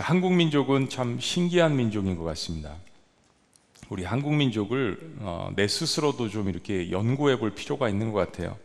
한국 0.00 0.32
민족은 0.32 0.88
참 0.88 1.20
신기한 1.20 1.76
민족인 1.76 2.16
것 2.16 2.24
같습니다. 2.24 2.76
우리 3.90 4.04
한국 4.04 4.34
민족을 4.34 5.16
어, 5.20 5.50
내 5.54 5.68
스스로도 5.68 6.30
좀 6.30 6.48
이렇게 6.48 6.90
연구해 6.90 7.38
볼 7.38 7.54
필요가 7.54 7.88
있는 7.88 8.10
것 8.10 8.18
같아요. 8.18 8.56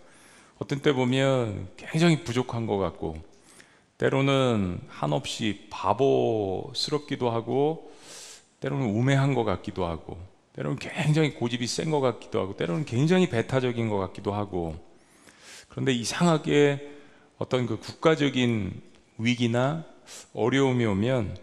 어떤 0.59 0.79
때 0.79 0.93
보면 0.93 1.67
굉장히 1.75 2.23
부족한 2.23 2.67
것 2.67 2.77
같고, 2.77 3.17
때로는 3.97 4.79
한없이 4.87 5.67
바보스럽기도 5.69 7.29
하고, 7.29 7.91
때로는 8.61 8.87
우매한 8.87 9.33
것 9.33 9.43
같기도 9.43 9.85
하고, 9.85 10.17
때로는 10.53 10.79
굉장히 10.79 11.33
고집이 11.33 11.67
센 11.67 11.91
것 11.91 11.99
같기도 11.99 12.39
하고, 12.39 12.55
때로는 12.55 12.85
굉장히 12.85 13.29
배타적인 13.29 13.89
것 13.89 13.97
같기도 13.97 14.33
하고, 14.33 14.75
그런데 15.67 15.91
이상하게 15.91 16.91
어떤 17.37 17.65
그 17.65 17.77
국가적인 17.77 18.81
위기나 19.17 19.83
어려움이 20.33 20.85
오면 20.85 21.37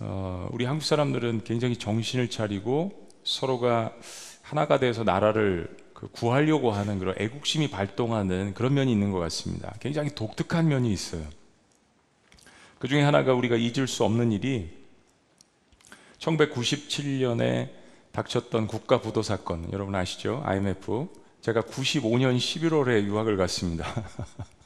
어, 0.00 0.48
우리 0.52 0.64
한국 0.64 0.84
사람들은 0.84 1.44
굉장히 1.44 1.76
정신을 1.76 2.28
차리고 2.28 3.08
서로가 3.24 3.92
하나가 4.42 4.78
돼서 4.78 5.04
나라를 5.04 5.74
그 5.94 6.08
구하려고 6.08 6.72
하는 6.72 6.98
그런 6.98 7.14
애국심이 7.18 7.70
발동하는 7.70 8.52
그런 8.52 8.74
면이 8.74 8.92
있는 8.92 9.10
것 9.10 9.18
같습니다. 9.18 9.74
굉장히 9.80 10.10
독특한 10.14 10.68
면이 10.68 10.92
있어요. 10.92 11.22
그 12.78 12.88
중에 12.88 13.02
하나가 13.02 13.32
우리가 13.32 13.56
잊을 13.56 13.86
수 13.86 14.04
없는 14.04 14.32
일이 14.32 14.70
1997년에 16.18 17.70
닥쳤던 18.12 18.66
국가 18.66 19.00
부도 19.00 19.22
사건 19.22 19.72
여러분 19.72 19.94
아시죠? 19.94 20.42
IMF 20.44 21.08
제가 21.40 21.62
95년 21.62 22.36
11월에 22.36 23.04
유학을 23.04 23.36
갔습니다. 23.36 23.86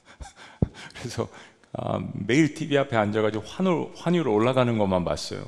그래서 0.98 1.28
아, 1.72 2.00
매일 2.14 2.54
TV 2.54 2.76
앞에 2.78 2.96
앉아가지고 2.96 3.44
환울, 3.46 3.88
환율 3.96 4.28
올라가는 4.28 4.76
것만 4.76 5.04
봤어요. 5.04 5.42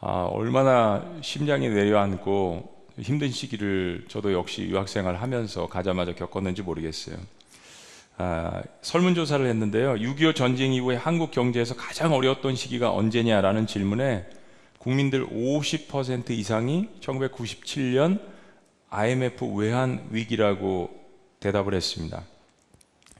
아, 0.00 0.28
얼마나 0.30 1.04
심장이 1.22 1.68
내려앉고 1.68 2.74
힘든 2.98 3.30
시기를 3.30 4.04
저도 4.08 4.32
역시 4.32 4.62
유학생활 4.62 5.16
하면서 5.16 5.66
가자마자 5.66 6.14
겪었는지 6.14 6.62
모르겠어요. 6.62 7.16
아, 8.16 8.62
설문조사를 8.82 9.44
했는데요. 9.46 9.94
6.25 9.94 10.34
전쟁 10.34 10.72
이후에 10.72 10.96
한국 10.96 11.30
경제에서 11.30 11.74
가장 11.74 12.12
어려웠던 12.12 12.54
시기가 12.54 12.92
언제냐라는 12.92 13.66
질문에 13.66 14.26
국민들 14.78 15.26
50% 15.26 16.30
이상이 16.30 16.88
1997년 17.00 18.20
IMF 18.90 19.44
외환 19.56 20.06
위기라고 20.10 20.90
대답을 21.40 21.74
했습니다. 21.74 22.22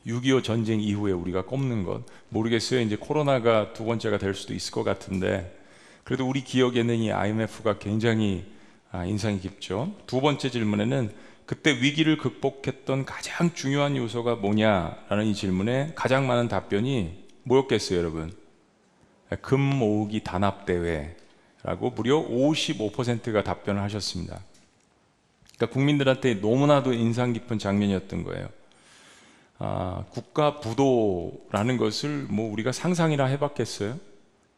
6.25 0.06 0.44
전쟁 0.44 0.80
이후에 0.80 1.12
우리가 1.12 1.42
꼽는 1.42 1.84
것 1.84 2.02
모르겠어요. 2.28 2.80
이제 2.80 2.96
코로나가 2.96 3.72
두 3.72 3.84
번째가 3.84 4.18
될 4.18 4.34
수도 4.34 4.54
있을 4.54 4.72
것 4.72 4.84
같은데 4.84 5.56
그래도 6.04 6.28
우리 6.28 6.44
기억에는 6.44 6.96
이 6.96 7.12
IMF가 7.12 7.78
굉장히 7.78 8.44
아, 8.92 9.04
인상이 9.04 9.40
깊죠. 9.40 9.94
두 10.06 10.20
번째 10.20 10.50
질문에는 10.50 11.10
그때 11.46 11.72
위기를 11.72 12.16
극복했던 12.16 13.04
가장 13.04 13.52
중요한 13.54 13.96
요소가 13.96 14.36
뭐냐라는 14.36 15.26
이 15.26 15.34
질문에 15.34 15.92
가장 15.94 16.26
많은 16.26 16.48
답변이 16.48 17.24
뭐였겠어요, 17.42 17.98
여러분? 17.98 18.32
금 19.42 19.60
모으기 19.60 20.22
단합 20.22 20.64
대회라고 20.64 21.90
무려 21.94 22.16
55%가 22.22 23.42
답변을 23.42 23.82
하셨습니다. 23.82 24.40
그러니까 25.56 25.74
국민들한테 25.74 26.34
너무나도 26.34 26.92
인상 26.92 27.32
깊은 27.32 27.58
장면이었던 27.58 28.24
거예요. 28.24 28.48
아, 29.58 30.04
국가 30.10 30.60
부도라는 30.60 31.76
것을 31.76 32.26
뭐 32.28 32.50
우리가 32.52 32.72
상상이나 32.72 33.26
해봤겠어요? 33.26 33.98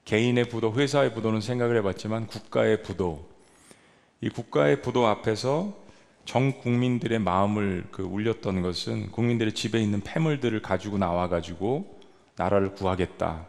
개인의 0.05 0.49
부도, 0.49 0.73
회사의 0.73 1.13
부도는 1.15 1.41
생각을 1.41 1.77
해봤지만 1.79 2.27
국가의 2.29 2.83
부도, 2.83 3.29
이 4.21 4.29
국가의 4.29 4.81
부도 4.81 5.07
앞에서 5.07 5.77
전 6.25 6.59
국민들의 6.59 7.19
마음을 7.19 7.87
그 7.91 8.03
울렸던 8.03 8.63
것은 8.63 9.11
국민들의 9.13 9.53
집에 9.55 9.81
있는 9.81 10.01
폐물들을 10.01 10.61
가지고 10.63 10.99
나와가지고 10.99 12.01
나라를 12.37 12.75
구하겠다. 12.75 13.47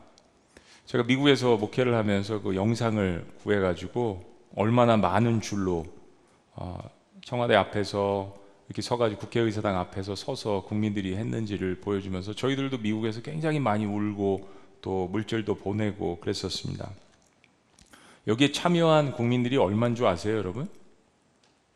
제가 0.85 1.03
미국에서 1.03 1.57
목회를 1.57 1.95
하면서 1.95 2.41
그 2.41 2.55
영상을 2.55 3.25
구해가지고 3.43 4.23
얼마나 4.55 4.97
많은 4.97 5.41
줄로 5.41 5.85
어, 6.53 6.77
청와대 7.21 7.55
앞에서 7.55 8.35
이렇게 8.67 8.81
서가지고 8.81 9.21
국회의사당 9.21 9.77
앞에서 9.77 10.15
서서 10.15 10.63
국민들이 10.67 11.15
했는지를 11.15 11.79
보여주면서 11.79 12.33
저희들도 12.33 12.79
미국에서 12.79 13.21
굉장히 13.21 13.59
많이 13.59 13.85
울고 13.85 14.49
또 14.81 15.07
물질도 15.07 15.55
보내고 15.55 16.19
그랬었습니다. 16.19 16.89
여기에 18.27 18.51
참여한 18.51 19.13
국민들이 19.13 19.55
얼마인 19.57 19.95
줄 19.95 20.05
아세요, 20.05 20.37
여러분? 20.37 20.67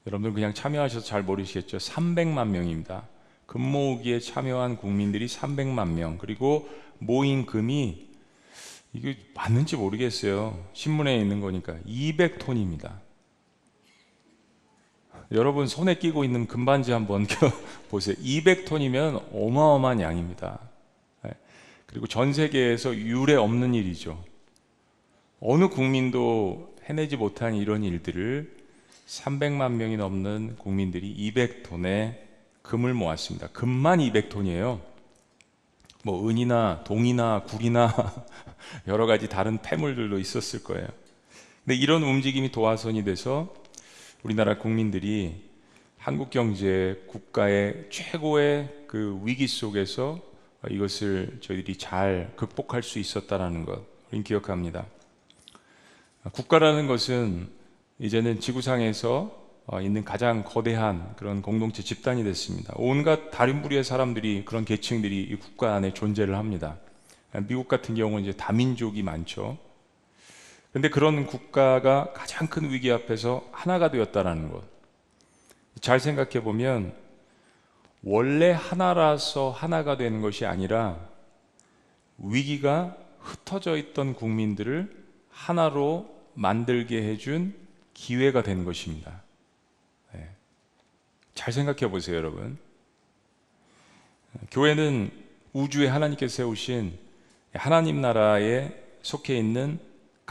여러분들 0.06 0.34
그냥 0.34 0.54
참여하셔서 0.54 1.06
잘 1.06 1.24
모르시겠죠? 1.24 1.78
300만 1.78 2.48
명입니다. 2.50 3.08
금 3.46 3.62
모으기에 3.62 4.20
참여한 4.20 4.78
국민들이 4.78 5.28
300만 5.28 5.94
명. 5.94 6.18
그리고 6.18 6.70
모인 7.00 7.46
금이 7.46 8.10
이게 8.94 9.18
맞는지 9.34 9.78
모르겠어요. 9.78 10.58
신문에 10.74 11.18
있는 11.18 11.40
거니까 11.40 11.78
200톤입니다. 11.88 13.01
여러분 15.32 15.66
손에 15.66 15.96
끼고 15.96 16.26
있는 16.26 16.46
금반지 16.46 16.92
한번 16.92 17.26
보세요. 17.90 18.16
200톤이면 18.18 19.30
어마어마한 19.34 20.02
양입니다. 20.02 20.60
네. 21.24 21.32
그리고 21.86 22.08
전 22.08 22.34
세계에서 22.34 22.96
유례 22.96 23.36
없는 23.36 23.74
일이죠. 23.74 24.22
어느 25.40 25.70
국민도 25.70 26.76
해내지 26.84 27.16
못한 27.16 27.56
이런 27.56 27.84
일들을 27.84 28.58
300만 29.08 29.74
명이 29.74 29.98
넘는 29.98 30.58
국민들이 30.58 31.16
200톤의 31.16 32.16
금을 32.62 32.94
모았습니다. 32.94 33.48
금만 33.48 34.00
200톤이에요. 34.00 34.82
뭐 36.04 36.30
은이나 36.30 36.84
동이나 36.84 37.44
굴이나 37.44 37.94
여러 38.88 39.06
가지 39.06 39.30
다른 39.30 39.60
폐물들도 39.62 40.20
있었을 40.20 40.64
거예요. 40.64 40.88
근데 41.64 41.76
이런 41.76 42.04
움직임이 42.04 42.52
도화선이 42.52 43.04
돼서 43.04 43.61
우리나라 44.24 44.60
국민들이 44.60 45.50
한국 45.98 46.30
경제 46.30 47.04
국가의 47.08 47.88
최고의 47.90 48.86
그 48.86 49.20
위기 49.24 49.48
속에서 49.48 50.20
이것을 50.70 51.40
저희들이 51.42 51.78
잘 51.80 52.32
극복할 52.36 52.84
수 52.84 53.00
있었다라는 53.00 53.66
것 53.66 53.84
우리는 54.10 54.24
기억합니다. 54.24 54.86
국가라는 56.34 56.86
것은 56.86 57.50
이제는 57.98 58.40
지구상에서 58.40 59.42
있는 59.82 60.04
가장 60.04 60.44
거대한 60.44 61.16
그런 61.16 61.42
공동체 61.42 61.82
집단이 61.82 62.24
됐습니다. 62.24 62.76
온갖 62.78 63.32
다른 63.32 63.64
부류의 63.64 63.84
사람들이 63.84 64.46
그런 64.46 64.66
계층들이 64.66 65.20
이 65.20 65.36
국가 65.36 65.74
안에 65.74 65.96
존재를 65.96 66.36
합니다. 66.36 66.78
미국 67.48 67.68
같은 67.68 67.96
경우는 67.96 68.24
이제 68.28 68.38
다민족이 68.38 69.02
많죠. 69.02 69.58
근데 70.74 70.90
그런 70.90 71.26
국가가 71.26 72.14
가장 72.14 72.48
큰 72.48 72.72
위기 72.72 72.92
앞에서 72.92 73.48
하나가 73.52 73.92
되었다라는 73.92 74.52
것. 74.52 74.64
잘 75.82 76.00
생각해 76.00 76.44
보면 76.44 76.96
원래 78.04 78.52
하나라서 78.52 79.52
하나가 79.52 79.98
되는 79.98 80.22
것이 80.22 80.46
아니라 80.46 80.98
위기가 82.18 82.96
흩어져 83.20 83.78
있던 83.78 84.16
국민들을 84.16 85.06
하나로 85.30 86.10
만들게 86.34 87.04
해준 87.04 87.54
기회가 87.94 88.42
된 88.42 88.64
것입니다. 88.64 89.22
네. 90.14 90.30
잘 91.36 91.54
생각해 91.54 91.92
보세요, 91.92 92.16
여러분. 92.18 92.58
교회는 94.52 95.12
우주에 95.54 95.88
하나님께서 95.88 96.38
세우신 96.38 96.98
하나님 97.54 98.02
나라에 98.02 98.72
속해 99.02 99.38
있는 99.38 99.80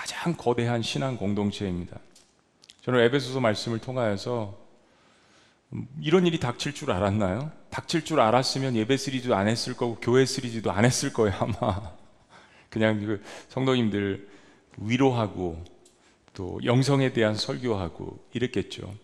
가장 0.01 0.35
거대한 0.35 0.81
신앙 0.81 1.19
공동체입니다. 1.19 1.99
저는 2.81 3.01
에베소서 3.01 3.39
말씀을 3.41 3.81
통하여서 3.81 4.59
이런 6.01 6.27
일이 6.27 6.41
닥칠 6.41 6.73
줄 6.73 6.91
알았나요? 6.91 7.51
닥칠 7.69 8.07
줄 8.07 8.19
알았으면 8.19 8.77
예배 8.77 8.97
시리즈도 8.97 9.35
안 9.37 9.47
했을 9.47 9.77
거고 9.77 9.97
교회 9.97 10.25
시리즈도 10.25 10.73
안 10.73 10.87
했을 10.87 11.13
거예요 11.13 11.37
아마. 11.39 11.83
그냥 12.71 12.99
그 12.99 13.23
성도님들 13.49 14.27
위로하고 14.79 15.63
또 16.33 16.59
영성에 16.65 17.13
대한 17.13 17.35
설교하고 17.35 18.19
이랬겠죠. 18.33 18.95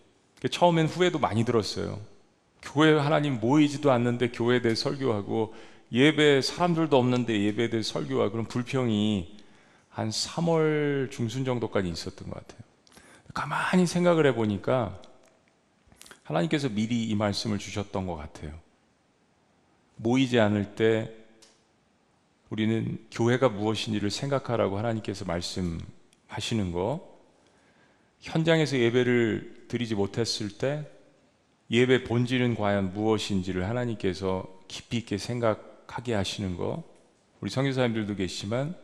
처음엔 0.49 0.87
후회도 0.87 1.19
많이 1.19 1.45
들었어요. 1.45 1.99
교회 2.63 2.97
하나님 2.97 3.39
모이지도 3.39 3.91
않는데 3.91 4.31
교회에 4.31 4.63
대해 4.63 4.73
설교하고 4.73 5.53
예배 5.91 6.41
사람들도 6.41 6.97
없는데 6.97 7.39
예배에 7.39 7.69
대해 7.69 7.83
설교하고 7.83 8.31
그런 8.31 8.45
불평이 8.47 9.36
한 9.97 10.09
3월 10.09 11.09
중순 11.09 11.43
정도까지 11.43 11.89
있었던 11.89 12.29
것 12.29 12.35
같아요. 12.35 12.61
가만히 13.33 13.87
생각을 13.87 14.27
해보니까 14.27 15.01
하나님께서 16.21 16.69
미리 16.69 17.05
이 17.05 17.15
말씀을 17.15 17.57
주셨던 17.57 18.05
것 18.05 18.15
같아요. 18.15 18.53
모이지 19.95 20.39
않을 20.39 20.75
때 20.75 21.11
우리는 22.51 23.03
교회가 23.09 23.49
무엇인지를 23.49 24.11
생각하라고 24.11 24.77
하나님께서 24.77 25.25
말씀하시는 25.25 26.71
거, 26.71 27.19
현장에서 28.19 28.77
예배를 28.77 29.65
드리지 29.67 29.95
못했을 29.95 30.59
때 30.59 30.87
예배 31.71 32.03
본질은 32.03 32.53
과연 32.53 32.93
무엇인지를 32.93 33.67
하나님께서 33.67 34.45
깊이 34.67 34.97
있게 34.97 35.17
생각하게 35.17 36.13
하시는 36.13 36.55
거, 36.55 36.83
우리 37.41 37.49
선교사님들도 37.49 38.15
계시지만 38.15 38.75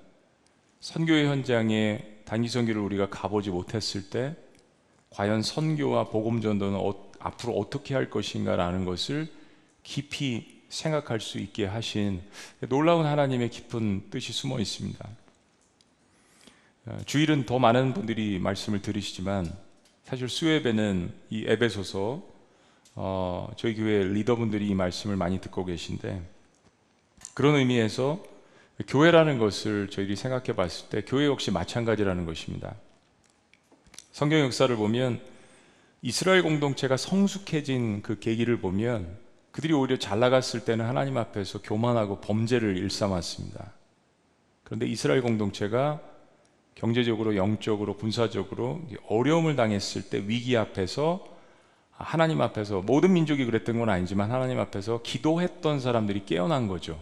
선교의 0.83 1.27
현장에 1.27 2.03
단기 2.25 2.49
선교를 2.49 2.81
우리가 2.81 3.09
가보지 3.09 3.51
못했을 3.51 4.09
때 4.09 4.35
과연 5.11 5.41
선교와 5.41 6.09
복음 6.09 6.41
전도는 6.41 6.77
어, 6.77 7.09
앞으로 7.19 7.53
어떻게 7.53 7.93
할 7.93 8.09
것인가라는 8.09 8.83
것을 8.83 9.31
깊이 9.83 10.61
생각할 10.67 11.21
수 11.21 11.39
있게 11.39 11.65
하신 11.65 12.21
놀라운 12.67 13.05
하나님의 13.05 13.49
깊은 13.49 14.09
뜻이 14.09 14.33
숨어 14.33 14.59
있습니다. 14.59 15.09
어, 16.87 16.97
주일은 17.05 17.45
더 17.45 17.59
많은 17.59 17.93
분들이 17.93 18.37
말씀을 18.39 18.81
들으시지만 18.81 19.55
사실 20.03 20.27
수요예배는 20.27 21.13
이 21.29 21.45
에베소서 21.47 22.21
어, 22.95 23.51
저희 23.55 23.75
교회 23.75 24.03
리더분들이 24.03 24.67
이 24.67 24.75
말씀을 24.75 25.15
많이 25.15 25.39
듣고 25.39 25.63
계신데 25.63 26.21
그런 27.33 27.55
의미에서 27.55 28.32
교회라는 28.87 29.37
것을 29.37 29.89
저희들이 29.89 30.15
생각해 30.15 30.55
봤을 30.55 30.89
때 30.89 31.03
교회 31.05 31.25
역시 31.25 31.51
마찬가지라는 31.51 32.25
것입니다. 32.25 32.75
성경 34.11 34.39
역사를 34.41 34.75
보면 34.75 35.19
이스라엘 36.01 36.43
공동체가 36.43 36.97
성숙해진 36.97 38.01
그 38.01 38.19
계기를 38.19 38.57
보면 38.57 39.17
그들이 39.51 39.73
오히려 39.73 39.97
잘 39.97 40.19
나갔을 40.19 40.65
때는 40.65 40.85
하나님 40.85 41.17
앞에서 41.17 41.61
교만하고 41.61 42.19
범죄를 42.19 42.75
일삼았습니다. 42.77 43.71
그런데 44.63 44.87
이스라엘 44.87 45.21
공동체가 45.21 46.01
경제적으로, 46.75 47.35
영적으로, 47.35 47.95
군사적으로 47.95 48.81
어려움을 49.07 49.55
당했을 49.55 50.09
때 50.09 50.23
위기 50.25 50.57
앞에서 50.57 51.25
하나님 51.91 52.41
앞에서 52.41 52.81
모든 52.81 53.13
민족이 53.13 53.45
그랬던 53.45 53.77
건 53.77 53.89
아니지만 53.89 54.31
하나님 54.31 54.59
앞에서 54.59 55.01
기도했던 55.03 55.79
사람들이 55.79 56.25
깨어난 56.25 56.67
거죠. 56.67 56.99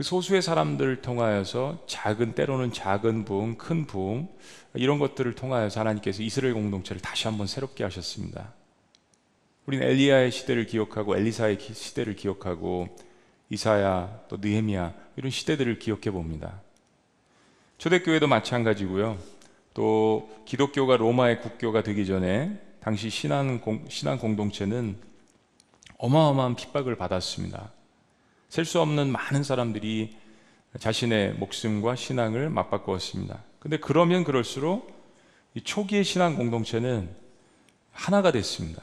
그 0.00 0.04
소수의 0.04 0.40
사람들을 0.40 1.02
통하여서 1.02 1.84
작은 1.86 2.34
때로는 2.34 2.72
작은 2.72 3.26
부흥, 3.26 3.58
큰 3.58 3.84
부흥 3.84 4.28
이런 4.72 4.98
것들을 4.98 5.34
통하여서 5.34 5.78
하나님께서 5.78 6.22
이스라엘 6.22 6.54
공동체를 6.54 7.02
다시 7.02 7.28
한번 7.28 7.46
새롭게 7.46 7.84
하셨습니다. 7.84 8.54
우리는 9.66 9.86
엘리야의 9.86 10.30
시대를 10.32 10.64
기억하고 10.64 11.18
엘리사의 11.18 11.58
시대를 11.60 12.16
기억하고 12.16 12.88
이사야 13.50 14.22
또 14.28 14.38
느헤미야 14.38 14.94
이런 15.16 15.30
시대들을 15.30 15.78
기억해 15.78 16.10
봅니다. 16.10 16.62
초대교회도 17.76 18.26
마찬가지고요. 18.26 19.18
또 19.74 20.30
기독교가 20.46 20.96
로마의 20.96 21.42
국교가 21.42 21.82
되기 21.82 22.06
전에 22.06 22.58
당시 22.80 23.10
신앙, 23.10 23.60
공동체는 23.60 24.96
어마어마한 25.98 26.56
핍박을 26.56 26.96
받았습니다. 26.96 27.70
셀 28.50 28.64
수 28.64 28.80
없는 28.80 29.12
많은 29.12 29.44
사람들이 29.44 30.16
자신의 30.76 31.34
목숨과 31.34 31.94
신앙을 31.94 32.50
맞바꾸었습니다. 32.50 33.44
근데 33.60 33.78
그러면 33.78 34.24
그럴수록 34.24 34.92
이 35.54 35.60
초기의 35.60 36.02
신앙 36.02 36.34
공동체는 36.34 37.08
하나가 37.92 38.32
됐습니다. 38.32 38.82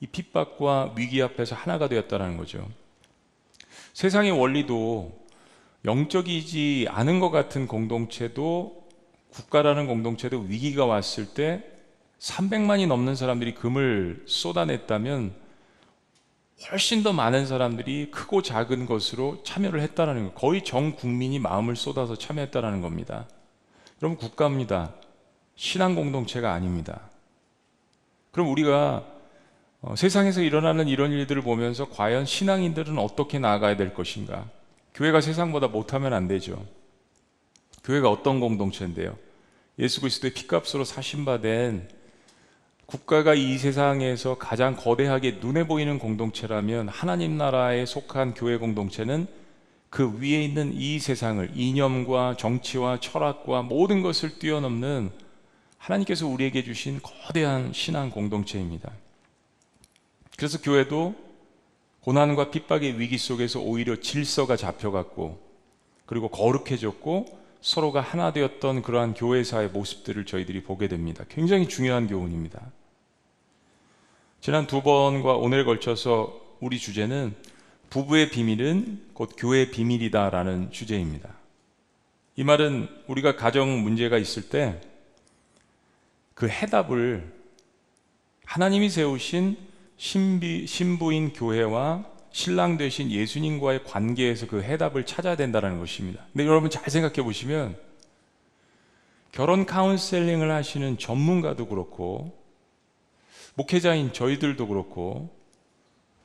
이 0.00 0.06
핍박과 0.08 0.94
위기 0.96 1.22
앞에서 1.22 1.54
하나가 1.54 1.88
되었다는 1.88 2.36
거죠. 2.36 2.68
세상의 3.92 4.32
원리도 4.32 5.26
영적이지 5.84 6.88
않은 6.90 7.20
것 7.20 7.30
같은 7.30 7.68
공동체도 7.68 8.88
국가라는 9.30 9.86
공동체도 9.86 10.40
위기가 10.48 10.86
왔을 10.86 11.26
때 11.26 11.64
300만이 12.18 12.88
넘는 12.88 13.14
사람들이 13.14 13.54
금을 13.54 14.24
쏟아냈다면 14.26 15.41
훨씬 16.70 17.02
더 17.02 17.12
많은 17.12 17.46
사람들이 17.46 18.10
크고 18.10 18.42
작은 18.42 18.86
것으로 18.86 19.42
참여를 19.42 19.80
했다는 19.80 20.14
거예요. 20.14 20.32
거의 20.32 20.64
전 20.64 20.94
국민이 20.94 21.38
마음을 21.38 21.76
쏟아서 21.76 22.16
참여했다는 22.16 22.80
겁니다. 22.80 23.26
여러분 24.00 24.18
국가입니다. 24.18 24.94
신앙 25.56 25.94
공동체가 25.94 26.52
아닙니다. 26.52 27.00
그럼 28.30 28.48
우리가 28.48 29.06
어, 29.80 29.96
세상에서 29.96 30.42
일어나는 30.42 30.86
이런 30.86 31.10
일들을 31.10 31.42
보면서 31.42 31.88
과연 31.88 32.24
신앙인들은 32.24 32.98
어떻게 32.98 33.38
나아가야 33.38 33.76
될 33.76 33.94
것인가? 33.94 34.48
교회가 34.94 35.20
세상보다 35.20 35.68
못하면 35.68 36.12
안 36.12 36.28
되죠. 36.28 36.64
교회가 37.82 38.08
어떤 38.08 38.38
공동체인데요? 38.38 39.16
예수 39.78 40.00
그리스도의 40.00 40.34
피값으로 40.34 40.84
사신받은 40.84 41.88
국가가 42.92 43.32
이 43.32 43.56
세상에서 43.56 44.36
가장 44.36 44.76
거대하게 44.76 45.38
눈에 45.40 45.66
보이는 45.66 45.98
공동체라면 45.98 46.88
하나님 46.88 47.38
나라에 47.38 47.86
속한 47.86 48.34
교회 48.34 48.58
공동체는 48.58 49.26
그 49.88 50.20
위에 50.20 50.44
있는 50.44 50.74
이 50.74 50.98
세상을 50.98 51.52
이념과 51.54 52.36
정치와 52.36 53.00
철학과 53.00 53.62
모든 53.62 54.02
것을 54.02 54.38
뛰어넘는 54.38 55.10
하나님께서 55.78 56.26
우리에게 56.26 56.64
주신 56.64 57.00
거대한 57.02 57.72
신앙 57.72 58.10
공동체입니다. 58.10 58.92
그래서 60.36 60.60
교회도 60.60 61.14
고난과 62.02 62.50
핍박의 62.50 63.00
위기 63.00 63.16
속에서 63.16 63.58
오히려 63.58 64.00
질서가 64.00 64.54
잡혀갔고 64.58 65.40
그리고 66.04 66.28
거룩해졌고 66.28 67.40
서로가 67.62 68.02
하나 68.02 68.34
되었던 68.34 68.82
그러한 68.82 69.14
교회사의 69.14 69.68
모습들을 69.68 70.26
저희들이 70.26 70.62
보게 70.64 70.88
됩니다. 70.88 71.24
굉장히 71.30 71.66
중요한 71.68 72.06
교훈입니다. 72.06 72.60
지난 74.42 74.66
두 74.66 74.82
번과 74.82 75.36
오늘 75.36 75.64
걸쳐서 75.64 76.38
우리 76.60 76.78
주제는 76.78 77.34
부부의 77.88 78.28
비밀은 78.28 79.12
곧 79.14 79.30
교회의 79.38 79.70
비밀이다라는 79.70 80.70
주제입니다. 80.70 81.30
이 82.36 82.44
말은 82.44 82.88
우리가 83.06 83.36
가정 83.36 83.82
문제가 83.82 84.18
있을 84.18 84.50
때 84.50 84.92
그 86.42 86.48
해답을 86.48 87.32
하나님이 88.44 88.90
세우신 88.90 89.56
신비, 89.96 90.66
신부인 90.66 91.32
교회와 91.32 92.04
신랑 92.32 92.76
되신 92.76 93.12
예수님과의 93.12 93.84
관계에서 93.84 94.48
그 94.48 94.60
해답을 94.60 95.06
찾아야 95.06 95.36
된다는 95.36 95.78
것입니다. 95.78 96.24
근데 96.32 96.44
여러분 96.46 96.68
잘 96.68 96.90
생각해 96.90 97.22
보시면 97.22 97.76
결혼 99.30 99.64
카운셀링을 99.64 100.50
하시는 100.50 100.98
전문가도 100.98 101.68
그렇고 101.68 102.36
목회자인 103.54 104.12
저희들도 104.12 104.66
그렇고 104.66 105.30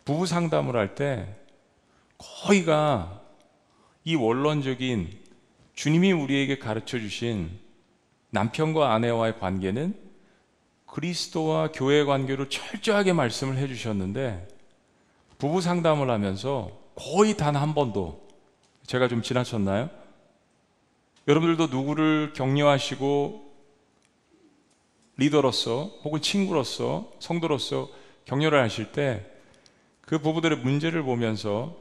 부부 0.06 0.26
상담을 0.26 0.76
할 0.76 0.96
때 0.96 1.28
거의가 2.18 3.22
이 4.06 4.16
원론적인 4.16 5.10
주님이 5.74 6.14
우리에게 6.14 6.58
가르쳐 6.58 6.98
주신 6.98 7.60
남편과 8.32 8.94
아내와의 8.94 9.38
관계는 9.40 9.94
그리스도와 10.86 11.72
교회 11.72 12.04
관계로 12.06 12.48
철저하게 12.50 13.14
말씀을 13.14 13.58
해 13.58 13.68
주셨는데 13.68 14.48
부부 15.38 15.62
상담을 15.62 16.10
하면서 16.10 16.72
거의 16.96 17.36
단 17.38 17.56
한 17.56 17.76
번도 17.76 18.26
제가 18.88 19.08
좀 19.08 19.22
지나쳤나요? 19.22 19.90
여러분들도 21.28 21.68
누구를 21.68 22.34
격려하시고 22.34 23.47
리더로서 25.18 25.92
혹은 26.04 26.22
친구로서 26.22 27.12
성도로서 27.20 27.90
격려를 28.26 28.62
하실 28.64 28.92
때 28.92 29.38
그 30.08 30.20
부부들의 30.20 30.60
문제를 30.60 31.04
보면서 31.04 31.76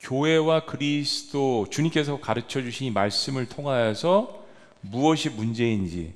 교회와 0.00 0.66
그리스도 0.66 1.64
주님께서 1.70 2.18
가르쳐 2.20 2.60
주신 2.60 2.88
이 2.88 2.90
말씀을 2.90 3.48
통하여서 3.48 4.44
무엇이 4.80 5.30
문제인지 5.30 6.14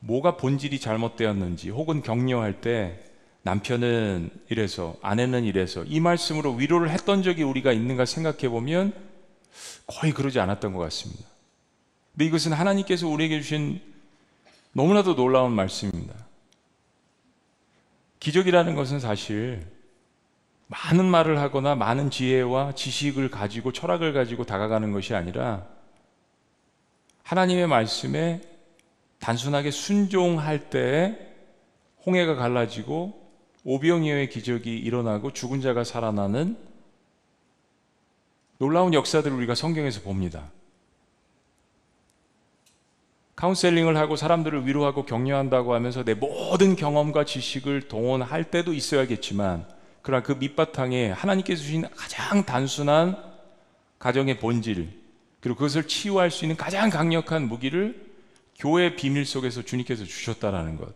뭐가 0.00 0.36
본질이 0.36 0.80
잘못되었는지 0.80 1.70
혹은 1.70 2.02
격려할 2.02 2.60
때 2.60 3.00
남편은 3.42 4.30
이래서 4.50 4.96
아내는 5.00 5.44
이래서 5.44 5.82
이 5.84 5.98
말씀으로 5.98 6.52
위로를 6.52 6.90
했던 6.90 7.22
적이 7.22 7.44
우리가 7.44 7.72
있는가 7.72 8.04
생각해 8.04 8.50
보면 8.50 8.92
거의 9.86 10.12
그러지 10.12 10.40
않았던 10.40 10.74
것 10.74 10.80
같습니다. 10.80 11.24
근데 12.12 12.26
이것은 12.26 12.52
하나님께서 12.52 13.08
우리에게 13.08 13.40
주신 13.40 13.80
너무나도 14.74 15.14
놀라운 15.14 15.52
말씀입니다. 15.52 16.14
기적이라는 18.18 18.74
것은 18.74 19.00
사실 19.00 19.66
많은 20.66 21.04
말을 21.04 21.38
하거나 21.38 21.74
많은 21.74 22.10
지혜와 22.10 22.74
지식을 22.74 23.30
가지고 23.30 23.72
철학을 23.72 24.12
가지고 24.12 24.44
다가가는 24.44 24.92
것이 24.92 25.14
아니라 25.14 25.66
하나님의 27.22 27.68
말씀에 27.68 28.40
단순하게 29.20 29.70
순종할 29.70 30.70
때 30.70 31.18
홍해가 32.04 32.34
갈라지고 32.34 33.22
오병이어의 33.64 34.28
기적이 34.28 34.76
일어나고 34.76 35.32
죽은 35.32 35.60
자가 35.60 35.84
살아나는 35.84 36.58
놀라운 38.58 38.92
역사들을 38.92 39.34
우리가 39.36 39.54
성경에서 39.54 40.00
봅니다. 40.02 40.50
카운셀링을 43.36 43.96
하고 43.96 44.16
사람들을 44.16 44.66
위로하고 44.66 45.04
격려한다고 45.04 45.74
하면서 45.74 46.04
내 46.04 46.14
모든 46.14 46.76
경험과 46.76 47.24
지식을 47.24 47.88
동원할 47.88 48.44
때도 48.44 48.72
있어야겠지만 48.72 49.66
그러나 50.02 50.22
그 50.22 50.32
밑바탕에 50.32 51.10
하나님께서 51.10 51.62
주신 51.62 51.84
가장 51.96 52.44
단순한 52.44 53.16
가정의 53.98 54.38
본질 54.38 54.88
그리고 55.40 55.56
그것을 55.56 55.88
치유할 55.88 56.30
수 56.30 56.44
있는 56.44 56.56
가장 56.56 56.90
강력한 56.90 57.48
무기를 57.48 58.04
교회의 58.58 58.96
비밀 58.96 59.26
속에서 59.26 59.62
주님께서 59.62 60.04
주셨다라는 60.04 60.76
것. 60.76 60.94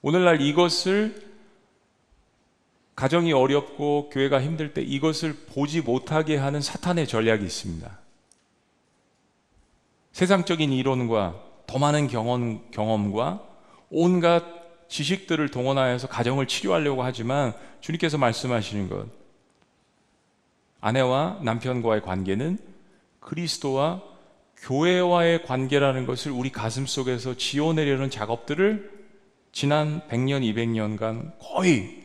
오늘날 0.00 0.40
이것을 0.40 1.30
가정이 2.94 3.32
어렵고 3.32 4.10
교회가 4.10 4.42
힘들 4.42 4.72
때 4.74 4.82
이것을 4.82 5.34
보지 5.46 5.80
못하게 5.80 6.36
하는 6.36 6.60
사탄의 6.60 7.06
전략이 7.06 7.44
있습니다. 7.44 7.98
세상적인 10.12 10.72
이론과 10.72 11.40
더 11.66 11.78
많은 11.78 12.08
경험, 12.08 12.70
경험과 12.70 13.42
온갖 13.90 14.44
지식들을 14.88 15.50
동원하여서 15.50 16.08
가정을 16.08 16.46
치료하려고 16.46 17.02
하지만 17.02 17.52
주님께서 17.80 18.18
말씀하시는 18.18 18.88
것 18.88 19.06
아내와 20.80 21.40
남편과의 21.42 22.02
관계는 22.02 22.58
그리스도와 23.20 24.02
교회와의 24.56 25.44
관계라는 25.44 26.06
것을 26.06 26.32
우리 26.32 26.50
가슴 26.50 26.86
속에서 26.86 27.36
지어내려는 27.36 28.10
작업들을 28.10 29.00
지난 29.52 30.02
100년, 30.08 30.42
200년간 30.42 31.32
거의 31.38 32.00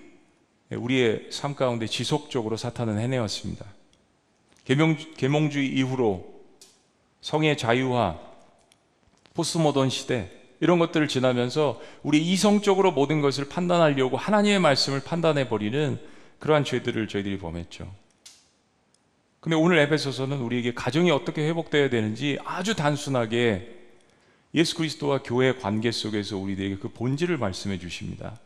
우리의 0.72 1.28
삶 1.32 1.56
가운데 1.56 1.86
지속적으로 1.86 2.58
사탄은 2.58 2.98
해내었습니다. 3.00 3.66
계명, 4.64 4.96
계몽주의 5.18 5.70
이후로 5.70 6.35
성의 7.26 7.58
자유화, 7.58 8.20
포스모던 9.34 9.90
시대 9.90 10.30
이런 10.60 10.78
것들을 10.78 11.08
지나면서 11.08 11.82
우리 12.04 12.22
이성적으로 12.22 12.92
모든 12.92 13.20
것을 13.20 13.50
판단하려고 13.50 14.16
하나님의 14.16 14.60
말씀을 14.60 15.02
판단해 15.04 15.50
버리는 15.50 16.00
그러한 16.38 16.64
죄들을 16.64 17.08
저희들이 17.08 17.40
범했죠. 17.40 17.92
근데 19.40 19.56
오늘 19.56 19.80
에베소서는 19.80 20.38
우리에게 20.38 20.76
가정이 20.76 21.10
어떻게 21.10 21.48
회복되어야 21.48 21.90
되는지 21.90 22.38
아주 22.46 22.76
단순하게 22.76 23.76
예수 24.54 24.76
그리스도와 24.76 25.24
교회의 25.24 25.58
관계 25.58 25.92
속에서 25.92 26.38
우리들에게 26.38 26.78
그 26.78 26.90
본질을 26.90 27.38
말씀해 27.38 27.80
주십니다. 27.80 28.40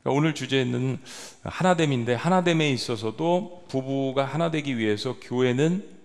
그러니까 0.00 0.18
오늘 0.18 0.34
주제는 0.34 0.98
하나됨인데 1.42 2.14
하나됨에 2.14 2.70
있어서도 2.70 3.66
부부가 3.68 4.24
하나 4.24 4.50
되기 4.50 4.78
위해서 4.78 5.16
교회는 5.20 5.95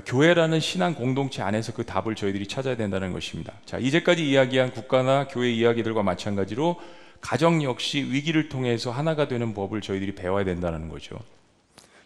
교회라는 0.00 0.60
신앙 0.60 0.94
공동체 0.94 1.42
안에서 1.42 1.74
그 1.74 1.84
답을 1.84 2.14
저희들이 2.14 2.46
찾아야 2.46 2.76
된다는 2.76 3.12
것입니다. 3.12 3.52
자, 3.66 3.78
이제까지 3.78 4.28
이야기한 4.28 4.72
국가나 4.72 5.28
교회 5.28 5.50
이야기들과 5.50 6.02
마찬가지로 6.02 6.80
가정 7.20 7.62
역시 7.62 7.98
위기를 7.98 8.48
통해서 8.48 8.90
하나가 8.90 9.28
되는 9.28 9.52
법을 9.54 9.82
저희들이 9.82 10.14
배워야 10.14 10.44
된다는 10.44 10.88
거죠. 10.88 11.18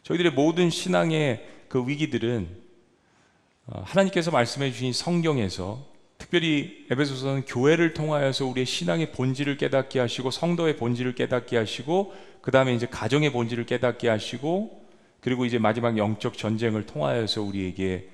저희들의 0.02 0.32
모든 0.32 0.68
신앙의 0.68 1.46
그 1.68 1.86
위기들은 1.86 2.48
어, 3.66 3.82
하나님께서 3.84 4.30
말씀해 4.30 4.70
주신 4.70 4.92
성경에서 4.92 5.84
특별히 6.18 6.86
에베소서는 6.90 7.44
교회를 7.46 7.94
통하여서 7.94 8.46
우리의 8.46 8.66
신앙의 8.66 9.12
본질을 9.12 9.56
깨닫게 9.56 10.00
하시고 10.00 10.30
성도의 10.30 10.76
본질을 10.76 11.14
깨닫게 11.14 11.56
하시고 11.56 12.14
그 12.40 12.50
다음에 12.50 12.74
이제 12.74 12.86
가정의 12.86 13.32
본질을 13.32 13.66
깨닫게 13.66 14.08
하시고 14.08 14.85
그리고 15.26 15.44
이제 15.44 15.58
마지막 15.58 15.98
영적 15.98 16.38
전쟁을 16.38 16.86
통하여서 16.86 17.42
우리에게 17.42 18.08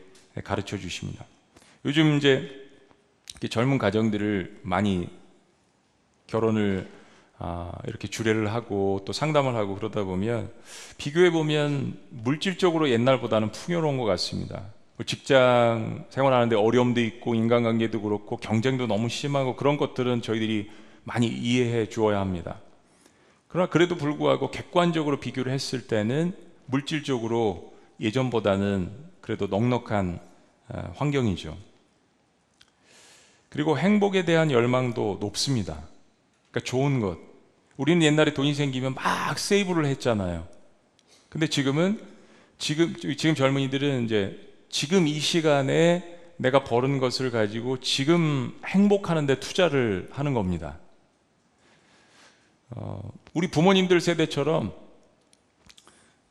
가르쳐 0.45 0.78
주십니다. 0.78 1.26
요즘 1.85 2.16
이제 2.16 2.50
젊은 3.50 3.76
가정들을 3.76 4.61
많이 4.62 5.11
결혼을 6.26 6.88
아, 7.38 7.71
이렇게 7.87 8.09
주례를 8.09 8.50
하고 8.54 9.02
또 9.04 9.12
상담을 9.12 9.57
하고 9.57 9.75
그러다 9.75 10.04
보면 10.04 10.50
비교해 10.97 11.31
보면 11.31 11.99
물질적으로 12.09 12.88
옛날보다는 12.88 13.52
풍요로운 13.52 13.99
것 13.99 14.04
같습니다. 14.04 14.62
뭐 14.97 15.04
직장 15.04 16.07
생활하는데 16.09 16.57
어려움도 16.57 17.02
있고 17.02 17.35
인간관계도 17.35 18.00
그렇고 18.00 18.38
경쟁도 18.38 18.87
너무 18.87 19.11
심하고 19.11 19.54
그런 19.57 19.76
것들은 19.76 20.23
저희들이 20.23 20.71
많이 21.04 21.26
이해해 21.26 21.90
주어야 21.90 22.21
합니다. 22.21 22.59
그러나 23.49 23.69
그래도 23.69 23.97
불구하고 23.97 24.50
객관적으로 24.50 25.21
비교를 25.21 25.52
했을 25.52 25.87
때는 25.87 26.51
물질적으로 26.72 27.74
예전보다는 28.00 28.90
그래도 29.20 29.46
넉넉한 29.46 30.18
어, 30.68 30.92
환경이죠. 30.96 31.56
그리고 33.50 33.78
행복에 33.78 34.24
대한 34.24 34.50
열망도 34.50 35.18
높습니다. 35.20 35.84
그러니까 36.50 36.68
좋은 36.68 37.00
것. 37.00 37.18
우리는 37.76 38.02
옛날에 38.02 38.32
돈이 38.32 38.54
생기면 38.54 38.94
막 38.94 39.38
세이브를 39.38 39.84
했잖아요. 39.86 40.48
근데 41.28 41.46
지금은 41.46 42.00
지금 42.58 42.94
지금 42.96 43.34
젊은이들은 43.34 44.04
이제 44.04 44.38
지금 44.70 45.06
이 45.06 45.18
시간에 45.18 46.18
내가 46.38 46.64
버는 46.64 46.98
것을 46.98 47.30
가지고 47.30 47.80
지금 47.80 48.58
행복하는 48.64 49.26
데 49.26 49.38
투자를 49.38 50.08
하는 50.12 50.32
겁니다. 50.32 50.78
어, 52.70 53.12
우리 53.34 53.48
부모님들 53.48 54.00
세대처럼 54.00 54.81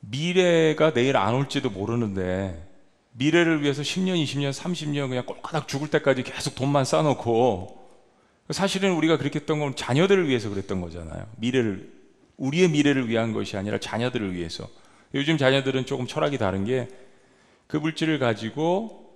미래가 0.01 0.93
내일 0.93 1.17
안 1.17 1.33
올지도 1.35 1.69
모르는데 1.69 2.67
미래를 3.13 3.61
위해서 3.61 3.81
10년, 3.81 4.21
20년, 4.23 4.51
30년 4.51 5.09
그냥 5.09 5.25
꼴까닥 5.25 5.67
죽을 5.67 5.89
때까지 5.89 6.23
계속 6.23 6.55
돈만 6.55 6.85
쌓아놓고 6.85 7.79
사실은 8.49 8.93
우리가 8.93 9.17
그렇게 9.17 9.39
했던 9.39 9.59
건 9.59 9.75
자녀들을 9.75 10.27
위해서 10.27 10.49
그랬던 10.49 10.81
거잖아요. 10.81 11.25
미래를 11.37 11.91
우리의 12.37 12.69
미래를 12.69 13.07
위한 13.07 13.33
것이 13.33 13.55
아니라 13.57 13.79
자녀들을 13.79 14.33
위해서. 14.33 14.67
요즘 15.13 15.37
자녀들은 15.37 15.85
조금 15.85 16.05
철학이 16.07 16.37
다른 16.37 16.65
게 16.65 16.87
그 17.71 17.77
물질을 17.77 18.19
가지고 18.19 19.15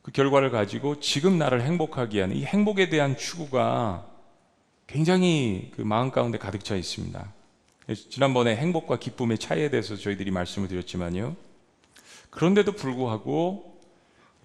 그 0.00 0.10
결과를 0.10 0.50
가지고 0.50 1.00
지금 1.00 1.36
나를 1.36 1.60
행복하게 1.60 2.22
하는 2.22 2.34
이 2.34 2.44
행복에 2.44 2.88
대한 2.88 3.14
추구가 3.14 4.06
굉장히 4.86 5.70
그 5.76 5.82
마음 5.82 6.10
가운데 6.10 6.38
가득 6.38 6.64
차 6.64 6.74
있습니다. 6.74 7.32
지난번에 8.10 8.56
행복과 8.56 8.98
기쁨의 8.98 9.38
차이에 9.38 9.70
대해서 9.70 9.96
저희들이 9.96 10.30
말씀을 10.30 10.68
드렸지만요. 10.68 11.36
그런데도 12.30 12.72
불구하고 12.72 13.80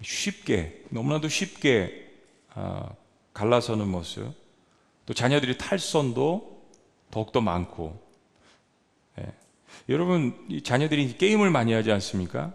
쉽게, 0.02 0.84
너무나도 0.90 1.28
쉽게 1.28 2.10
아, 2.54 2.90
갈라서는 3.32 3.86
모습, 3.88 4.32
또 5.06 5.14
자녀들이 5.14 5.56
탈선도 5.56 6.62
더욱더 7.10 7.40
많고, 7.40 7.98
예. 9.20 9.32
여러분, 9.88 10.44
이 10.48 10.62
자녀들이 10.62 11.16
게임을 11.16 11.50
많이 11.50 11.72
하지 11.72 11.92
않습니까? 11.92 12.52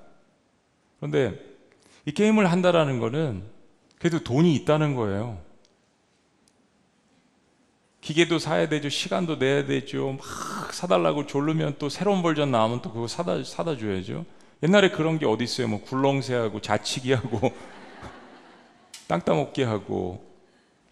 그런데 0.99 1.39
이 2.05 2.11
게임을 2.11 2.51
한다라는 2.51 2.99
거는 2.99 3.43
그래도 3.97 4.19
돈이 4.19 4.53
있다는 4.55 4.95
거예요. 4.95 5.41
기계도 8.03 8.37
사야 8.37 8.67
되죠. 8.67 8.89
시간도 8.89 9.37
내야 9.37 9.65
되죠. 9.65 10.17
막 10.19 10.73
사달라고 10.73 11.25
졸르면 11.25 11.75
또 11.79 11.87
새로운 11.87 12.21
버전 12.21 12.51
나오면 12.51 12.81
또 12.81 12.91
그거 12.91 13.07
사다, 13.07 13.41
사다 13.45 13.77
줘야죠. 13.77 14.25
옛날에 14.61 14.91
그런 14.91 15.17
게 15.19 15.25
어디 15.25 15.45
있어요. 15.45 15.69
뭐 15.69 15.81
굴렁쇠하고 15.81 16.59
자치기 16.59 17.13
하고 17.13 17.53
땅 19.07 19.21
따먹기 19.21 19.63
하고 19.63 20.21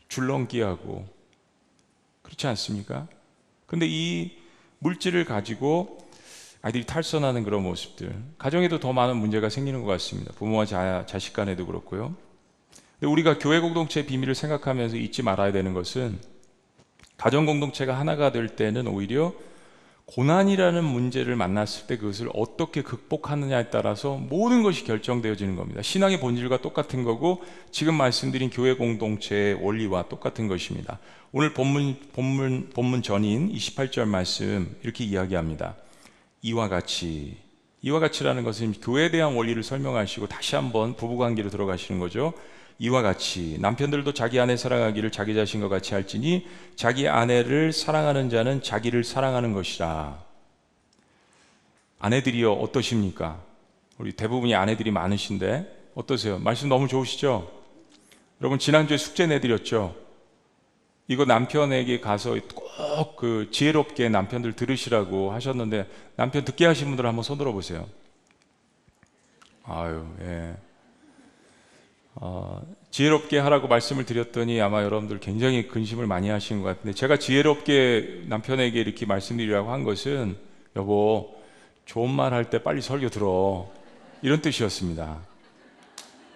줄넘기 0.08 0.62
하고 0.62 1.06
그렇지 2.22 2.48
않습니까? 2.48 3.10
근데 3.66 3.86
이 3.90 4.32
물질을 4.80 5.26
가지고 5.26 5.98
아이들이 6.62 6.86
탈선하는 6.86 7.44
그런 7.44 7.64
모습들. 7.64 8.16
가정에도 8.38 8.80
더 8.80 8.94
많은 8.94 9.18
문제가 9.18 9.50
생기는 9.50 9.82
것 9.82 9.88
같습니다. 9.88 10.32
부모와 10.36 10.66
자, 10.66 11.06
자식 11.08 11.34
간에도 11.34 11.66
그렇고요. 11.66 12.16
근데 13.02 13.12
우리가 13.12 13.38
교회 13.38 13.60
공동체의 13.60 14.06
비밀을 14.06 14.34
생각하면서 14.34 14.96
잊지 14.96 15.24
말아야 15.24 15.52
되는 15.52 15.74
것은 15.74 16.31
가정 17.22 17.46
공동체가 17.46 18.00
하나가 18.00 18.32
될 18.32 18.48
때는 18.48 18.88
오히려 18.88 19.32
고난이라는 20.08 20.84
문제를 20.84 21.36
만났을 21.36 21.86
때 21.86 21.96
그것을 21.96 22.30
어떻게 22.34 22.82
극복하느냐에 22.82 23.70
따라서 23.70 24.18
모든 24.18 24.64
것이 24.64 24.86
결정되어지는 24.86 25.56
겁니다. 25.56 25.84
신앙의 25.84 26.20
본질과 26.20 26.64
똑같은 26.64 27.04
거고 27.04 27.44
지금 27.70 27.94
말씀드린 27.94 28.50
교회 28.50 28.74
공동체의 28.74 29.54
원리와 29.64 30.10
똑같은 30.10 30.48
것입니다. 30.48 30.98
오늘 31.32 31.54
본문 31.54 31.98
본문 32.12 32.72
본문 32.74 33.04
전인 33.04 33.54
28절 33.54 34.06
말씀 34.06 34.76
이렇게 34.82 35.04
이야기합니다. 35.04 35.76
이와 36.42 36.70
같이 36.70 37.38
이와 37.84 38.00
같이라는 38.00 38.44
것은 38.44 38.74
교회에 38.82 39.12
대한 39.12 39.36
원리를 39.36 39.62
설명하시고 39.62 40.28
다시 40.28 40.56
한번 40.56 40.96
부부 40.96 41.18
관계로 41.18 41.52
들어가시는 41.52 42.00
거죠. 42.00 42.34
이와 42.82 43.04
같이 43.04 43.58
남편들도 43.60 44.12
자기 44.14 44.40
아내 44.40 44.58
사랑하기를 44.58 45.12
자기 45.12 45.36
자신과 45.36 45.70
같이 45.70 45.94
할지니 45.94 46.48
자기 46.76 47.08
아내를 47.08 47.72
사랑하는 47.72 48.32
자는 48.32 48.64
자기를 48.64 49.04
사랑하는 49.04 49.54
것이라. 49.54 50.18
아내들이요 52.00 52.54
어떠십니까? 52.54 53.40
우리 54.00 54.14
대부분이 54.14 54.56
아내들이 54.56 54.90
많으신데 54.90 55.92
어떠세요? 55.94 56.40
말씀 56.40 56.70
너무 56.70 56.88
좋으시죠? 56.88 57.52
여러분 58.42 58.58
지난주에 58.58 58.98
숙제 58.98 59.28
내드렸죠? 59.28 59.96
이거 61.08 61.26
남편에게 61.26 62.00
가서 62.00 62.32
꼭 62.56 62.62
그 63.16 63.50
지혜롭게 63.52 64.10
남편들 64.10 64.54
들으시라고 64.54 65.32
하셨는데 65.32 65.88
남편 66.16 66.44
듣게 66.44 66.66
하신 66.66 66.88
분들 66.88 67.06
한번 67.06 67.24
손 67.24 67.38
들어 67.38 67.52
보세요. 67.52 67.88
아유, 69.64 70.06
예. 70.22 70.56
어, 72.24 72.62
지혜롭게 72.92 73.40
하라고 73.40 73.68
말씀을 73.68 74.06
드렸더니 74.06 74.62
아마 74.62 74.84
여러분들 74.84 75.20
굉장히 75.20 75.68
근심을 75.68 76.06
많이 76.06 76.30
하신 76.30 76.62
것 76.62 76.68
같은데 76.68 76.94
제가 76.94 77.18
지혜롭게 77.18 78.26
남편에게 78.28 78.80
이렇게 78.80 79.08
말씀드리라고 79.08 79.72
한 79.72 79.84
것은 79.84 80.38
여보 80.76 81.36
좋은 81.86 82.12
말 82.12 82.34
할 82.34 82.52
때 82.52 82.62
빨리 82.62 82.80
설교 82.80 83.10
들어 83.10 83.68
이런 84.22 84.40
뜻이었습니다. 84.40 85.18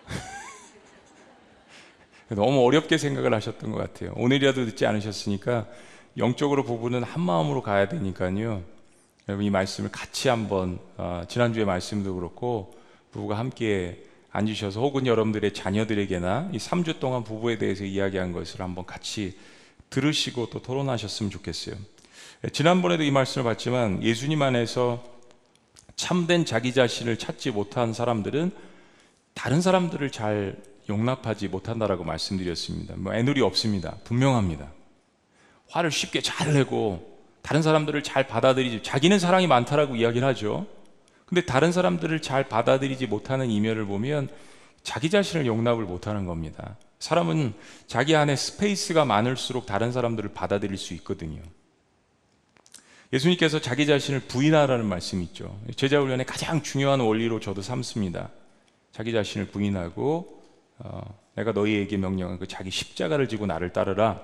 너무 2.29 2.65
어렵게 2.65 2.97
생각을 2.97 3.31
하셨던 3.35 3.71
것 3.71 3.77
같아요. 3.77 4.11
오늘이라도 4.17 4.65
듣지 4.65 4.87
않으셨으니까 4.87 5.67
영적으로 6.17 6.63
부부는 6.63 7.03
한 7.03 7.21
마음으로 7.21 7.61
가야 7.61 7.89
되니까요. 7.89 8.63
여러분 9.29 9.45
이 9.45 9.51
말씀을 9.51 9.91
같이 9.91 10.29
한번 10.29 10.79
어, 10.97 11.21
지난주에 11.27 11.63
말씀도 11.63 12.15
그렇고 12.15 12.73
부부가 13.11 13.37
함께 13.37 14.03
앉으셔서 14.35 14.81
혹은 14.81 15.07
여러분들의 15.07 15.53
자녀들에게나 15.53 16.49
이 16.51 16.57
3주 16.57 16.99
동안 16.99 17.23
부부에 17.23 17.57
대해서 17.57 17.85
이야기한 17.85 18.33
것을 18.33 18.61
한번 18.61 18.85
같이 18.85 19.37
들으시고 19.89 20.49
또 20.49 20.61
토론하셨으면 20.61 21.29
좋겠어요. 21.31 21.75
예, 22.43 22.49
지난번에도 22.49 23.03
이 23.03 23.11
말씀을 23.11 23.45
봤지만 23.45 24.03
예수님 24.03 24.41
안에서 24.41 25.03
참된 25.95 26.43
자기 26.43 26.73
자신을 26.73 27.17
찾지 27.17 27.51
못한 27.51 27.93
사람들은 27.93 28.51
다른 29.33 29.61
사람들을 29.61 30.11
잘 30.11 30.57
용납하지 30.89 31.47
못한다라고 31.47 32.03
말씀드렸습니다. 32.03 32.95
뭐 32.97 33.13
애누리 33.13 33.41
없습니다. 33.41 33.95
분명합니다. 34.03 34.71
화를 35.69 35.91
쉽게 35.91 36.21
잘 36.21 36.53
내고 36.53 37.19
다른 37.41 37.61
사람들을 37.61 38.03
잘 38.03 38.27
받아들이지 38.27 38.83
자기는 38.83 39.17
사랑이 39.17 39.47
많다라고 39.47 39.95
이야기를 39.95 40.27
하죠. 40.29 40.67
근데 41.25 41.43
다른 41.43 41.71
사람들을 41.71 42.21
잘 42.21 42.47
받아들이지 42.47 43.07
못하는 43.07 43.49
이면을 43.49 43.85
보면 43.85 44.29
자기 44.83 45.09
자신을 45.09 45.47
용납을 45.47 45.83
못하는 45.83 46.25
겁니다. 46.25 46.77
사람은 46.99 47.53
자기 47.87 48.15
안에 48.15 48.35
space가 48.35 49.05
많을수록 49.05 49.65
다른 49.65 49.91
사람들을 49.91 50.33
받아들일 50.33 50.77
수 50.77 50.93
있거든요. 50.95 51.41
예수님께서 53.13 53.59
자기 53.59 53.85
자신을 53.85 54.21
부인하라는 54.21 54.85
말씀이 54.85 55.23
있죠. 55.25 55.59
제자 55.75 55.99
훈련의 55.99 56.25
가장 56.25 56.61
중요한 56.61 56.99
원리로 56.99 57.39
저도 57.39 57.61
삼습니다. 57.61 58.29
자기 58.91 59.11
자신을 59.11 59.47
부인하고 59.47 60.43
어, 60.79 61.19
내가 61.35 61.51
너희에게 61.51 61.97
명령한 61.97 62.39
그 62.39 62.47
자기 62.47 62.71
십자가를 62.71 63.27
지고 63.27 63.45
나를 63.45 63.71
따르라. 63.73 64.21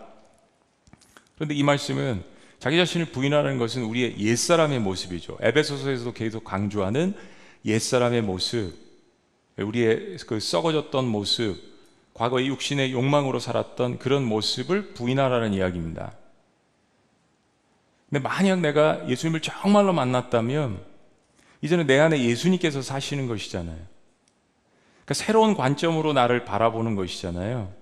그런데 1.36 1.56
이 1.56 1.64
말씀은 1.64 2.24
자기 2.62 2.78
자신을 2.78 3.08
부인하는 3.08 3.58
것은 3.58 3.82
우리의 3.82 4.20
옛사람의 4.20 4.82
모습이죠. 4.82 5.36
에베소서에서도 5.42 6.14
계속 6.14 6.44
강조하는 6.44 7.16
옛사람의 7.66 8.22
모습, 8.22 8.76
우리의 9.58 10.18
그 10.28 10.40
썩어졌던 10.40 11.08
모습, 11.08 11.58
과거의 12.14 12.48
육신의 12.50 12.92
욕망으로 12.92 13.40
살았던 13.40 13.98
그런 13.98 14.24
모습을 14.24 14.94
부인하라는 14.94 15.56
이야기입니다. 15.56 16.14
근데 18.08 18.22
만약 18.22 18.60
내가 18.60 19.10
예수님을 19.10 19.40
정말로 19.42 19.92
만났다면 19.92 20.86
이제는 21.62 21.88
내 21.88 21.98
안에 21.98 22.24
예수님께서 22.24 22.84
사시는 22.84 23.26
것이잖아요. 23.26 23.76
그러니까 23.76 25.14
새로운 25.16 25.56
관점으로 25.56 26.14
나를 26.14 26.46
바라보는 26.46 26.96
것이잖아요. 26.96 27.74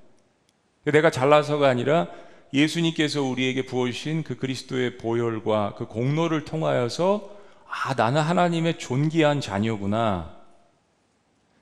내가 0.86 1.10
잘나서가 1.10 1.68
아니라 1.68 2.08
예수님께서 2.54 3.22
우리에게 3.22 3.66
부어주신 3.66 4.24
그 4.24 4.38
그리스도의 4.38 4.98
보혈과 4.98 5.76
그 5.78 5.86
공로를 5.86 6.46
통하여서 6.46 7.38
아, 7.68 7.94
나는 7.94 8.22
하나님의 8.22 8.80
존귀한 8.80 9.42
자녀구나. 9.42 10.40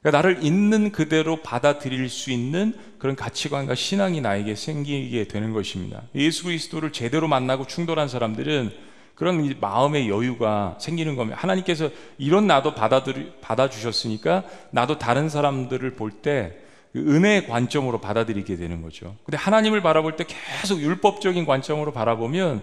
그러니까 0.01 0.17
나를 0.17 0.43
있는 0.43 0.91
그대로 0.91 1.41
받아들일 1.41 2.07
수 2.07 2.31
있는 2.31 2.73
그런 2.97 3.15
가치관과 3.15 3.75
신앙이 3.75 4.21
나에게 4.21 4.55
생기게 4.55 5.27
되는 5.27 5.51
것입니다. 5.51 6.03
예수 6.15 6.45
그리스도를 6.45 6.93
제대로 6.93 7.27
만나고 7.27 7.67
충돌한 7.67 8.07
사람들은 8.07 8.71
그런 9.15 9.55
마음의 9.59 10.09
여유가 10.09 10.77
생기는 10.79 11.15
겁니다. 11.15 11.39
하나님께서 11.41 11.89
이런 12.17 12.47
나도 12.47 12.75
받아들, 12.75 13.33
받아주셨으니까 13.41 14.43
나도 14.71 14.99
다른 14.99 15.27
사람들을 15.27 15.95
볼때 15.95 16.53
그 16.53 16.66
은혜의 16.97 17.47
관점으로 17.47 17.99
받아들이게 18.01 18.55
되는 18.57 18.81
거죠. 18.81 19.15
근데 19.23 19.37
하나님을 19.37 19.81
바라볼 19.81 20.15
때 20.15 20.25
계속 20.25 20.79
율법적인 20.81 21.45
관점으로 21.45 21.91
바라보면 21.93 22.61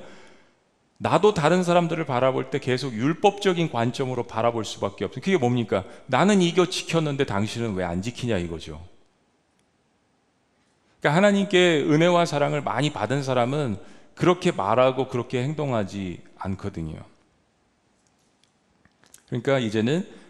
나도 0.96 1.34
다른 1.34 1.62
사람들을 1.62 2.04
바라볼 2.06 2.50
때 2.50 2.58
계속 2.58 2.94
율법적인 2.94 3.70
관점으로 3.70 4.24
바라볼 4.24 4.64
수밖에 4.64 5.04
없어요. 5.04 5.22
그게 5.22 5.36
뭡니까? 5.36 5.84
나는 6.06 6.40
이거 6.40 6.66
지켰는데 6.66 7.24
당신은 7.26 7.74
왜 7.74 7.84
안 7.84 8.00
지키냐 8.00 8.38
이거죠. 8.38 8.80
그러니까 11.00 11.16
하나님께 11.16 11.84
은혜와 11.86 12.24
사랑을 12.24 12.62
많이 12.62 12.90
받은 12.90 13.22
사람은 13.22 13.76
그렇게 14.14 14.52
말하고 14.52 15.08
그렇게 15.08 15.42
행동하지 15.42 16.20
않거든요. 16.38 16.96
그러니까 19.26 19.58
이제는 19.58 20.06
아, 20.08 20.23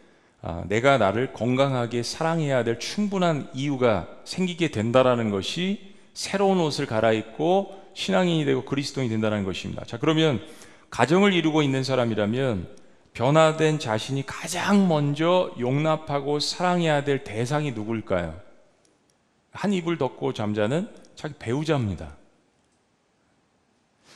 내가 0.66 0.98
나를 0.98 1.32
건강하게 1.32 2.02
사랑해야 2.02 2.64
될 2.64 2.78
충분한 2.78 3.48
이유가 3.54 4.06
생기게 4.24 4.68
된다라는 4.68 5.30
것이 5.30 5.94
새로운 6.12 6.60
옷을 6.60 6.86
갈아입고 6.86 7.82
신앙인이 7.94 8.44
되고 8.44 8.64
그리스도인이 8.64 9.08
된다는 9.08 9.44
것입니다. 9.44 9.84
자, 9.84 9.98
그러면 9.98 10.42
가정을 10.90 11.32
이루고 11.32 11.62
있는 11.62 11.82
사람이라면 11.82 12.68
변화된 13.14 13.78
자신이 13.78 14.26
가장 14.26 14.88
먼저 14.88 15.54
용납하고 15.58 16.40
사랑해야 16.40 17.04
될 17.04 17.24
대상이 17.24 17.72
누굴까요? 17.72 18.38
한 19.52 19.72
입을 19.72 19.98
덮고 19.98 20.32
잠자는 20.32 20.88
자기 21.14 21.34
배우자입니다. 21.38 22.16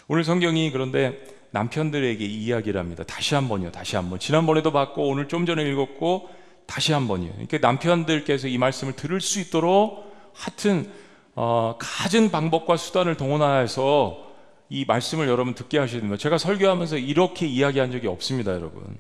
오늘 0.08 0.24
성경이 0.24 0.72
그런데 0.72 1.37
남편들에게 1.50 2.24
이야기를 2.24 2.78
합니다. 2.78 3.04
다시 3.04 3.34
한 3.34 3.48
번요, 3.48 3.70
다시 3.72 3.96
한 3.96 4.10
번. 4.10 4.18
지난번에도 4.18 4.72
봤고 4.72 5.08
오늘 5.08 5.28
좀 5.28 5.46
전에 5.46 5.62
읽었고 5.62 6.28
다시 6.66 6.92
한 6.92 7.08
번이요. 7.08 7.32
그러니까 7.32 7.58
남편들께서 7.58 8.48
이 8.48 8.58
말씀을 8.58 8.94
들을 8.94 9.20
수 9.20 9.40
있도록 9.40 10.12
하여튼 10.34 10.90
어, 11.34 11.76
가진 11.78 12.30
방법과 12.30 12.76
수단을 12.76 13.16
동원하여서 13.16 14.26
이 14.70 14.84
말씀을 14.84 15.28
여러분 15.28 15.54
듣게 15.54 15.78
하셔야 15.78 16.00
됩니다. 16.00 16.18
제가 16.18 16.36
설교하면서 16.36 16.98
이렇게 16.98 17.46
이야기한 17.46 17.90
적이 17.90 18.08
없습니다, 18.08 18.52
여러분. 18.52 18.98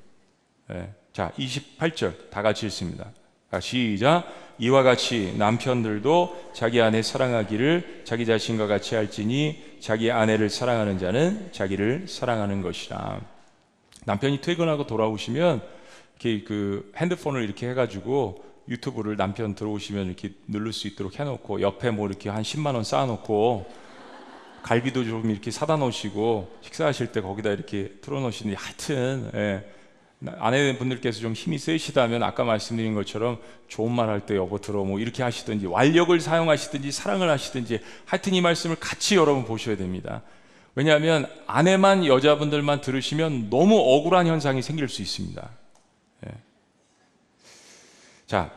네. 0.68 0.92
자, 1.12 1.32
28절 1.38 2.30
다 2.30 2.42
같이 2.42 2.66
읽습니다. 2.66 3.10
시작. 3.60 4.24
이와 4.58 4.82
같이 4.82 5.34
남편들도 5.36 6.50
자기 6.52 6.80
아내 6.80 7.00
사랑하기를 7.02 8.02
자기 8.04 8.26
자신과 8.26 8.66
같이 8.66 8.94
할지니 8.96 9.76
자기 9.80 10.10
아내를 10.10 10.50
사랑하는 10.50 10.98
자는 10.98 11.52
자기를 11.52 12.06
사랑하는 12.08 12.62
것이라. 12.62 13.20
남편이 14.04 14.40
퇴근하고 14.40 14.86
돌아오시면 14.86 15.62
이렇게 16.20 16.44
그 16.44 16.92
핸드폰을 16.96 17.44
이렇게 17.44 17.68
해가지고 17.68 18.44
유튜브를 18.68 19.16
남편 19.16 19.54
들어오시면 19.54 20.06
이렇게 20.06 20.32
누를 20.46 20.72
수 20.72 20.88
있도록 20.88 21.20
해놓고 21.20 21.60
옆에 21.60 21.90
뭐 21.90 22.08
이렇게 22.08 22.28
한 22.28 22.42
10만 22.42 22.74
원 22.74 22.84
쌓아놓고 22.84 23.66
갈비도 24.62 25.04
좀 25.04 25.30
이렇게 25.30 25.50
사다 25.50 25.76
놓으시고 25.76 26.58
식사하실 26.62 27.12
때 27.12 27.20
거기다 27.20 27.50
이렇게 27.50 27.94
틀어놓으시니 28.02 28.54
하여튼 28.54 29.30
예. 29.34 29.77
아내분들께서 30.26 31.20
좀 31.20 31.32
힘이 31.32 31.58
세시다면 31.58 32.24
아까 32.24 32.42
말씀드린 32.42 32.94
것처럼 32.94 33.38
좋은 33.68 33.92
말 33.92 34.08
할 34.08 34.20
때 34.26 34.34
여보 34.34 34.58
들어 34.60 34.82
뭐 34.82 34.98
이렇게 34.98 35.22
하시든지 35.22 35.66
완력을 35.66 36.18
사용하시든지 36.18 36.90
사랑을 36.90 37.30
하시든지 37.30 37.80
하여튼 38.04 38.34
이 38.34 38.40
말씀을 38.40 38.76
같이 38.80 39.14
여러분 39.14 39.44
보셔야 39.44 39.76
됩니다. 39.76 40.22
왜냐하면 40.74 41.30
아내만 41.46 42.04
여자분들만 42.04 42.80
들으시면 42.80 43.48
너무 43.50 43.76
억울한 43.78 44.26
현상이 44.26 44.60
생길 44.62 44.88
수 44.88 45.02
있습니다. 45.02 45.48
예. 46.26 46.30
자, 48.26 48.50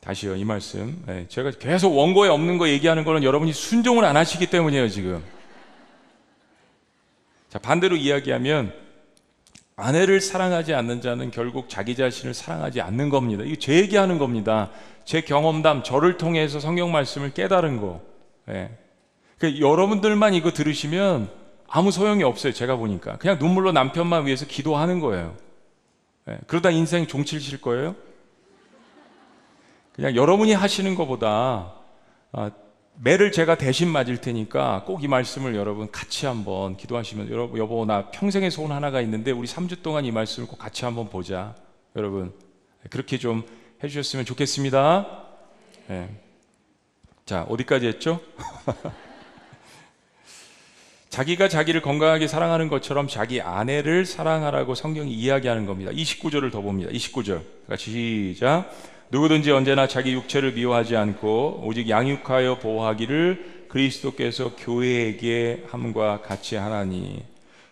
다시요 0.00 0.36
이 0.36 0.44
말씀. 0.44 1.02
예. 1.08 1.26
제가 1.28 1.50
계속 1.52 1.96
원고에 1.96 2.28
없는 2.28 2.58
거 2.58 2.68
얘기하는 2.68 3.04
거는 3.04 3.22
여러분이 3.22 3.52
순종을 3.54 4.04
안 4.04 4.16
하시기 4.16 4.46
때문이에요 4.48 4.88
지금. 4.90 5.24
자 7.48 7.58
반대로 7.58 7.96
이야기하면 7.96 8.74
아내를 9.76 10.22
사랑하지 10.22 10.72
않는 10.72 11.02
자는 11.02 11.30
결국 11.30 11.68
자기 11.68 11.94
자신을 11.94 12.32
사랑하지 12.32 12.80
않는 12.80 13.10
겁니다. 13.10 13.44
이게 13.44 13.56
제 13.56 13.74
얘기하는 13.74 14.18
겁니다. 14.18 14.70
제 15.04 15.20
경험담, 15.20 15.82
저를 15.82 16.16
통해서 16.16 16.60
성경 16.60 16.90
말씀을 16.92 17.34
깨달은 17.34 17.80
거. 17.80 18.00
예. 18.48 18.70
그러니까 19.38 19.60
여러분들만 19.60 20.32
이거 20.32 20.50
들으시면 20.50 21.30
아무 21.68 21.90
소용이 21.90 22.22
없어요. 22.22 22.54
제가 22.54 22.76
보니까. 22.76 23.18
그냥 23.18 23.38
눈물로 23.38 23.72
남편만 23.72 24.24
위해서 24.24 24.46
기도하는 24.46 24.98
거예요. 25.00 25.36
예, 26.28 26.38
그러다 26.46 26.70
인생 26.70 27.06
종칠실 27.06 27.60
거예요? 27.60 27.94
그냥 29.92 30.16
여러분이 30.16 30.54
하시는 30.54 30.94
것보다 30.94 31.72
아, 32.32 32.50
매를 32.98 33.30
제가 33.30 33.58
대신 33.58 33.88
맞을 33.88 34.20
테니까 34.20 34.84
꼭 34.86 35.02
이 35.02 35.08
말씀을 35.08 35.54
여러분 35.54 35.90
같이 35.90 36.24
한번 36.26 36.76
기도하시면 36.76 37.30
여러분 37.30 37.60
여보 37.60 37.84
나 37.84 38.10
평생의 38.10 38.50
소원 38.50 38.72
하나가 38.72 39.00
있는데 39.02 39.30
우리 39.30 39.46
3주 39.46 39.82
동안 39.82 40.04
이 40.06 40.10
말씀을 40.10 40.48
꼭 40.48 40.58
같이 40.58 40.84
한번 40.84 41.08
보자. 41.10 41.54
여러분 41.94 42.32
그렇게 42.90 43.18
좀 43.18 43.44
해주셨으면 43.84 44.24
좋겠습니다. 44.24 45.24
네. 45.88 46.08
자 47.26 47.42
어디까지 47.48 47.86
했죠? 47.86 48.20
자기가 51.10 51.48
자기를 51.48 51.82
건강하게 51.82 52.26
사랑하는 52.28 52.68
것처럼 52.68 53.08
자기 53.08 53.40
아내를 53.40 54.06
사랑하라고 54.06 54.74
성경이 54.74 55.12
이야기하는 55.12 55.66
겁니다. 55.66 55.90
29절을 55.90 56.50
더 56.52 56.60
봅니다. 56.62 56.90
29절. 56.90 57.42
같이 57.68 58.32
시작 58.32 58.70
누구든지 59.10 59.52
언제나 59.52 59.86
자기 59.86 60.12
육체를 60.14 60.52
미워하지 60.52 60.96
않고 60.96 61.62
오직 61.64 61.88
양육하여 61.88 62.58
보호하기를 62.58 63.66
그리스도께서 63.68 64.56
교회에게 64.56 65.64
함과 65.68 66.22
같이 66.22 66.56
하나니 66.56 67.22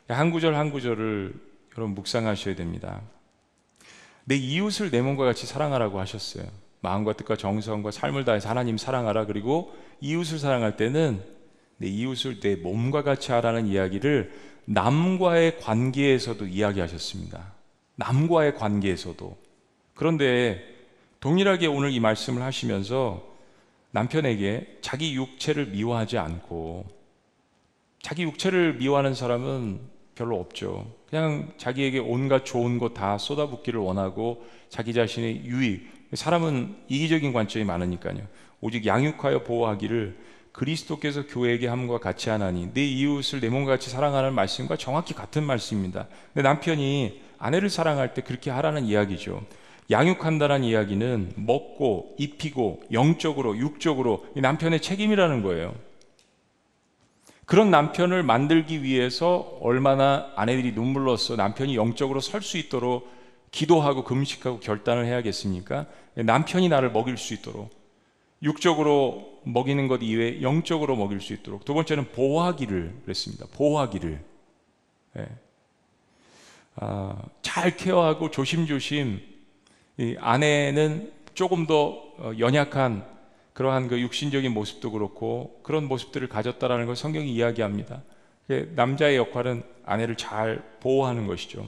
한 0.08 0.30
구절 0.30 0.54
한 0.54 0.70
구절을 0.70 1.34
여러분 1.76 1.94
묵상하셔야 1.94 2.54
됩니다. 2.54 3.00
내 4.24 4.36
이웃을 4.36 4.90
내 4.90 5.02
몸과 5.02 5.24
같이 5.24 5.46
사랑하라고 5.46 5.98
하셨어요. 5.98 6.44
마음과 6.80 7.14
뜻과 7.14 7.36
정성과 7.36 7.90
삶을 7.90 8.24
다해서 8.24 8.48
하나님 8.48 8.76
사랑하라 8.76 9.26
그리고 9.26 9.74
이웃을 10.00 10.38
사랑할 10.38 10.76
때는 10.76 11.22
내 11.78 11.88
이웃을 11.88 12.40
내 12.40 12.56
몸과 12.56 13.02
같이 13.02 13.32
하라는 13.32 13.66
이야기를 13.66 14.32
남과의 14.66 15.58
관계에서도 15.58 16.46
이야기하셨습니다. 16.46 17.54
남과의 17.96 18.54
관계에서도 18.54 19.36
그런데 19.94 20.73
동일하게 21.24 21.68
오늘 21.68 21.90
이 21.90 22.00
말씀을 22.00 22.42
하시면서 22.42 23.22
남편에게 23.92 24.80
자기 24.82 25.14
육체를 25.14 25.68
미워하지 25.68 26.18
않고 26.18 26.84
자기 28.02 28.24
육체를 28.24 28.74
미워하는 28.74 29.14
사람은 29.14 29.80
별로 30.16 30.38
없죠. 30.38 30.86
그냥 31.08 31.54
자기에게 31.56 31.98
온갖 31.98 32.44
좋은 32.44 32.78
것 32.78 32.92
다 32.92 33.16
쏟아붓기를 33.16 33.80
원하고 33.80 34.44
자기 34.68 34.92
자신의 34.92 35.46
유익. 35.46 36.10
사람은 36.12 36.76
이기적인 36.88 37.32
관점이 37.32 37.64
많으니까요. 37.64 38.18
오직 38.60 38.84
양육하여 38.84 39.44
보호하기를 39.44 40.18
그리스도께서 40.52 41.26
교회에게 41.26 41.68
함과 41.68 42.00
같이 42.00 42.28
하나니 42.28 42.74
내 42.74 42.84
이웃을 42.84 43.40
내 43.40 43.48
몸과 43.48 43.70
같이 43.72 43.88
사랑하는 43.88 44.34
말씀과 44.34 44.76
정확히 44.76 45.14
같은 45.14 45.42
말씀입니다. 45.42 46.06
근데 46.34 46.46
남편이 46.46 47.22
아내를 47.38 47.70
사랑할 47.70 48.12
때 48.12 48.20
그렇게 48.20 48.50
하라는 48.50 48.84
이야기죠. 48.84 49.42
양육한다는 49.90 50.64
이야기는 50.64 51.34
먹고 51.36 52.14
입히고 52.18 52.84
영적으로 52.92 53.56
육적으로 53.58 54.26
남편의 54.34 54.80
책임이라는 54.80 55.42
거예요. 55.42 55.74
그런 57.44 57.70
남편을 57.70 58.22
만들기 58.22 58.82
위해서 58.82 59.58
얼마나 59.60 60.32
아내들이 60.34 60.72
눈물로써 60.72 61.36
남편이 61.36 61.76
영적으로 61.76 62.20
설 62.20 62.40
수 62.40 62.56
있도록 62.56 63.12
기도하고 63.50 64.04
금식하고 64.04 64.60
결단을 64.60 65.04
해야겠습니까? 65.06 65.86
남편이 66.14 66.68
나를 66.68 66.90
먹일 66.90 67.16
수 67.18 67.34
있도록 67.34 67.70
육적으로 68.42 69.40
먹이는 69.44 69.88
것 69.88 70.02
이외에 70.02 70.42
영적으로 70.42 70.96
먹일 70.96 71.20
수 71.20 71.34
있도록 71.34 71.64
두 71.64 71.74
번째는 71.74 72.10
보호하기를 72.12 73.02
그랬습니다. 73.04 73.46
보호하기를 73.52 74.24
네. 75.14 75.26
아, 76.76 77.22
잘 77.42 77.76
케어하고 77.76 78.30
조심조심 78.30 79.33
이 79.96 80.16
아내는 80.18 81.12
조금 81.34 81.66
더 81.66 82.02
어, 82.18 82.32
연약한 82.38 83.04
그러한 83.52 83.88
그 83.88 84.00
육신적인 84.00 84.52
모습도 84.52 84.90
그렇고 84.90 85.60
그런 85.62 85.86
모습들을 85.86 86.28
가졌다라는 86.28 86.86
걸 86.86 86.96
성경이 86.96 87.32
이야기합니다. 87.32 88.02
남자의 88.74 89.16
역할은 89.16 89.62
아내를 89.86 90.16
잘 90.16 90.62
보호하는 90.80 91.26
것이죠. 91.26 91.66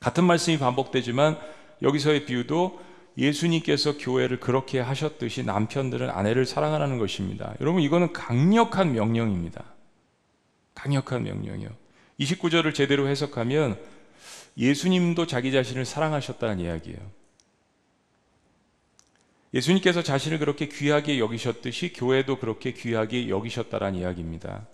같은 0.00 0.24
말씀이 0.24 0.58
반복되지만 0.58 1.38
여기서의 1.82 2.24
비유도 2.24 2.80
예수님께서 3.18 3.96
교회를 3.98 4.40
그렇게 4.40 4.80
하셨듯이 4.80 5.42
남편들은 5.44 6.10
아내를 6.10 6.44
사랑하라는 6.44 6.98
것입니다. 6.98 7.54
여러분 7.60 7.82
이거는 7.82 8.12
강력한 8.12 8.92
명령입니다. 8.92 9.64
강력한 10.74 11.22
명령이요. 11.22 11.70
29절을 12.20 12.74
제대로 12.74 13.08
해석하면 13.08 13.78
예수님도 14.58 15.26
자기 15.26 15.52
자신을 15.52 15.84
사랑하셨다는 15.84 16.60
이야기예요. 16.60 16.98
예수님께서 19.56 20.02
자신을 20.02 20.38
그렇게 20.38 20.68
귀하게 20.68 21.18
여기셨듯이 21.18 21.94
교회도 21.94 22.38
그렇게 22.38 22.72
귀하게 22.72 23.30
여기셨다라는 23.30 23.98
이야기입니다. 24.00 24.66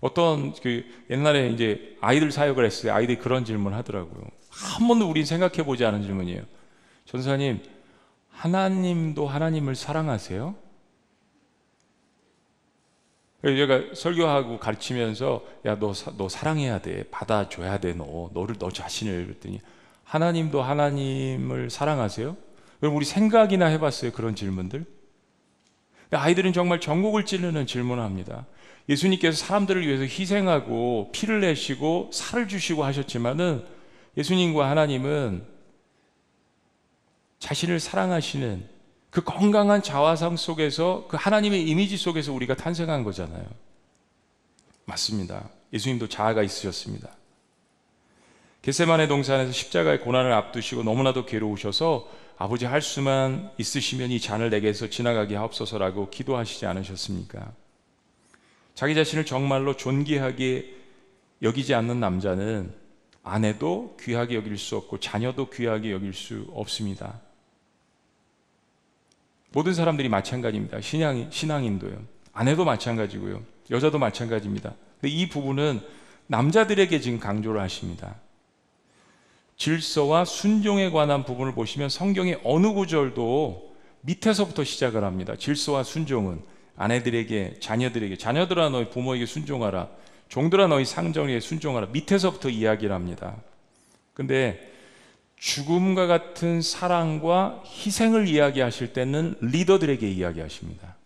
어떤 0.00 0.54
그 0.54 0.84
옛날에 1.10 1.50
이제 1.50 1.96
아이들 2.00 2.32
사역을 2.32 2.64
했을 2.64 2.84
때 2.84 2.90
아이들이 2.90 3.18
그런 3.18 3.44
질문 3.44 3.74
하더라고요. 3.74 4.24
한 4.48 4.88
번도 4.88 5.08
우린 5.08 5.26
생각해 5.26 5.64
보지 5.64 5.84
않은 5.84 6.02
질문이에요. 6.02 6.42
전사님, 7.04 7.62
하나님도 8.30 9.26
하나님을 9.26 9.74
사랑하세요? 9.74 10.54
제가 13.44 13.94
설교하고 13.94 14.58
가르치면서 14.58 15.44
야, 15.66 15.78
너, 15.78 15.92
너 16.16 16.28
사랑해야 16.28 16.80
돼. 16.80 17.04
받아줘야 17.10 17.78
돼. 17.78 17.92
너. 17.92 18.30
너를, 18.32 18.56
너 18.58 18.70
자신을. 18.70 19.26
그랬더니 19.26 19.60
하나님도 20.04 20.62
하나님을 20.62 21.68
사랑하세요? 21.68 22.45
그럼 22.86 22.96
우리 22.98 23.04
생각이나 23.04 23.66
해봤어요? 23.66 24.12
그런 24.12 24.36
질문들? 24.36 24.86
아이들은 26.12 26.52
정말 26.52 26.80
전국을 26.80 27.26
찌르는 27.26 27.66
질문을 27.66 28.00
합니다. 28.00 28.46
예수님께서 28.88 29.44
사람들을 29.44 29.84
위해서 29.84 30.04
희생하고 30.04 31.10
피를 31.10 31.40
내시고 31.40 32.10
살을 32.12 32.46
주시고 32.46 32.84
하셨지만은 32.84 33.64
예수님과 34.16 34.70
하나님은 34.70 35.44
자신을 37.40 37.80
사랑하시는 37.80 38.68
그 39.10 39.24
건강한 39.24 39.82
자화상 39.82 40.36
속에서 40.36 41.06
그 41.08 41.16
하나님의 41.16 41.68
이미지 41.68 41.96
속에서 41.96 42.32
우리가 42.32 42.54
탄생한 42.54 43.02
거잖아요. 43.02 43.46
맞습니다. 44.84 45.50
예수님도 45.72 46.08
자아가 46.08 46.44
있으셨습니다. 46.44 47.10
겟세만의 48.62 49.08
동산에서 49.08 49.50
십자가의 49.50 50.02
고난을 50.02 50.32
앞두시고 50.32 50.84
너무나도 50.84 51.26
괴로우셔서 51.26 52.25
아버지 52.38 52.66
할 52.66 52.82
수만 52.82 53.50
있으시면 53.58 54.10
이 54.10 54.20
잔을 54.20 54.50
내게서 54.50 54.90
지나가게 54.90 55.36
하옵소서라고 55.36 56.10
기도하시지 56.10 56.66
않으셨습니까? 56.66 57.52
자기 58.74 58.94
자신을 58.94 59.24
정말로 59.24 59.74
존귀하게 59.74 60.74
여기지 61.42 61.74
않는 61.74 61.98
남자는 61.98 62.74
아내도 63.22 63.96
귀하게 64.00 64.36
여길 64.36 64.58
수 64.58 64.76
없고 64.76 65.00
자녀도 65.00 65.48
귀하게 65.50 65.92
여길 65.92 66.12
수 66.12 66.46
없습니다. 66.52 67.20
모든 69.52 69.72
사람들이 69.72 70.10
마찬가지입니다. 70.10 70.82
신앙, 70.82 71.30
신앙인도요. 71.30 72.04
아내도 72.32 72.66
마찬가지고요. 72.66 73.42
여자도 73.70 73.98
마찬가지입니다. 73.98 74.74
근데 75.00 75.08
이 75.08 75.28
부분은 75.30 75.80
남자들에게 76.26 77.00
지금 77.00 77.18
강조를 77.18 77.60
하십니다. 77.62 78.16
질서와 79.56 80.24
순종에 80.24 80.90
관한 80.90 81.24
부분을 81.24 81.54
보시면 81.54 81.88
성경의 81.88 82.40
어느 82.44 82.72
구절도 82.72 83.74
밑에서부터 84.02 84.64
시작을 84.64 85.02
합니다. 85.02 85.34
질서와 85.36 85.82
순종은 85.82 86.42
아내들에게, 86.76 87.56
자녀들에게, 87.60 88.16
자녀들아 88.16 88.68
너희 88.68 88.90
부모에게 88.90 89.26
순종하라. 89.26 89.88
종들아 90.28 90.66
너희 90.66 90.84
상정에 90.84 91.40
순종하라. 91.40 91.86
밑에서부터 91.86 92.50
이야기를 92.50 92.94
합니다. 92.94 93.36
근데 94.12 94.72
죽음과 95.36 96.06
같은 96.06 96.62
사랑과 96.62 97.62
희생을 97.64 98.28
이야기하실 98.28 98.92
때는 98.92 99.36
리더들에게 99.40 100.08
이야기하십니다. 100.08 100.96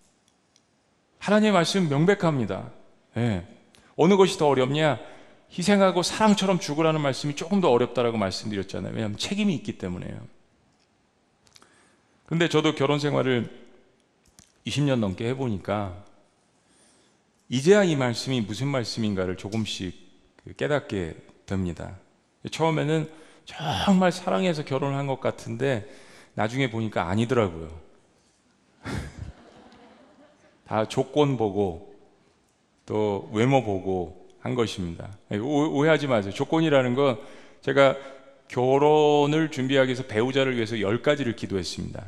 하나님의 1.19 1.53
말씀 1.53 1.89
명백합니다. 1.89 2.71
네. 3.15 3.47
어느 3.97 4.17
것이 4.17 4.39
더 4.39 4.49
어렵냐? 4.49 4.99
희생하고 5.57 6.03
사랑처럼 6.03 6.61
죽으라는 6.61 7.01
말씀이 7.01 7.35
조금 7.35 7.61
더 7.61 7.71
어렵다라고 7.71 8.17
말씀드렸잖아요. 8.19 8.93
왜냐하면 8.95 9.19
책임이 9.19 9.55
있기 9.57 9.79
때문에요. 9.79 10.21
근데 12.27 12.49
저도 12.49 12.75
결혼 12.77 13.01
생활을 13.01 13.51
20년 14.67 15.01
넘게 15.01 15.27
해보니까 15.31 16.05
이제야 17.49 17.83
이 17.83 17.97
말씀이 17.97 18.41
무슨 18.43 18.69
말씀인가를 18.69 19.37
조금씩 19.37 19.99
그 20.45 20.55
깨닫게 20.55 21.17
됩니다. 21.47 21.97
처음에는 22.49 23.11
정말 23.45 24.13
사랑해서 24.13 24.65
결혼한 24.65 25.09
것 25.09 25.21
같은데 25.21 25.93
나중에 26.35 26.71
보니까 26.71 27.09
아니더라고요. 27.09 27.77
다 30.69 30.87
조건 30.87 31.37
보고 31.37 31.93
또 32.87 33.29
외모 33.33 33.65
보고 33.65 34.20
한 34.41 34.55
것입니다. 34.55 35.09
오해하지 35.31 36.07
마세요. 36.07 36.33
조건이라는 36.33 36.95
건 36.95 37.19
제가 37.63 37.97
결혼을 38.49 39.51
준비하기 39.51 39.89
위해서 39.89 40.03
배우자를 40.05 40.57
위해서 40.57 40.81
열 40.81 41.03
가지를 41.03 41.37
기도했습니다. 41.37 42.05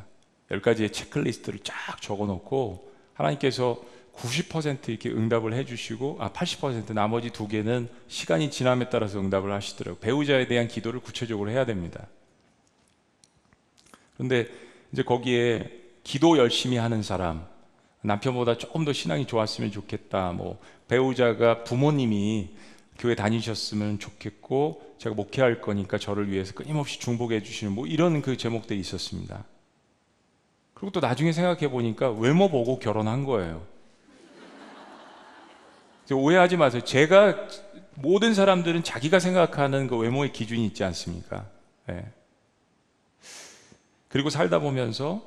열 0.51 0.61
가지의 0.61 0.91
체크리스트를 0.91 1.61
쫙 1.63 2.01
적어 2.01 2.27
놓고 2.27 2.91
하나님께서 3.15 3.81
90% 4.17 4.89
이렇게 4.89 5.09
응답을 5.11 5.55
해주시고 5.55 6.19
아 6.21 6.31
80% 6.33 6.93
나머지 6.93 7.31
두 7.31 7.49
개는 7.49 7.89
시간이 8.09 8.51
지남에 8.51 8.91
따라서 8.91 9.21
응답을 9.21 9.53
하시더라고요. 9.53 10.01
배우자에 10.01 10.47
대한 10.49 10.69
기도를 10.69 11.01
구체적으로 11.01 11.51
해야 11.51 11.65
됩니다. 11.65 12.07
그런데 14.15 14.49
이제 14.93 15.03
거기에 15.03 15.71
기도 16.05 16.37
열심히 16.37 16.77
하는 16.77 17.03
사람, 17.03 17.47
남편보다 18.03 18.59
조금 18.59 18.85
더 18.85 18.93
신앙이 18.93 19.27
좋았으면 19.27 19.71
좋겠다. 19.71 20.33
뭐 20.33 20.61
배우자가 20.93 21.65
부모님이 21.65 22.51
교회 22.99 23.15
다니셨으면 23.15 23.99
좋겠고 23.99 24.95
제가 24.99 25.15
목회할 25.15 25.63
거니까 25.63 25.97
저를 25.97 26.31
위해서 26.31 26.53
끊임없이 26.53 27.01
중복해 27.01 27.43
주시는 27.43 27.73
뭐 27.73 27.87
이런 27.87 28.21
그 28.21 28.37
제목들이 28.37 28.79
있었습니다. 28.81 29.43
그리고 30.75 30.93
또 30.93 31.01
나중에 31.01 31.33
생각해 31.33 31.71
보니까 31.71 32.11
외모 32.11 32.51
보고 32.51 32.79
결혼한 32.79 33.25
거예요. 33.25 33.67
오해하지 36.13 36.59
마세요. 36.59 36.85
제가 36.85 37.49
모든 37.95 38.35
사람들은 38.35 38.85
자기가 38.85 39.19
생각하는 39.19 39.87
그 39.87 39.97
외모의 39.97 40.31
기준이 40.35 40.67
있지 40.67 40.85
않습니까? 40.85 41.47
네. 41.87 42.05
그리고 44.09 44.29
살다 44.29 44.59
보면서 44.59 45.23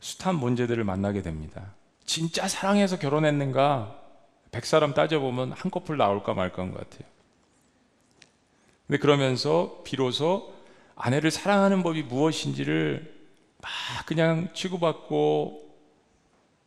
숱한 0.00 0.34
문제들을 0.34 0.82
만나게 0.82 1.22
됩니다. 1.22 1.74
진짜 2.04 2.48
사랑해서 2.48 2.98
결혼했는가? 2.98 4.05
백 4.50 4.64
사람 4.64 4.94
따져보면 4.94 5.52
한 5.52 5.70
커플 5.70 5.96
나올까 5.96 6.34
말까한 6.34 6.72
것 6.72 6.78
같아요. 6.78 7.08
근데 8.86 8.98
그러면서 8.98 9.80
비로소 9.84 10.54
아내를 10.94 11.30
사랑하는 11.30 11.82
법이 11.82 12.04
무엇인지를 12.04 13.14
막 13.60 14.06
그냥 14.06 14.48
치고받고 14.54 15.66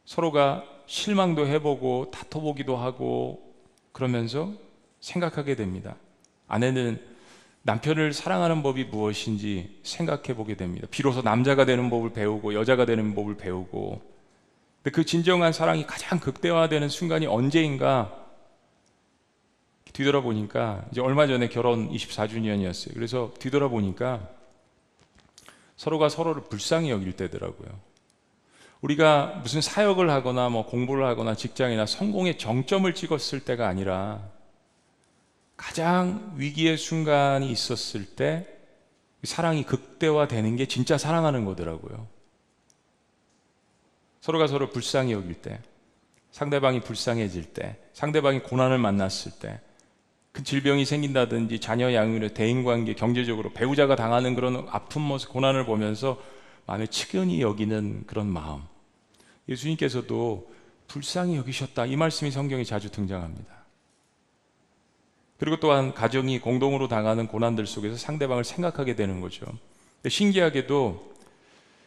서로가 0.06 0.64
실망도 0.86 1.48
해보고 1.48 2.12
다퉈보기도 2.12 2.76
하고 2.76 3.54
그러면서 3.92 4.52
생각하게 5.00 5.56
됩니다. 5.56 5.96
아내는 6.48 7.00
남편을 7.62 8.14
사랑하는 8.14 8.64
법이 8.64 8.86
무엇인지 8.86 9.80
생각해 9.84 10.36
보게 10.36 10.56
됩니다. 10.56 10.88
비로소 10.90 11.22
남자가 11.22 11.66
되는 11.66 11.90
법을 11.90 12.12
배우고 12.12 12.54
여자가 12.54 12.86
되는 12.86 13.14
법을 13.14 13.38
배우고 13.38 14.02
근데 14.84 14.92
그 14.92 15.06
진정한 15.06 15.52
사랑이 15.52 15.86
가장 15.86 16.20
극대화되는 16.20 16.90
순간이 16.90 17.28
언제인가 17.28 18.16
뒤돌아보니까 19.92 20.86
이제 20.92 21.02
얼마 21.02 21.28
전에 21.28 21.50
결혼 21.50 21.92
24주년이었어요. 21.92 22.94
그래서 22.94 23.34
뒤돌아보니까 23.40 24.30
서로가 25.76 26.10
서로를 26.10 26.44
불쌍히 26.44 26.90
여길 26.90 27.14
때더라고요. 27.14 27.70
우리가 28.82 29.42
무슨 29.44 29.60
사역을 29.60 30.10
하거나 30.10 30.48
뭐 30.48 30.66
공부를 30.66 31.06
하거나 31.06 31.36
직장이나 31.36 31.86
성공의 31.86 32.38
정점을 32.38 32.94
찍었을 32.94 33.42
때가 33.42 33.68
아니라 33.68 34.22
가장 35.58 36.34
위기의 36.38 36.78
순간이 36.78 37.52
있었을 37.52 38.06
때 38.06 38.48
사랑이 39.24 39.64
극대화되는 39.64 40.56
게 40.56 40.66
진짜 40.66 40.98
사랑하는 40.98 41.44
거더라고요. 41.44 42.08
서로가 44.30 44.46
서로 44.46 44.70
불쌍히 44.70 45.14
여길 45.14 45.42
때, 45.42 45.60
상대방이 46.30 46.82
불쌍해질 46.82 47.46
때, 47.46 47.78
상대방이 47.94 48.42
고난을 48.42 48.78
만났을 48.78 49.32
때, 49.40 49.60
그 50.32 50.44
질병이 50.44 50.86
생긴다든지 50.86 51.60
자녀 51.60 51.92
양육의 51.92 52.36
대인 52.36 52.64
관계, 52.64 52.94
경제적으로 52.94 53.52
배우자가 53.52 53.96
당하는 53.96 54.36
그런 54.36 54.68
아픈 54.70 55.02
모습, 55.02 55.32
고난을 55.32 55.66
보면서 55.66 56.22
마음에 56.68 56.86
측은히 56.86 57.42
여기는 57.42 58.04
그런 58.06 58.28
마음. 58.28 58.62
예수님께서도 59.48 60.54
불쌍히 60.88 61.36
여기셨다. 61.38 61.88
이 61.88 61.96
말씀이 61.96 62.30
성경에 62.30 62.64
자주 62.64 62.92
등장합니다. 62.92 63.52
그리고 65.40 65.60
또한 65.60 65.96
가정이 65.96 66.38
공동으로 66.40 66.88
당하는 66.88 67.26
고난들 67.26 67.66
속에서 67.66 67.98
상대방을 67.98 68.44
생각하게 68.44 68.96
되는 68.96 69.22
거죠. 69.22 69.48
신기하게도 70.08 71.16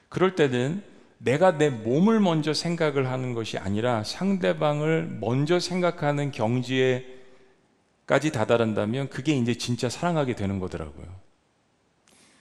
그럴 0.09 0.35
때는 0.35 0.90
내가 1.24 1.56
내 1.56 1.70
몸을 1.70 2.18
먼저 2.18 2.52
생각을 2.52 3.08
하는 3.08 3.32
것이 3.32 3.56
아니라 3.56 4.02
상대방을 4.02 5.18
먼저 5.20 5.61
생각하는 5.61 6.32
경지에까지 6.32 7.12
다다른다면 8.32 9.08
그게 9.08 9.32
이제 9.35 9.54
진짜 9.54 9.88
사랑하게 9.88 10.35
되는 10.35 10.58
거더라고요. 10.58 11.06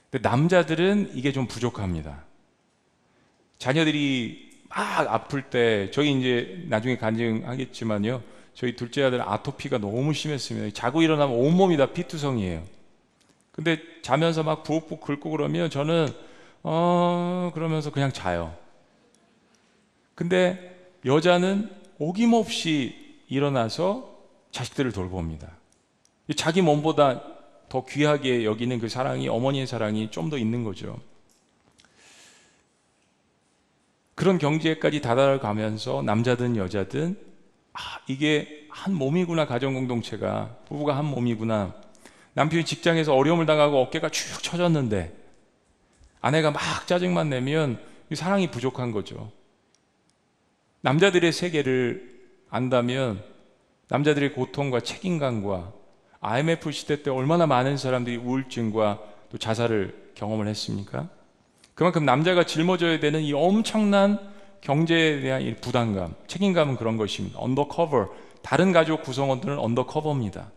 근데 0.10 0.28
남자들은 0.28 1.12
이게 1.14 1.32
좀 1.32 1.48
부족합니다. 1.48 2.24
자녀들이 3.60 4.50
막 4.68 5.08
아플 5.14 5.44
때 5.44 5.92
저희 5.92 6.18
이제 6.18 6.64
나중에 6.68 6.98
간증하겠지만요. 6.98 8.24
저희 8.56 8.76
둘째 8.76 9.04
아들 9.04 9.22
아토피가 9.22 9.78
너무 9.78 10.14
심했습니다. 10.14 10.74
자고 10.74 11.04
일어나면 11.04 11.38
온몸이 11.38 11.78
다 11.78 11.86
피투성이에요. 11.94 12.64
근데 13.52 13.80
자면서 14.02 14.42
막 14.42 14.64
부엌부 14.64 14.98
긁고 14.98 15.30
그러면 15.30 15.70
저는 15.70 16.08
어 16.64 17.52
그러면서 17.54 17.92
그냥 17.92 18.12
자요. 18.12 18.61
근데 20.22 20.78
여자는 21.04 21.68
오김없이 21.98 23.24
일어나서 23.28 24.20
자식들을 24.52 24.92
돌봅니다. 24.92 25.50
자기 26.36 26.62
몸보다 26.62 27.24
더 27.70 27.84
귀하게 27.86 28.46
여기는 28.46 28.78
그 28.80 28.88
사랑이 28.88 29.28
어머니의 29.30 29.66
사랑이 29.66 30.12
좀 30.12 30.30
더 30.30 30.38
있는 30.38 30.64
거죠. 30.64 31.00
그런 34.14 34.38
경지에까지 34.38 35.02
다다가면서 35.02 36.04
남자든 36.04 36.56
여자든 36.56 37.18
아, 37.74 37.80
이게 38.06 38.68
한 38.70 38.94
몸이구나 38.94 39.48
가정 39.48 39.74
공동체가 39.74 40.56
부부가 40.68 40.96
한 40.98 41.06
몸이구나. 41.06 41.74
남편이 42.34 42.64
직장에서 42.66 43.16
어려움을 43.16 43.48
당하고 43.48 43.82
어깨가 43.82 44.10
축 44.10 44.44
처졌는데 44.44 45.18
아내가 46.22 46.52
막 46.52 46.62
짜증만 46.86 47.32
내면 47.32 47.80
사랑이 48.14 48.52
부족한 48.52 48.92
거죠. 48.92 49.32
남자들의 50.82 51.32
세계를 51.32 52.22
안다면 52.50 53.24
남자들의 53.88 54.34
고통과 54.34 54.80
책임감과 54.80 55.74
IMF 56.22 56.72
시대 56.72 57.04
때 57.04 57.10
얼마나 57.10 57.46
많은 57.46 57.78
사람들이 57.78 58.18
우울증과 58.18 59.00
또 59.30 59.38
자살을 59.38 60.12
경험을 60.16 60.48
했습니까? 60.48 61.10
그만큼 61.74 62.06
남자가 62.06 62.46
짊어져야 62.46 63.00
되는 63.00 63.22
이 63.22 63.34
엄청난 63.34 64.20
경제에 64.62 65.22
대한 65.22 65.56
부담감, 65.62 66.14
책임감은 66.28 66.76
그런 66.76 66.98
것입니다. 66.98 67.40
Undercover. 67.40 68.10
다른 68.44 68.72
가족 68.72 69.04
구성원들은 69.04 69.58
undercover입니다. 69.58 70.52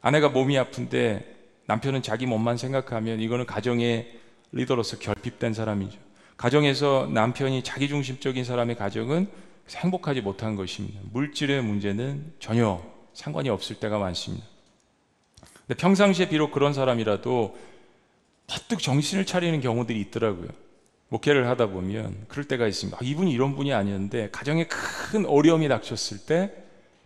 아내가 0.00 0.28
몸이 0.28 0.56
아픈데 0.58 1.36
남편은 1.66 2.02
자기 2.02 2.26
몸만 2.26 2.56
생각하면 2.56 3.20
이거는 3.20 3.44
가정의 3.44 4.18
리더로서 4.52 4.98
결핍된 4.98 5.52
사람이죠. 5.52 6.07
가정에서 6.38 7.10
남편이 7.12 7.64
자기중심적인 7.64 8.44
사람의 8.44 8.76
가정은 8.76 9.28
행복하지 9.68 10.22
못한 10.22 10.56
것입니다. 10.56 11.00
물질의 11.12 11.62
문제는 11.62 12.32
전혀 12.38 12.82
상관이 13.12 13.50
없을 13.50 13.76
때가 13.76 13.98
많습니다. 13.98 14.46
근데 15.66 15.74
평상시에 15.74 16.28
비록 16.28 16.52
그런 16.52 16.72
사람이라도 16.72 17.58
퍼뜩 18.46 18.78
정신을 18.78 19.26
차리는 19.26 19.60
경우들이 19.60 20.00
있더라고요. 20.00 20.48
목회를 21.08 21.48
하다 21.48 21.66
보면 21.66 22.24
그럴 22.28 22.46
때가 22.46 22.66
있습니다. 22.66 22.96
아, 22.96 23.00
이분이 23.02 23.32
이런 23.32 23.56
분이 23.56 23.74
아니었는데 23.74 24.30
가정에 24.30 24.66
큰 24.68 25.26
어려움이 25.26 25.68
닥쳤을 25.68 26.18
때 26.24 26.52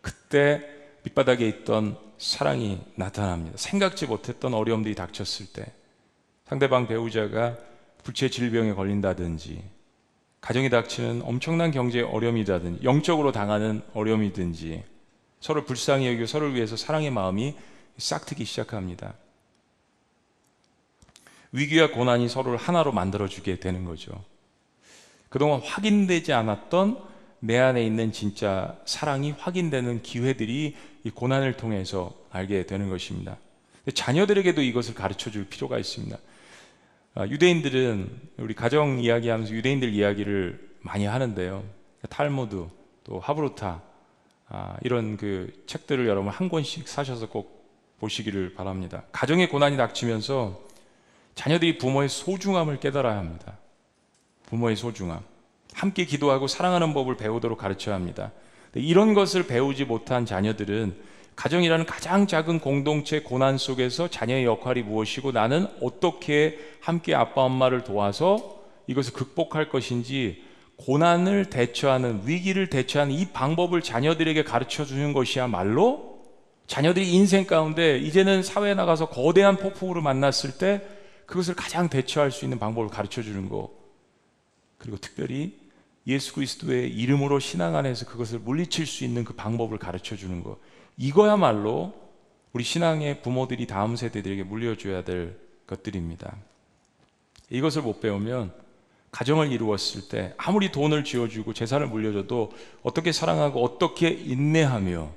그때 0.02 0.60
밑바닥에 1.04 1.48
있던 1.48 1.96
사랑이 2.18 2.80
나타납니다. 2.96 3.56
생각지 3.56 4.06
못했던 4.06 4.52
어려움들이 4.54 4.94
닥쳤을 4.94 5.46
때 5.46 5.72
상대방 6.46 6.86
배우자가 6.86 7.56
부채 8.02 8.28
질병에 8.28 8.74
걸린다든지 8.74 9.62
가정에 10.40 10.68
닥치는 10.68 11.22
엄청난 11.24 11.70
경제 11.70 12.00
어려움이라든지 12.00 12.84
영적으로 12.84 13.30
당하는 13.32 13.82
어려움이든지 13.94 14.82
서로 15.40 15.64
불쌍히 15.64 16.06
여기고 16.08 16.26
서로를 16.26 16.54
위해서 16.54 16.76
사랑의 16.76 17.10
마음이 17.10 17.54
싹트기 17.96 18.44
시작합니다. 18.44 19.14
위기와 21.52 21.90
고난이 21.90 22.28
서로를 22.28 22.58
하나로 22.58 22.92
만들어주게 22.92 23.60
되는 23.60 23.84
거죠. 23.84 24.24
그동안 25.28 25.60
확인되지 25.60 26.32
않았던 26.32 26.98
내 27.40 27.58
안에 27.58 27.84
있는 27.84 28.12
진짜 28.12 28.78
사랑이 28.84 29.32
확인되는 29.32 30.02
기회들이 30.02 30.76
이 31.04 31.10
고난을 31.10 31.56
통해서 31.56 32.14
알게 32.30 32.66
되는 32.66 32.88
것입니다. 32.88 33.36
자녀들에게도 33.94 34.62
이것을 34.62 34.94
가르쳐 34.94 35.30
줄 35.30 35.46
필요가 35.48 35.78
있습니다. 35.78 36.16
아, 37.14 37.26
유대인들은 37.26 38.08
우리 38.38 38.54
가정 38.54 38.98
이야기하면서 38.98 39.52
유대인들 39.52 39.92
이야기를 39.92 40.76
많이 40.80 41.04
하는데요. 41.04 41.62
탈무드 42.08 42.68
또 43.04 43.20
하브루타 43.20 43.82
아, 44.48 44.76
이런 44.82 45.18
그 45.18 45.52
책들을 45.66 46.06
여러분 46.06 46.32
한 46.32 46.48
권씩 46.48 46.88
사셔서 46.88 47.28
꼭 47.28 47.70
보시기를 48.00 48.54
바랍니다. 48.54 49.04
가정의 49.12 49.50
고난이 49.50 49.76
닥치면서 49.76 50.58
자녀들이 51.34 51.76
부모의 51.76 52.08
소중함을 52.08 52.80
깨달아야 52.80 53.18
합니다. 53.18 53.58
부모의 54.46 54.76
소중함. 54.76 55.20
함께 55.74 56.06
기도하고 56.06 56.46
사랑하는 56.46 56.94
법을 56.94 57.18
배우도록 57.18 57.58
가르쳐야 57.58 57.94
합니다. 57.94 58.32
이런 58.74 59.12
것을 59.12 59.46
배우지 59.46 59.84
못한 59.84 60.24
자녀들은 60.24 60.96
가정이라는 61.36 61.86
가장 61.86 62.26
작은 62.26 62.60
공동체 62.60 63.20
고난 63.20 63.58
속에서 63.58 64.08
자녀의 64.08 64.44
역할이 64.44 64.82
무엇이고 64.82 65.32
나는 65.32 65.66
어떻게 65.80 66.58
함께 66.80 67.14
아빠 67.14 67.42
엄마를 67.42 67.84
도와서 67.84 68.60
이것을 68.86 69.12
극복할 69.12 69.68
것인지 69.68 70.42
고난을 70.76 71.46
대처하는 71.46 72.22
위기를 72.24 72.68
대처하는 72.68 73.14
이 73.14 73.26
방법을 73.32 73.82
자녀들에게 73.82 74.42
가르쳐 74.44 74.84
주는 74.84 75.12
것이야말로 75.12 76.20
자녀들이 76.66 77.12
인생 77.12 77.46
가운데 77.46 77.98
이제는 77.98 78.42
사회에 78.42 78.74
나가서 78.74 79.08
거대한 79.08 79.56
폭풍으로 79.56 80.00
만났을 80.00 80.58
때 80.58 80.80
그것을 81.26 81.54
가장 81.54 81.88
대처할 81.88 82.30
수 82.30 82.44
있는 82.44 82.58
방법을 82.58 82.88
가르쳐 82.90 83.22
주는 83.22 83.48
거. 83.48 83.70
그리고 84.78 84.96
특별히 84.96 85.56
예수 86.06 86.34
그리스도의 86.34 86.90
이름으로 86.90 87.38
신앙 87.38 87.76
안에서 87.76 88.06
그것을 88.06 88.40
물리칠 88.40 88.86
수 88.86 89.04
있는 89.04 89.24
그 89.24 89.34
방법을 89.34 89.78
가르쳐 89.78 90.16
주는 90.16 90.42
것. 90.42 90.58
이거야말로 90.96 91.94
우리 92.52 92.64
신앙의 92.64 93.22
부모들이 93.22 93.66
다음 93.66 93.96
세대들에게 93.96 94.44
물려줘야 94.44 95.04
될 95.04 95.38
것들입니다. 95.66 96.36
이것을 97.50 97.82
못 97.82 98.00
배우면 98.00 98.52
가정을 99.10 99.52
이루었을 99.52 100.08
때 100.08 100.34
아무리 100.38 100.72
돈을 100.72 101.04
쥐어주고 101.04 101.52
재산을 101.52 101.86
물려줘도 101.86 102.52
어떻게 102.82 103.12
사랑하고 103.12 103.62
어떻게 103.62 104.08
인내하며 104.08 105.12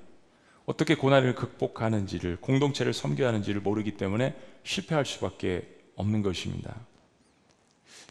어떻게 0.65 0.95
고난을 0.95 1.35
극복하는지를 1.35 2.37
공동체를 2.37 2.93
섬겨야 2.93 3.29
하는지를 3.29 3.61
모르기 3.61 3.91
때문에 3.91 4.35
실패할 4.63 5.05
수밖에 5.05 5.67
없는 5.95 6.23
것입니다. 6.23 6.75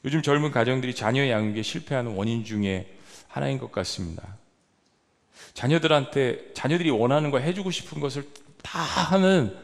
요즘 0.04 0.22
젊은 0.22 0.50
가정들이 0.50 0.94
자녀 0.94 1.28
양육에 1.28 1.62
실패하는 1.62 2.14
원인 2.14 2.44
중에 2.44 2.94
하나인 3.28 3.58
것 3.58 3.72
같습니다. 3.72 4.36
자녀들한테 5.54 6.52
자녀들이 6.52 6.90
원하는 6.90 7.30
거 7.30 7.38
해주고 7.38 7.70
싶은 7.70 8.00
것을 8.00 8.28
다 8.62 8.80
하는 8.80 9.56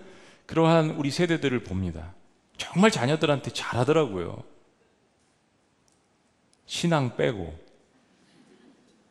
그러한 0.47 0.91
우리 0.91 1.11
세대들을 1.11 1.65
봅니다. 1.65 2.15
정말 2.57 2.91
자녀들한테 2.91 3.51
잘하더라고요. 3.53 4.43
신앙 6.67 7.17
빼고. 7.17 7.59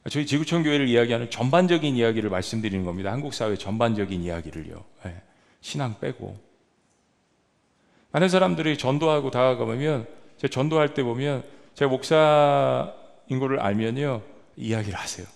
저희 0.10 0.26
지구촌 0.26 0.64
교회를 0.64 0.88
이야기하는 0.88 1.30
전반적인 1.30 1.96
이야기를 1.96 2.30
말씀드리는 2.30 2.86
겁니다. 2.86 3.12
한국 3.12 3.34
사회 3.34 3.58
전반적인 3.58 4.24
이야기를요. 4.24 4.84
네. 5.04 5.22
신앙 5.62 6.00
빼고. 6.00 6.40
많은 8.12 8.30
사람들이 8.30 8.78
전도하고 8.78 9.30
다가가면 9.30 10.08
제가 10.38 10.52
전도할 10.52 10.94
때 10.94 11.04
보면 11.04 11.44
제가 11.76 11.92
목사인 11.92 13.40
거를 13.40 13.60
알면요 13.60 14.22
이야기를 14.56 14.98
하세요. 14.98 15.28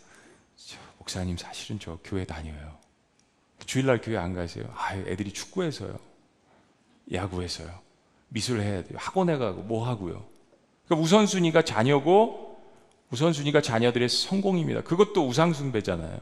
목사님 1.03 1.35
사실은 1.37 1.79
저 1.79 1.97
교회 2.03 2.25
다녀요. 2.25 2.77
주일날 3.65 4.01
교회 4.01 4.17
안 4.17 4.33
가세요? 4.33 4.65
아, 4.75 4.95
애들이 4.95 5.31
축구해서요. 5.33 5.99
야구해서요. 7.11 7.69
미술 8.29 8.61
해야 8.61 8.83
돼요. 8.83 8.97
학원에 8.97 9.37
가고 9.37 9.61
뭐 9.63 9.87
하고요. 9.87 10.25
그러니까 10.85 11.03
우선순위가 11.03 11.63
자녀고 11.63 12.57
우선순위가 13.11 13.61
자녀들의 13.61 14.07
성공입니다. 14.09 14.81
그것도 14.81 15.27
우상숭배잖아요. 15.27 16.19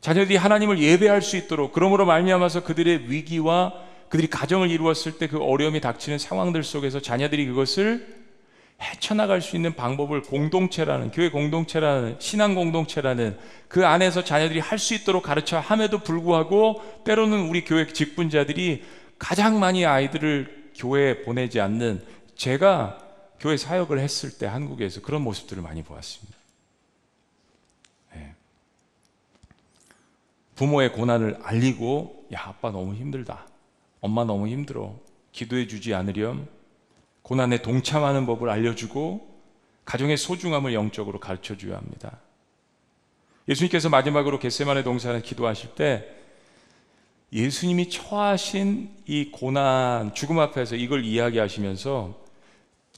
자녀들이 0.00 0.36
하나님을 0.36 0.78
예배할 0.78 1.22
수 1.22 1.36
있도록 1.36 1.72
그러므로 1.72 2.04
말미암아서 2.06 2.62
그들의 2.62 3.10
위기와 3.10 3.72
그들이 4.10 4.28
가정을 4.28 4.70
이루었을 4.70 5.18
때 5.18 5.26
그 5.26 5.42
어려움이 5.42 5.80
닥치는 5.80 6.18
상황들 6.18 6.62
속에서 6.62 7.00
자녀들이 7.00 7.46
그것을 7.46 8.15
헤쳐나갈 8.80 9.40
수 9.40 9.56
있는 9.56 9.74
방법을 9.74 10.22
공동체라는 10.22 11.10
교회 11.10 11.30
공동체라는 11.30 12.16
신앙 12.18 12.54
공동체라는 12.54 13.38
그 13.68 13.86
안에서 13.86 14.22
자녀들이 14.22 14.60
할 14.60 14.78
수 14.78 14.94
있도록 14.94 15.22
가르쳐 15.22 15.58
함에도 15.58 15.98
불구하고 15.98 16.82
때로는 17.04 17.48
우리 17.48 17.64
교회 17.64 17.86
직분자들이 17.86 18.84
가장 19.18 19.58
많이 19.58 19.86
아이들을 19.86 20.72
교회에 20.76 21.22
보내지 21.22 21.58
않는 21.60 22.04
제가 22.34 22.98
교회 23.40 23.56
사역을 23.56 23.98
했을 23.98 24.36
때 24.36 24.46
한국에서 24.46 25.00
그런 25.00 25.22
모습들을 25.22 25.62
많이 25.62 25.82
보았습니다. 25.82 26.36
네. 28.14 28.34
부모의 30.54 30.92
고난을 30.92 31.38
알리고 31.42 32.26
야 32.34 32.44
아빠 32.48 32.70
너무 32.70 32.94
힘들다. 32.94 33.46
엄마 34.00 34.24
너무 34.24 34.48
힘들어. 34.48 34.94
기도해 35.32 35.66
주지 35.66 35.94
않으렴. 35.94 36.46
고난에 37.26 37.60
동참하는 37.60 38.24
법을 38.24 38.48
알려주고 38.48 39.34
가정의 39.84 40.16
소중함을 40.16 40.74
영적으로 40.74 41.18
가르쳐 41.18 41.58
줘야 41.58 41.76
합니다. 41.76 42.20
예수님께서 43.48 43.88
마지막으로 43.88 44.38
겟세만의 44.38 44.84
동산에 44.84 45.22
기도하실 45.22 45.74
때 45.74 46.08
예수님이 47.32 47.90
처하신 47.90 48.90
이 49.06 49.32
고난, 49.32 50.14
죽음 50.14 50.38
앞에서 50.38 50.76
이걸 50.76 51.04
이야기하시면서 51.04 52.16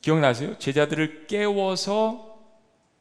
기억나세요? 0.02 0.58
제자들을 0.58 1.26
깨워서 1.26 2.38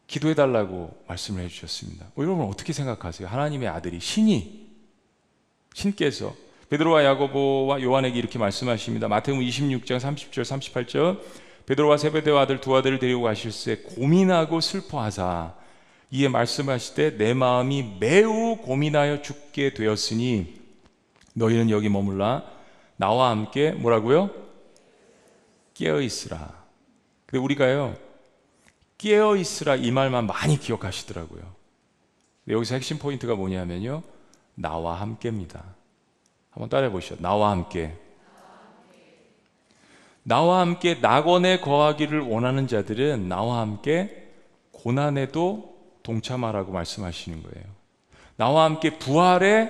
기도해 0.08 0.34
달라고 0.34 0.98
말씀을 1.08 1.44
해 1.44 1.50
주셨습니다. 1.50 2.06
어, 2.06 2.24
여러분 2.24 2.46
어떻게 2.46 2.72
생각하세요? 2.72 3.28
하나님의 3.28 3.68
아들이 3.68 4.00
신이 4.00 4.66
신께서 5.74 6.34
베드로와 6.70 7.06
야고보와 7.06 7.82
요한에게 7.82 8.18
이렇게 8.20 8.38
말씀하십니다. 8.38 9.08
마태복음 9.08 9.46
26장 9.46 10.00
30절 10.00 10.42
38절 10.42 11.20
베드로와 11.66 11.98
세베대와 11.98 12.42
아들 12.42 12.60
두 12.60 12.76
아들을 12.76 13.00
데리고 13.00 13.24
가실새 13.24 13.78
고민하고 13.78 14.60
슬퍼하사 14.62 15.54
이에 16.12 16.28
말씀하시되 16.28 17.18
내 17.18 17.34
마음이 17.34 17.98
매우 18.00 18.58
고민하여 18.58 19.22
죽게 19.22 19.74
되었으니 19.74 20.56
너희는 21.34 21.70
여기 21.70 21.90
머물라 21.90 22.44
나와 22.96 23.30
함께 23.30 23.72
뭐라고요? 23.72 24.30
깨어 25.74 26.02
있으라. 26.02 26.66
근데 27.26 27.44
우리가요 27.44 27.96
깨어 28.98 29.36
있으라 29.36 29.76
이 29.76 29.92
말만 29.92 30.26
많이 30.26 30.60
기억하시더라고요. 30.60 31.44
여기서 32.50 32.76
핵심 32.76 32.98
포인트가 32.98 33.36
뭐냐면요 33.36 34.04
나와 34.56 35.00
함께입니다. 35.00 35.77
한번 36.58 36.70
따라해 36.70 36.92
보시죠. 36.92 37.18
나와 37.20 37.52
함께. 37.52 37.94
나와 40.24 40.60
함께 40.62 40.96
낙원에 40.96 41.60
거하기를 41.60 42.22
원하는 42.22 42.68
자들은 42.68 43.30
나와 43.30 43.60
함께 43.62 44.28
고난에도 44.72 45.78
동참하라고 46.02 46.72
말씀하시는 46.72 47.44
거예요. 47.44 47.66
나와 48.38 48.66
함께 48.66 48.98
부활에 48.98 49.70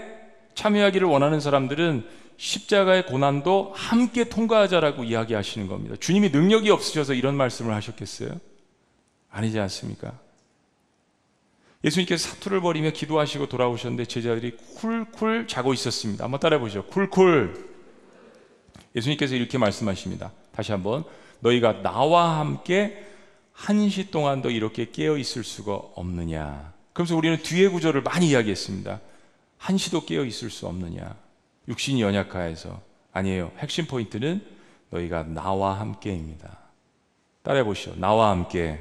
참여하기를 0.56 1.08
원하는 1.08 1.41
사람들은 1.41 2.08
십자가의 2.38 3.06
고난도 3.06 3.73
함께 3.76 4.30
통과하자라고 4.30 5.04
이야기하시는 5.04 5.67
겁니다. 5.67 5.95
주님이 6.00 6.30
능력이 6.30 6.69
없으셔서 6.69 7.13
이런 7.13 7.36
말씀을 7.36 7.73
하셨겠어요? 7.73 8.30
아니지 9.30 9.60
않습니까? 9.60 10.17
예수님께서 11.88 12.30
사투를 12.30 12.62
벌이며 12.62 12.91
기도하시고 12.91 13.47
돌아오셨는데 13.47 14.06
제자들이 14.06 14.58
쿨쿨 14.76 15.47
자고 15.47 15.73
있었습니다. 15.73 16.23
한번 16.26 16.39
따라해 16.39 16.60
보시죠. 16.60 16.86
쿨쿨. 16.86 17.67
예수님께서 18.95 19.36
이렇게 19.36 19.58
말씀하십니다. 19.58 20.32
다시 20.54 20.71
한번 20.71 21.04
너희가 21.39 21.82
나와 21.82 22.39
함께 22.39 23.06
한시 23.54 24.12
동안도 24.12 24.52
이렇게 24.52 24.91
깨어 24.91 25.17
있을 25.17 25.43
수가 25.43 25.76
없느냐. 25.95 26.73
그래서 26.93 27.15
우리는 27.15 27.38
뒤의 27.41 27.69
구절을 27.69 28.02
많이 28.02 28.30
이야기했습니다. 28.30 29.00
한시도 29.58 30.06
깨어 30.06 30.26
있을 30.26 30.50
수 30.50 30.67
없느냐. 30.67 31.15
육신이 31.67 32.02
연약하여서 32.02 32.82
아니에요. 33.13 33.52
핵심 33.58 33.86
포인트는 33.86 34.42
너희가 34.90 35.23
나와 35.23 35.79
함께입니다. 35.79 36.58
따라해 37.44 37.63
보시죠. 37.63 37.96
나와 37.98 38.31
함께. 38.31 38.79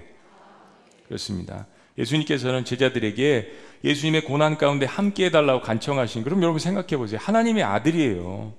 그렇습니다. 1.06 1.66
예수님께서는 1.98 2.64
제자들에게 2.64 3.52
예수님의 3.84 4.24
고난 4.24 4.58
가운데 4.58 4.86
함께 4.86 5.26
해달라고 5.26 5.62
간청하신 5.62 6.24
그럼 6.24 6.42
여러분 6.42 6.58
생각해 6.58 6.96
보세요. 6.96 7.20
하나님의 7.22 7.62
아들이에요. 7.62 8.52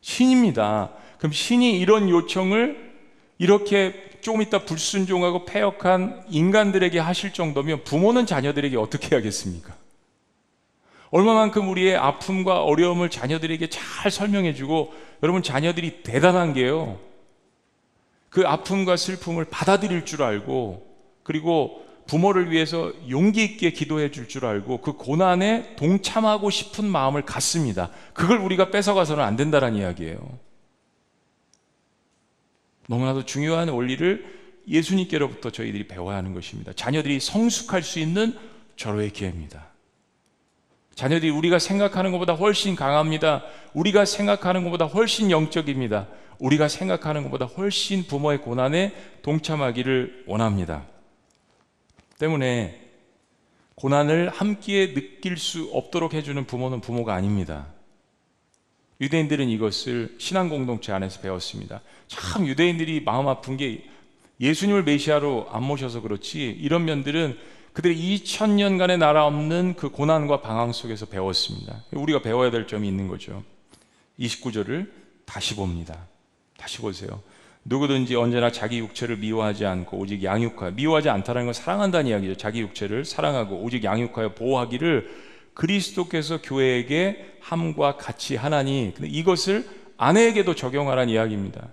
신입니다. 0.00 0.92
그럼 1.18 1.32
신이 1.32 1.78
이런 1.78 2.08
요청을 2.08 2.92
이렇게 3.38 4.10
조금 4.20 4.40
있다 4.40 4.60
불순종하고 4.60 5.44
패역한 5.44 6.24
인간들에게 6.30 6.98
하실 6.98 7.32
정도면 7.32 7.84
부모는 7.84 8.26
자녀들에게 8.26 8.76
어떻게 8.76 9.14
하겠습니까? 9.16 9.74
얼마만큼 11.10 11.68
우리의 11.68 11.96
아픔과 11.96 12.62
어려움을 12.62 13.10
자녀들에게 13.10 13.68
잘 13.68 14.10
설명해 14.10 14.54
주고 14.54 14.94
여러분 15.22 15.42
자녀들이 15.42 16.02
대단한 16.02 16.54
게요. 16.54 16.98
그 18.30 18.46
아픔과 18.46 18.96
슬픔을 18.96 19.44
받아들일 19.44 20.06
줄 20.06 20.22
알고 20.22 20.86
그리고 21.22 21.84
부모를 22.12 22.50
위해서 22.50 22.92
용기 23.08 23.42
있게 23.42 23.70
기도해 23.70 24.10
줄 24.10 24.28
줄 24.28 24.44
알고 24.44 24.82
그 24.82 24.92
고난에 24.92 25.76
동참하고 25.76 26.50
싶은 26.50 26.84
마음을 26.84 27.22
갖습니다. 27.22 27.90
그걸 28.12 28.38
우리가 28.38 28.70
뺏어가서는 28.70 29.24
안 29.24 29.36
된다는 29.36 29.74
이야기예요. 29.74 30.18
너무나도 32.88 33.24
중요한 33.24 33.68
원리를 33.68 34.24
예수님께로부터 34.68 35.50
저희들이 35.50 35.88
배워야 35.88 36.18
하는 36.18 36.34
것입니다. 36.34 36.72
자녀들이 36.74 37.18
성숙할 37.18 37.82
수 37.82 37.98
있는 37.98 38.36
절호의 38.76 39.10
기회입니다. 39.10 39.68
자녀들이 40.94 41.30
우리가 41.30 41.58
생각하는 41.58 42.12
것보다 42.12 42.34
훨씬 42.34 42.76
강합니다. 42.76 43.44
우리가 43.72 44.04
생각하는 44.04 44.64
것보다 44.64 44.84
훨씬 44.84 45.30
영적입니다. 45.30 46.08
우리가 46.38 46.68
생각하는 46.68 47.22
것보다 47.24 47.46
훨씬 47.46 48.06
부모의 48.06 48.42
고난에 48.42 48.94
동참하기를 49.22 50.24
원합니다. 50.26 50.86
때문에 52.22 52.80
고난을 53.74 54.28
함께 54.28 54.94
느낄 54.94 55.36
수 55.36 55.68
없도록 55.72 56.14
해주는 56.14 56.44
부모는 56.46 56.80
부모가 56.80 57.14
아닙니다. 57.14 57.66
유대인들은 59.00 59.48
이것을 59.48 60.14
신앙 60.18 60.48
공동체 60.48 60.92
안에서 60.92 61.20
배웠습니다. 61.20 61.80
참 62.06 62.46
유대인들이 62.46 63.02
마음 63.02 63.26
아픈 63.26 63.56
게 63.56 63.84
예수님을 64.40 64.84
메시아로 64.84 65.48
안 65.50 65.64
모셔서 65.64 66.00
그렇지 66.00 66.46
이런 66.60 66.84
면들은 66.84 67.36
그들이 67.72 67.96
2000년간의 68.18 68.98
나라 68.98 69.26
없는 69.26 69.74
그 69.76 69.88
고난과 69.88 70.42
방황 70.42 70.72
속에서 70.72 71.06
배웠습니다. 71.06 71.82
우리가 71.90 72.22
배워야 72.22 72.52
될 72.52 72.68
점이 72.68 72.86
있는 72.86 73.08
거죠. 73.08 73.42
29절을 74.20 74.88
다시 75.24 75.56
봅니다. 75.56 76.06
다시 76.56 76.78
보세요. 76.78 77.20
누구든지 77.64 78.16
언제나 78.16 78.50
자기 78.50 78.78
육체를 78.78 79.18
미워하지 79.18 79.66
않고 79.66 79.96
오직 79.98 80.24
양육하여 80.24 80.72
미워하지 80.72 81.10
않다는 81.10 81.44
건 81.44 81.54
사랑한다는 81.54 82.10
이야기죠. 82.10 82.36
자기 82.36 82.60
육체를 82.60 83.04
사랑하고 83.04 83.56
오직 83.62 83.84
양육하여 83.84 84.34
보호하기를 84.34 85.08
그리스도께서 85.54 86.40
교회에게 86.42 87.36
함과 87.40 87.96
같이 87.96 88.36
하나니 88.36 88.92
근데 88.94 89.08
이것을 89.08 89.66
아내에게도 89.96 90.54
적용하라는 90.54 91.12
이야기입니다. 91.12 91.68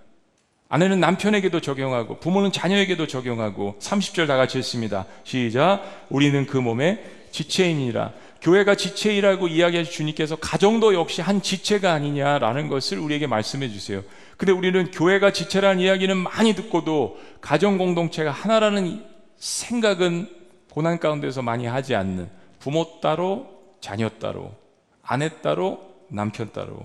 아내는 0.67 0.99
남편에게도 0.99 1.61
적용하고 1.61 2.19
부모는 2.19 2.51
자녀에게도 2.51 3.07
적용하고 3.07 3.77
30절 3.79 4.27
다 4.27 4.37
같이 4.37 4.59
했습니다. 4.59 5.05
시작. 5.23 6.05
우리는 6.09 6.45
그 6.45 6.57
몸의 6.57 7.03
지체이니라. 7.31 8.13
교회가 8.41 8.75
지체이라고 8.75 9.47
이야기하신 9.47 9.91
주님께서 9.91 10.35
가정도 10.35 10.93
역시 10.93 11.21
한 11.21 11.41
지체가 11.41 11.91
아니냐라는 11.91 12.67
것을 12.67 12.99
우리에게 12.99 13.25
말씀해 13.25 13.69
주세요. 13.69 14.03
근데 14.39 14.53
우리는 14.53 14.89
교회가 14.89 15.33
지체라는 15.33 15.81
이야기는 15.81 16.15
많이 16.15 16.55
듣고도 16.55 17.19
가정 17.41 17.77
공동체가 17.77 18.31
하나라는 18.31 19.05
생각은 19.35 20.33
고난 20.71 20.97
가운데서 20.97 21.41
많이 21.41 21.65
하지 21.65 21.93
않는 21.93 22.29
부모 22.57 23.01
따로 23.01 23.49
자녀 23.81 24.07
따로 24.07 24.55
아내 25.03 25.41
따로 25.41 25.93
남편 26.07 26.53
따로 26.53 26.79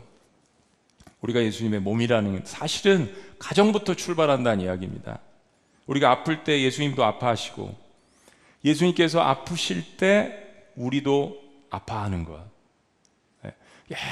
우리가 1.20 1.44
예수님의 1.44 1.78
몸이라는 1.78 2.42
사실은 2.44 3.14
가정부터 3.38 3.94
출발한다는 3.94 4.64
이야기입니다. 4.64 5.20
우리가 5.86 6.10
아플 6.10 6.42
때 6.42 6.60
예수님도 6.60 7.04
아파하시고 7.04 7.72
예수님께서 8.64 9.20
아프실 9.20 9.96
때 9.96 10.44
우리도 10.74 11.40
아파하는 11.70 12.24
것. 12.24 12.44
예, 13.44 13.54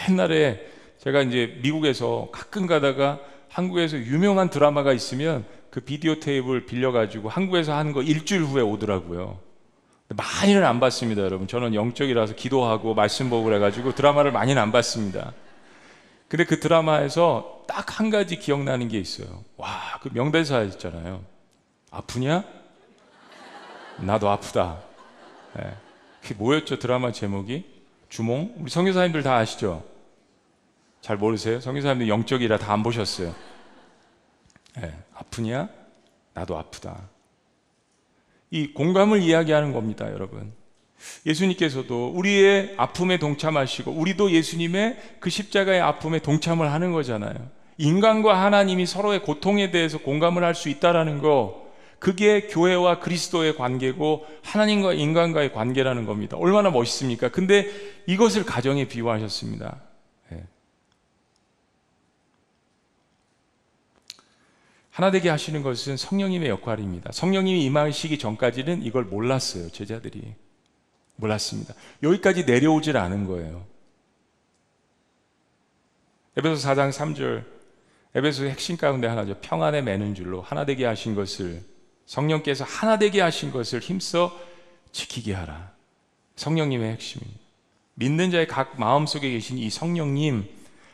옛날에 0.09 0.65
제가 0.99 1.23
이제 1.23 1.59
미국에서 1.61 2.29
가끔 2.31 2.69
가다가 2.69 3.32
한국에서 3.53 3.99
유명한 3.99 4.49
드라마가 4.51 4.93
있으면 4.93 5.45
그 5.71 5.81
비디오 5.81 6.19
테이프를 6.19 6.67
빌려가지고 6.67 7.29
한국에서 7.29 7.75
하는 7.75 7.93
거 7.93 8.03
일주일 8.03 8.43
후에 8.43 8.63
오더라고요. 8.63 9.39
많이는 10.09 10.65
안 10.65 10.81
봤습니다, 10.81 11.23
여러분. 11.23 11.47
저는 11.47 11.75
영적이라서 11.75 12.35
기도하고 12.35 12.95
말씀 12.95 13.31
보고 13.31 13.45
그래가지고 13.45 13.95
드라마를 13.95 14.33
많이는 14.33 14.61
안 14.61 14.73
봤습니다. 14.73 15.33
근데 16.29 16.45
그 16.45 16.61
드라마에서 16.61 17.65
딱 17.69 17.99
한 17.99 18.11
가지 18.11 18.39
기억나는 18.39 18.89
게 18.89 18.99
있어요. 18.99 19.45
와, 19.57 19.71
그 20.03 20.09
명대사 20.13 20.63
있잖아요. 20.63 21.23
아프냐? 21.91 22.45
나도 23.99 24.31
아프다. 24.31 24.79
네. 25.57 25.75
그게 26.23 26.35
뭐였죠? 26.35 26.79
드라마 26.79 27.13
제목이? 27.13 27.65
주몽? 28.09 28.55
우리 28.59 28.71
성교사님들 28.71 29.23
다 29.23 29.37
아시죠? 29.37 29.85
잘 31.03 31.17
모르세요? 31.19 31.61
성교사님들 31.61 32.09
영적이라 32.09 32.57
다 32.59 32.73
안 32.73 32.83
보셨어요. 32.83 33.35
네. 34.81 34.95
아프냐? 35.15 35.69
나도 36.33 36.57
아프다. 36.57 37.11
이 38.51 38.73
공감을 38.73 39.21
이야기하는 39.21 39.73
겁니다, 39.73 40.11
여러분. 40.11 40.53
예수님께서도 41.27 42.13
우리의 42.15 42.75
아픔에 42.79 43.19
동참하시고 43.19 43.91
우리도 43.91 44.31
예수님의 44.31 45.19
그 45.21 45.29
십자가의 45.29 45.81
아픔에 45.81 46.21
동참을 46.21 46.73
하는 46.73 46.93
거잖아요. 46.93 47.51
인간과 47.79 48.41
하나님이 48.43 48.87
서로의 48.87 49.23
고통에 49.23 49.71
대해서 49.73 49.99
공감을 49.99 50.45
할 50.45 50.55
수 50.55 50.69
있다라는 50.69 51.19
거 51.21 51.61
그게 51.99 52.43
교회와 52.47 53.01
그리스도의 53.01 53.57
관계고 53.57 54.27
하나님과 54.43 54.93
인간과의 54.95 55.53
관계라는 55.53 56.07
겁니다. 56.07 56.37
얼마나 56.37 56.71
멋있습니까? 56.71 57.29
근데 57.31 57.69
이것을 58.07 58.45
가정에 58.45 58.87
비유하셨습니다. 58.87 59.81
네. 60.31 60.45
하나 64.93 65.11
되게 65.11 65.31
하시는 65.31 65.63
것은 65.63 65.97
성령님의 65.97 66.51
역할입니다. 66.51 67.13
성령님이 67.13 67.65
임하시기 67.65 68.19
전까지는 68.19 68.83
이걸 68.83 69.05
몰랐어요, 69.05 69.71
제자들이. 69.71 70.35
몰랐습니다. 71.17 71.75
여기까지 72.03 72.45
내려오질 72.45 72.99
않은 72.99 73.27
거예요. 73.27 73.65
에베소 76.37 76.69
4장 76.69 76.93
3절 76.93 77.45
에베소의 78.15 78.51
핵심 78.51 78.77
가운데 78.77 79.07
하나죠. 79.07 79.39
평안에 79.41 79.81
매는 79.81 80.15
줄로 80.15 80.43
하나 80.43 80.67
되게 80.67 80.85
하신 80.85 81.15
것을 81.15 81.63
성령께서 82.05 82.65
하나 82.65 82.99
되게 82.99 83.23
하신 83.23 83.51
것을 83.51 83.81
힘써 83.81 84.39
지키게 84.93 85.33
하라. 85.33 85.73
성령님의 86.37 86.93
핵심입니다. 86.93 87.41
믿는 87.95 88.31
자의 88.31 88.47
각 88.47 88.79
마음속에 88.79 89.31
계신 89.31 89.57
이 89.57 89.71
성령님 89.71 90.45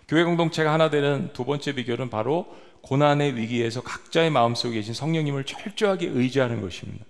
교회 0.06 0.22
공동체가 0.22 0.72
하나 0.72 0.88
되는 0.88 1.30
두 1.32 1.44
번째 1.44 1.72
비결은 1.72 2.10
바로 2.10 2.46
고난의 2.82 3.36
위기에서 3.36 3.82
각자의 3.82 4.30
마음속에 4.30 4.74
계신 4.74 4.94
성령님을 4.94 5.44
철저하게 5.44 6.08
의지하는 6.08 6.60
것입니다. 6.60 7.04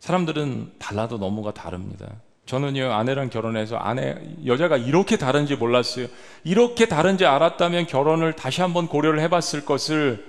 사람들은 0.00 0.74
달라도 0.78 1.18
너무가 1.18 1.52
다릅니다. 1.52 2.08
저는요, 2.46 2.92
아내랑 2.92 3.28
결혼해서 3.28 3.76
아내, 3.76 4.16
여자가 4.46 4.78
이렇게 4.78 5.18
다른지 5.18 5.56
몰랐어요. 5.56 6.06
이렇게 6.44 6.86
다른지 6.86 7.26
알았다면 7.26 7.86
결혼을 7.86 8.34
다시 8.34 8.62
한번 8.62 8.88
고려를 8.88 9.20
해봤을 9.20 9.66
것을. 9.66 10.26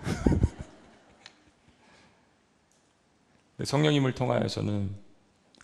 성령님을 3.64 4.14
통하여서는 4.14 4.94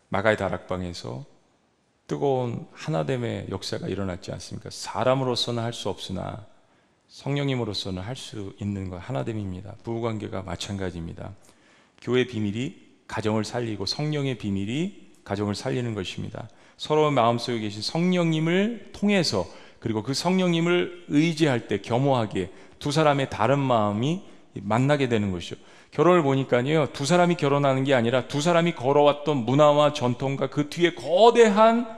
마가의 0.09 0.39
다락방에서 0.39 1.25
뜨거운 2.07 2.67
하나됨의 2.73 3.49
역사가 3.51 3.89
일어났지 3.89 4.33
않습니까? 4.33 4.71
사람으로서는 4.71 5.63
할 5.63 5.73
수 5.73 5.89
없으나 5.89 6.47
성령님으로서는 7.11 8.03
할 8.03 8.17
수 8.17 8.55
있는 8.61 8.89
것 8.89 8.97
하나됨입니다. 8.99 9.75
부부관계가 9.83 10.43
마찬가지입니다. 10.43 11.33
교회 12.01 12.25
비밀이 12.25 12.77
가정을 13.09 13.45
살리고 13.45 13.85
성령의 13.85 14.39
비밀이 14.39 15.11
가정을 15.25 15.55
살리는 15.55 15.95
것입니다. 15.95 16.49
서로 16.77 17.11
마음속에 17.11 17.59
계신 17.59 17.83
성령님을 17.83 18.91
통해서 18.93 19.45
그리고 19.81 20.03
그 20.03 20.15
성령님을 20.15 21.07
의지할 21.09 21.67
때 21.67 21.81
겸허하게 21.81 22.51
두 22.79 22.93
사람의 22.93 23.29
다른 23.31 23.59
마음이 23.59 24.23
만나게 24.55 25.09
되는 25.09 25.33
것이죠. 25.33 25.57
결혼을 25.91 26.23
보니까요, 26.23 26.93
두 26.93 27.05
사람이 27.05 27.35
결혼하는 27.35 27.85
게 27.85 27.95
아니라 27.95 28.29
두 28.29 28.41
사람이 28.41 28.75
걸어왔던 28.75 29.37
문화와 29.39 29.93
전통과 29.93 30.49
그 30.49 30.69
뒤에 30.69 30.95
거대한 30.95 31.89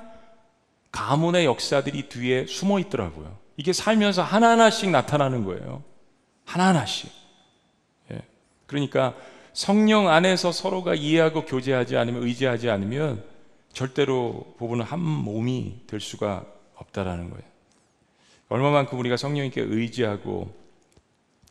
가문의 0.91 1.45
역사들이 1.45 2.09
뒤에 2.09 2.47
숨어 2.47 2.79
있더라고요. 2.79 3.42
이게 3.57 3.73
살면서 3.73 4.23
하나하나씩 4.23 4.91
나타나는 4.91 5.45
거예요. 5.45 5.83
하나하나씩. 6.45 7.11
예. 8.13 8.23
그러니까 8.67 9.15
성령 9.53 10.09
안에서 10.09 10.53
서로가 10.53 10.95
이해하고 10.95 11.45
교제하지 11.45 11.97
않으면 11.97 12.23
의지하지 12.23 12.71
않으면 12.71 13.23
절대로 13.73 14.55
부부는 14.59 14.85
한 14.85 15.01
몸이 15.01 15.83
될 15.87 16.01
수가 16.01 16.45
없다라는 16.77 17.31
거예요. 17.31 17.45
얼마만큼 18.49 18.99
우리가 18.99 19.17
성령님께 19.17 19.63
의지하고 19.63 20.55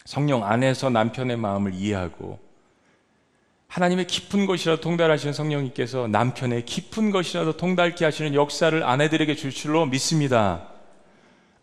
성령 0.05 0.43
안에서 0.43 0.89
남편의 0.89 1.37
마음을 1.37 1.73
이해하고 1.73 2.39
하나님의 3.67 4.05
깊은 4.05 4.45
것이라도 4.47 4.81
통달하시는 4.81 5.33
성령님께서 5.33 6.07
남편의 6.07 6.65
깊은 6.65 7.11
것이라도 7.11 7.55
통달케 7.55 8.03
하시는 8.03 8.33
역사를 8.33 8.83
아내들에게 8.83 9.35
줄 9.35 9.51
줄로 9.51 9.85
믿습니다. 9.85 10.70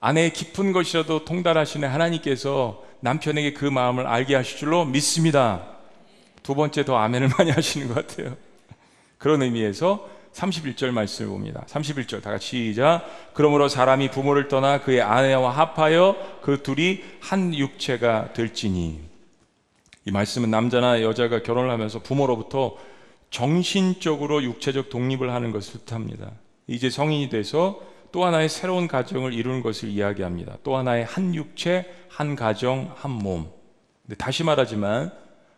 아내의 0.01 0.33
깊은 0.33 0.73
것이라도 0.73 1.25
통달하시는 1.25 1.89
하나님께서 1.89 2.83
남편에게 3.01 3.53
그 3.53 3.65
마음을 3.65 4.07
알게 4.07 4.35
하실 4.35 4.59
줄로 4.59 4.85
믿습니다. 4.85 5.79
두 6.43 6.55
번째 6.55 6.85
더 6.85 6.97
아멘을 6.97 7.31
많이 7.39 7.51
하시는 7.51 7.89
것 7.89 8.07
같아요. 8.07 8.37
그런 9.19 9.43
의미에서 9.43 10.09
31절 10.33 10.93
말씀을 10.93 11.31
봅니다. 11.31 11.65
31절 11.69 12.23
다 12.23 12.31
같이 12.31 12.69
시작. 12.69 13.05
그러므로 13.35 13.69
사람이 13.69 14.11
부모를 14.11 14.49
떠나 14.49 14.81
그의 14.81 15.03
아내와 15.03 15.51
합하여 15.51 16.41
그 16.43 16.63
둘이 16.63 17.03
한 17.21 17.55
육체가 17.55 18.33
될지니. 18.35 19.01
이 20.05 20.11
말씀은 20.11 20.51
남자나 20.51 21.03
여자가 21.03 21.43
결혼을 21.43 21.71
하면서 21.71 21.99
부모로부터 21.99 22.77
정신적으로 23.31 24.43
육체적 24.43 24.89
독립을 24.91 25.33
하는 25.33 25.51
것을 25.51 25.81
뜻합니다. 25.85 26.31
이제 26.67 26.89
성인이 26.89 27.29
돼서 27.29 27.81
또 28.13 28.25
하나의 28.25 28.49
새로운 28.49 28.89
가정을 28.89 29.33
이루는 29.33 29.63
것을 29.63 29.89
이야기합니다. 29.89 30.59
또 30.63 30.77
하나의 30.77 31.05
한 31.05 31.35
육체, 31.35 31.87
한 32.09 32.37
가정, 32.37 32.93
한 32.97 33.11
몸. 33.11 33.51
근데 34.03 34.17
다시 34.17 34.45
말하지만 34.45 35.13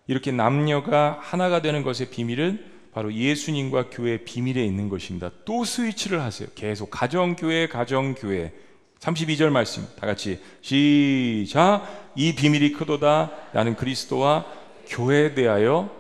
이렇게 0.07 0.33
남녀가 0.33 1.19
하나가 1.21 1.63
되는 1.63 1.83
것의 1.83 2.11
비밀은 2.11 2.65
바로 2.93 3.13
예수님과 3.15 3.91
교회의 3.91 4.25
비밀에 4.25 4.65
있는 4.65 4.89
것입니다. 4.89 5.31
또 5.45 5.65
스위치를 5.65 6.21
하세요. 6.21 6.49
계속 6.55 6.91
가정교회, 6.91 7.69
가정교회. 7.69 8.53
32절 8.99 9.51
말씀 9.51 9.87
다 9.99 10.07
같이 10.07 10.43
시작. 10.61 11.87
이 12.17 12.35
비밀이 12.35 12.73
크도다. 12.73 13.31
나는 13.53 13.77
그리스도와 13.77 14.45
교회에 14.89 15.35
대하여 15.35 15.91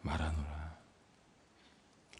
말하노라. 0.00 0.74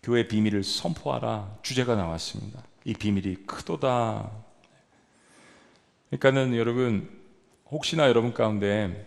교회 0.02 0.28
비밀을 0.28 0.62
선포하라. 0.62 1.58
주제가 1.62 1.96
나왔습니다. 1.96 2.62
이 2.84 2.94
비밀이 2.94 3.46
크도다. 3.46 4.30
그러니까는 6.10 6.56
여러분 6.56 7.08
혹시나 7.70 8.08
여러분 8.08 8.32
가운데 8.32 9.06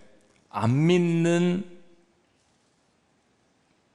안 0.50 0.86
믿는 0.86 1.66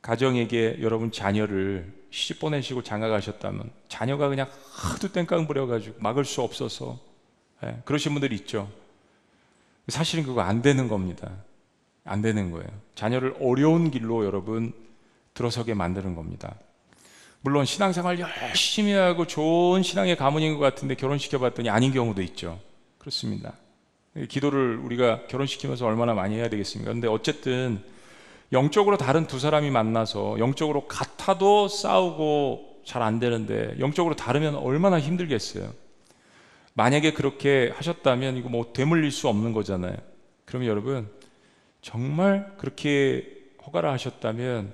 가정에게 0.02 0.78
여러분 0.80 1.12
자녀를 1.12 1.92
시집 2.10 2.40
보내시고 2.40 2.82
장가 2.82 3.08
가셨다면 3.08 3.70
자녀가 3.88 4.28
그냥 4.28 4.48
하도 4.72 5.12
땡깡 5.12 5.46
부려가지고 5.46 5.96
막을 6.00 6.24
수 6.24 6.42
없어서 6.42 6.98
예, 7.64 7.80
그러신 7.84 8.12
분들이 8.12 8.34
있죠. 8.36 8.70
사실은 9.88 10.24
그거 10.24 10.42
안 10.42 10.62
되는 10.62 10.88
겁니다. 10.88 11.30
안 12.04 12.22
되는 12.22 12.50
거예요. 12.50 12.68
자녀를 12.94 13.36
어려운 13.40 13.90
길로 13.90 14.24
여러분 14.24 14.72
들어서게 15.34 15.74
만드는 15.74 16.14
겁니다. 16.14 16.54
물론 17.40 17.64
신앙생활 17.64 18.18
열심히 18.18 18.92
하고 18.92 19.26
좋은 19.26 19.82
신앙의 19.82 20.16
가문인 20.16 20.54
것 20.54 20.60
같은데 20.60 20.94
결혼시켜 20.94 21.38
봤더니 21.38 21.70
아닌 21.70 21.92
경우도 21.92 22.22
있죠. 22.22 22.58
그렇습니다. 22.98 23.54
기도를 24.28 24.78
우리가 24.78 25.26
결혼시키면서 25.28 25.86
얼마나 25.86 26.14
많이 26.14 26.36
해야 26.36 26.48
되겠습니까? 26.48 26.92
근데 26.92 27.06
어쨌든 27.06 27.82
영적으로 28.52 28.96
다른 28.96 29.26
두 29.26 29.38
사람이 29.38 29.70
만나서 29.70 30.38
영적으로 30.38 30.88
같아도 30.88 31.68
싸우고 31.68 32.82
잘 32.84 33.02
안 33.02 33.20
되는데 33.20 33.76
영적으로 33.78 34.16
다르면 34.16 34.56
얼마나 34.56 34.98
힘들겠어요. 34.98 35.72
만약에 36.72 37.12
그렇게 37.12 37.70
하셨다면 37.74 38.36
이거 38.38 38.48
뭐 38.48 38.72
되물릴 38.72 39.10
수 39.12 39.28
없는 39.28 39.52
거잖아요. 39.52 39.94
그러면 40.46 40.68
여러분 40.68 41.10
정말 41.82 42.54
그렇게 42.56 43.26
허가를 43.66 43.90
하셨다면 43.90 44.72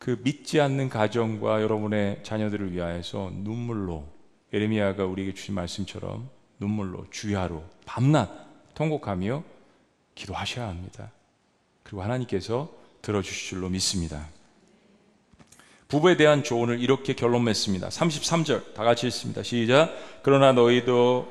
그 0.00 0.18
믿지 0.24 0.62
않는 0.62 0.88
가정과 0.88 1.60
여러분의 1.60 2.20
자녀들을 2.22 2.72
위하여서 2.72 3.32
눈물로 3.34 4.08
예레미야가 4.50 5.04
우리에게 5.04 5.34
주신 5.34 5.54
말씀처럼 5.54 6.30
눈물로 6.58 7.04
주야로 7.10 7.62
밤낮 7.84 8.30
통곡하며 8.74 9.44
기도하셔야 10.14 10.68
합니다. 10.68 11.12
그리고 11.82 12.02
하나님께서 12.02 12.72
들어주실 13.02 13.50
줄로 13.50 13.68
믿습니다. 13.68 14.26
부부에 15.88 16.16
대한 16.16 16.42
조언을 16.44 16.80
이렇게 16.80 17.12
결론 17.12 17.44
맺습니다. 17.44 17.90
33절 17.90 18.72
다 18.72 18.84
같이 18.84 19.06
읽습니다. 19.08 19.42
시작. 19.42 19.94
그러나 20.22 20.52
너희도 20.52 21.30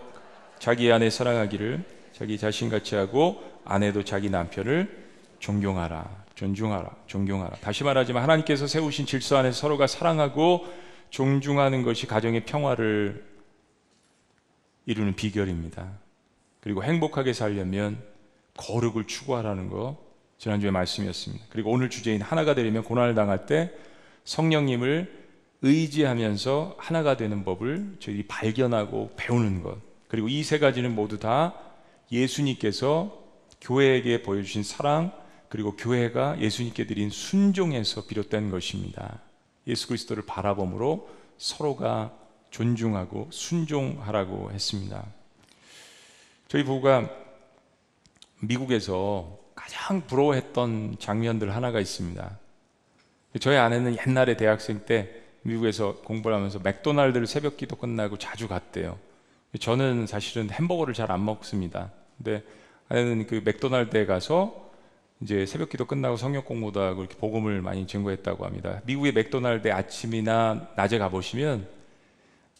자기 0.59 0.91
아내 0.91 1.09
사랑하기를 1.09 1.85
자기 2.13 2.37
자신같이 2.37 2.93
하고 2.93 3.41
아내도 3.65 4.03
자기 4.03 4.29
남편을 4.29 5.07
존경하라. 5.39 6.28
존중하라. 6.39 6.89
존경하라. 7.05 7.57
다시 7.57 7.83
말하지만 7.83 8.23
하나님께서 8.23 8.65
세우신 8.65 9.05
질서 9.05 9.35
안에 9.35 9.51
서로가 9.51 9.87
사랑하고 9.87 10.65
존중하는 11.09 11.83
것이 11.83 12.07
가정의 12.07 12.45
평화를 12.45 13.25
이루는 14.85 15.15
비결입니다. 15.15 15.99
그리고 16.61 16.81
행복하게 16.81 17.33
살려면 17.33 18.01
거룩을 18.55 19.05
추구하라는 19.05 19.69
거 19.69 19.97
지난주에 20.37 20.71
말씀이었습니다. 20.71 21.45
그리고 21.49 21.71
오늘 21.71 21.89
주제인 21.89 22.21
하나가 22.21 22.55
되려면 22.55 22.83
고난을 22.83 23.15
당할 23.15 23.45
때 23.45 23.73
성령님을 24.23 25.27
의지하면서 25.61 26.75
하나가 26.77 27.17
되는 27.17 27.43
법을 27.43 27.97
저희들이 27.99 28.27
발견하고 28.27 29.11
배우는 29.17 29.61
것. 29.61 29.77
그리고 30.07 30.29
이 30.29 30.41
세 30.43 30.57
가지는 30.57 30.95
모두 30.95 31.19
다 31.19 31.53
예수님께서 32.13 33.21
교회에게 33.59 34.23
보여주신 34.23 34.63
사랑, 34.63 35.11
그리고 35.49 35.75
교회가 35.75 36.39
예수님께 36.39 36.85
드린 36.85 37.09
순종에서 37.09 38.05
비롯된 38.05 38.51
것입니다. 38.51 39.19
예수 39.67 39.87
그리스도를 39.87 40.23
바라봄으로 40.25 41.09
서로가 41.37 42.13
존중하고 42.51 43.29
순종하라고 43.31 44.51
했습니다. 44.51 45.05
저희 46.47 46.63
부부가 46.63 47.09
미국에서 48.41 49.37
가장 49.55 50.05
부러워했던 50.07 50.95
장면들 50.99 51.55
하나가 51.55 51.79
있습니다. 51.79 52.39
저희 53.39 53.57
아내는 53.57 53.97
옛날에 54.07 54.37
대학생 54.37 54.85
때 54.85 55.11
미국에서 55.43 55.97
공부를 55.97 56.35
하면서 56.35 56.59
맥도날드를 56.59 57.27
새벽 57.27 57.57
기도 57.57 57.75
끝나고 57.75 58.17
자주 58.17 58.47
갔대요. 58.47 58.97
저는 59.59 60.07
사실은 60.07 60.49
햄버거를 60.49 60.93
잘 60.93 61.11
안 61.11 61.25
먹습니다. 61.25 61.91
근데 62.17 62.43
아내는 62.87 63.27
그 63.27 63.41
맥도날드에 63.43 64.05
가서 64.05 64.68
이제 65.21 65.45
새벽 65.45 65.69
기도 65.69 65.85
끝나고 65.85 66.15
성경 66.15 66.45
공부도 66.45 66.81
하고 66.81 67.01
이렇게 67.01 67.17
복음을 67.17 67.61
많이 67.61 67.85
증거했다고 67.85 68.45
합니다. 68.45 68.81
미국의 68.85 69.11
맥도날드 69.13 69.71
아침이나 69.71 70.69
낮에 70.75 70.97
가보시면 70.97 71.67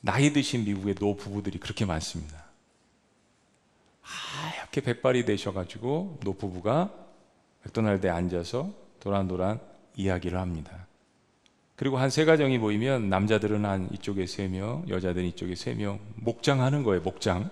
나이 0.01 0.34
드신 0.34 0.66
미국의 0.66 0.95
노 0.95 1.16
부부들이 1.16 1.60
그렇게 1.60 1.86
많습니다. 1.86 2.43
하얗게 4.01 4.82
백발이 4.82 5.26
되셔가지고 5.26 6.20
노 6.24 6.34
부부가 6.34 6.91
맥도날드에 7.64 8.10
앉아서 8.10 8.72
도란도란 8.99 9.60
이야기를 9.95 10.38
합니다. 10.38 10.88
그리고 11.76 11.97
한 11.97 12.10
세 12.10 12.26
가정이 12.26 12.57
모이면 12.57 13.10
남자들은 13.10 13.64
한 13.64 13.88
이쪽에 13.93 14.26
세 14.26 14.49
명, 14.49 14.84
여자들은 14.89 15.26
이쪽에 15.30 15.55
세 15.55 15.74
명, 15.74 15.99
목장하는 16.16 16.84
거예요, 16.84 17.01
목장. 17.01 17.49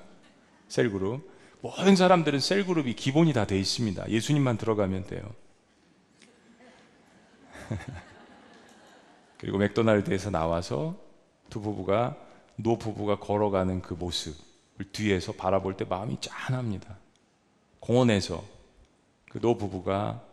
Cell 0.67 0.95
group. 0.95 1.36
모든 1.67 1.97
사람들은 1.97 2.39
cell 2.39 2.62
group이 2.62 2.95
기본이 2.95 3.33
다 3.33 3.43
돼 3.45 3.59
있습니다. 3.59 4.09
예수님만 4.09 4.57
들어가면 4.57 5.03
돼요. 5.05 5.21
그리고 9.37 9.57
맥도날드에서 9.57 10.29
나와서 10.31 10.97
두 11.49 11.59
부부가 11.59 12.15
노 12.55 12.77
부부가 12.77 13.19
걸어가는 13.19 13.81
그 13.81 13.93
모습. 13.93 14.35
뒤에서 14.93 15.33
바라볼 15.33 15.75
때 15.75 15.83
마음이 15.85 16.17
짠합니다. 16.21 16.97
공원에서 17.79 18.43
그 19.29 19.39
노 19.39 19.57
부부가 19.57 20.23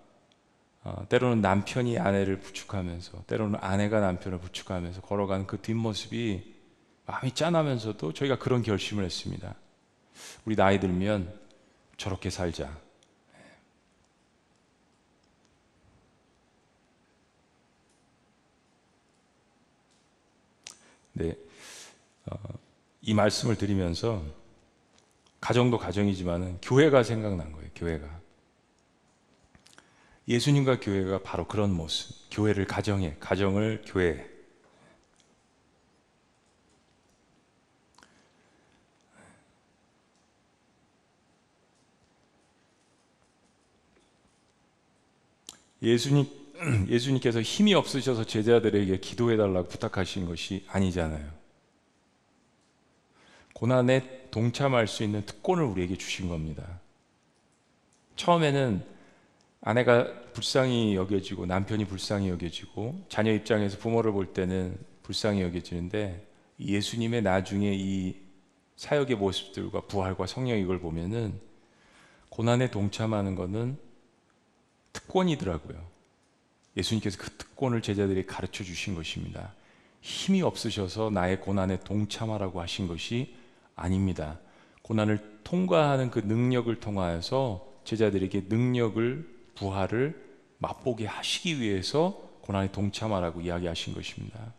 어, 0.84 1.04
때로는 1.08 1.40
남편이 1.40 1.98
아내를 1.98 2.38
부축하면서 2.40 3.24
때로는 3.26 3.58
아내가 3.60 4.00
남편을 4.00 4.38
부축하면서 4.38 5.00
걸어가는 5.00 5.46
그 5.46 5.60
뒷모습이 5.60 6.54
마음이 7.06 7.32
짠하면서도 7.32 8.12
저희가 8.12 8.38
그런 8.38 8.62
결심을 8.62 9.04
했습니다. 9.04 9.56
우리 10.44 10.56
나이 10.56 10.80
들면 10.80 11.32
저렇게 11.96 12.30
살자. 12.30 12.78
네. 21.12 21.36
어, 22.26 22.36
이 23.02 23.14
말씀을 23.14 23.56
드리면서 23.56 24.22
가정도 25.40 25.78
가정이지만 25.78 26.58
교회가 26.60 27.02
생각난 27.02 27.52
거예요. 27.52 27.70
교회가. 27.74 28.20
예수님과 30.26 30.80
교회가 30.80 31.22
바로 31.22 31.46
그런 31.46 31.72
모습. 31.72 32.16
교회를 32.30 32.66
가정에, 32.66 33.16
가정을 33.20 33.84
교회. 33.86 34.33
예수님 45.84 46.26
예수님께서 46.88 47.42
힘이 47.42 47.74
없으셔서 47.74 48.24
제자들에게 48.24 48.98
기도해 48.98 49.36
달라고 49.36 49.68
부탁하신 49.68 50.26
것이 50.26 50.64
아니잖아요. 50.68 51.28
고난에 53.52 54.28
동참할 54.30 54.88
수 54.88 55.04
있는 55.04 55.24
특권을 55.26 55.62
우리에게 55.64 55.96
주신 55.96 56.28
겁니다. 56.28 56.80
처음에는 58.16 58.82
아내가 59.60 60.12
불쌍히 60.32 60.94
여겨지고 60.94 61.46
남편이 61.46 61.86
불쌍히 61.86 62.28
여겨지고 62.30 63.04
자녀 63.08 63.32
입장에서 63.32 63.78
부모를 63.78 64.12
볼 64.12 64.32
때는 64.32 64.76
불쌍히 65.02 65.42
여겨지는데 65.42 66.26
예수님의 66.60 67.22
나중에 67.22 67.72
이 67.74 68.16
사역의 68.76 69.16
모습들과 69.16 69.82
부활과 69.82 70.26
성령 70.26 70.58
이걸 70.58 70.80
보면은 70.80 71.40
고난에 72.28 72.70
동참하는 72.70 73.36
것은 73.36 73.78
특권이더라고요. 74.94 75.76
예수님께서 76.76 77.18
그 77.18 77.30
특권을 77.30 77.82
제자들이 77.82 78.24
가르쳐 78.26 78.64
주신 78.64 78.94
것입니다. 78.94 79.52
힘이 80.00 80.42
없으셔서 80.42 81.10
나의 81.10 81.40
고난에 81.40 81.80
동참하라고 81.80 82.60
하신 82.60 82.88
것이 82.88 83.34
아닙니다. 83.76 84.38
고난을 84.82 85.40
통과하는 85.44 86.10
그 86.10 86.20
능력을 86.20 86.74
통하여서 86.80 87.66
제자들에게 87.84 88.46
능력을 88.48 89.34
부활을 89.54 90.22
맛보게 90.58 91.06
하시기 91.06 91.60
위해서 91.60 92.20
고난에 92.40 92.70
동참하라고 92.72 93.40
이야기하신 93.40 93.94
것입니다. 93.94 94.52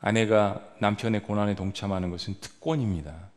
아내가 0.00 0.62
남편의 0.80 1.22
고난에 1.22 1.54
동참하는 1.54 2.10
것은 2.10 2.34
특권입니다. 2.40 3.30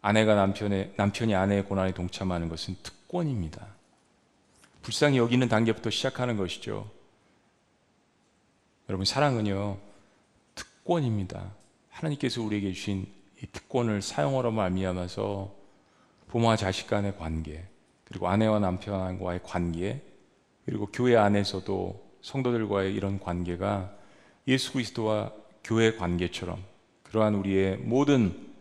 아내가 0.00 0.34
남편의 0.34 0.94
남편이 0.96 1.34
아내의 1.34 1.64
고난에 1.64 1.92
동참하는 1.92 2.48
것은 2.48 2.76
특권입니다. 2.82 3.66
불쌍히 4.84 5.16
여기는 5.16 5.48
단계부터 5.48 5.88
시작하는 5.88 6.36
것이죠. 6.36 6.90
여러분 8.90 9.06
사랑은요 9.06 9.78
특권입니다. 10.54 11.54
하나님께서 11.88 12.42
우리에게 12.42 12.70
주신 12.74 13.06
이 13.42 13.46
특권을 13.46 14.02
사용하러 14.02 14.50
말미암아서 14.50 15.54
부모와 16.28 16.56
자식 16.56 16.86
간의 16.86 17.16
관계, 17.16 17.64
그리고 18.04 18.28
아내와 18.28 18.58
남편과의 18.58 19.40
관계, 19.42 20.02
그리고 20.66 20.86
교회 20.92 21.16
안에서도 21.16 22.18
성도들과의 22.20 22.94
이런 22.94 23.18
관계가 23.18 23.90
예수 24.48 24.74
그리스도와 24.74 25.32
교회 25.62 25.96
관계처럼 25.96 26.62
그러한 27.04 27.34
우리의 27.36 27.78
모든 27.78 28.52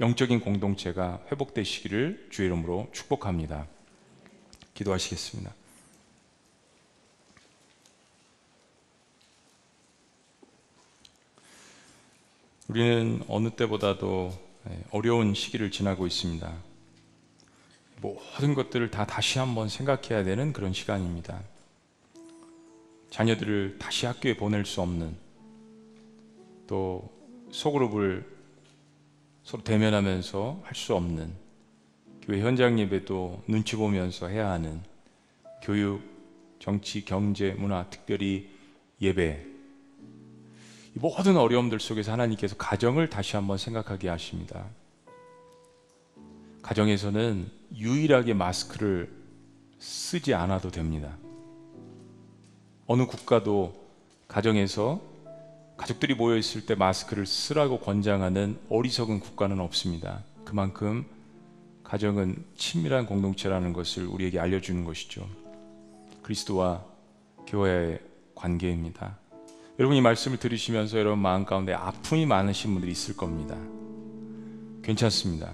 영적인 0.00 0.40
공동체가 0.40 1.20
회복되시기를 1.30 2.28
주의 2.30 2.46
이름으로 2.46 2.88
축복합니다. 2.92 3.66
기도하시겠습니다. 4.72 5.52
우리는 12.68 13.22
어느 13.28 13.50
때보다도 13.50 14.32
네, 14.64 14.84
어려운 14.90 15.34
시기를 15.34 15.70
지나고 15.70 16.06
있습니다. 16.06 16.52
모든 18.00 18.54
것들을 18.54 18.90
다 18.90 19.06
다시 19.06 19.38
한번 19.38 19.68
생각해야 19.68 20.24
되는 20.24 20.52
그런 20.52 20.72
시간입니다. 20.72 21.40
자녀들을 23.10 23.76
다시 23.78 24.06
학교에 24.06 24.36
보낼 24.36 24.64
수 24.64 24.80
없는 24.82 25.16
또 26.66 27.08
소그룹을 27.52 28.36
서로 29.44 29.62
대면하면서 29.62 30.62
할 30.64 30.74
수 30.74 30.94
없는 30.96 31.32
교회 32.22 32.40
현장 32.40 32.80
예배도 32.80 33.44
눈치 33.46 33.76
보면서 33.76 34.26
해야 34.26 34.50
하는 34.50 34.82
교육, 35.62 36.02
정치, 36.58 37.04
경제, 37.04 37.52
문화, 37.52 37.88
특별히 37.88 38.50
예배 39.00 39.55
모든 40.98 41.36
어려움들 41.36 41.78
속에서 41.78 42.12
하나님께서 42.12 42.56
가정을 42.56 43.10
다시 43.10 43.36
한번 43.36 43.58
생각하게 43.58 44.08
하십니다. 44.08 44.64
가정에서는 46.62 47.50
유일하게 47.74 48.32
마스크를 48.32 49.12
쓰지 49.78 50.32
않아도 50.32 50.70
됩니다. 50.70 51.14
어느 52.86 53.04
국가도 53.04 53.74
가정에서 54.26 55.02
가족들이 55.76 56.14
모여 56.14 56.38
있을 56.38 56.64
때 56.64 56.74
마스크를 56.74 57.26
쓰라고 57.26 57.78
권장하는 57.78 58.58
어리석은 58.70 59.20
국가는 59.20 59.60
없습니다. 59.60 60.24
그만큼 60.46 61.04
가정은 61.84 62.42
친밀한 62.56 63.04
공동체라는 63.04 63.74
것을 63.74 64.06
우리에게 64.06 64.40
알려주는 64.40 64.82
것이죠. 64.84 65.28
그리스도와 66.22 66.82
교회의 67.46 68.00
관계입니다. 68.34 69.18
여러분 69.78 69.96
이 69.96 70.00
말씀을 70.00 70.38
들으시면서 70.38 70.98
여러분 70.98 71.18
마음 71.18 71.44
가운데 71.44 71.74
아픔이 71.74 72.24
많으신 72.24 72.72
분들이 72.72 72.92
있을 72.92 73.16
겁니다. 73.16 73.56
괜찮습니다. 74.82 75.52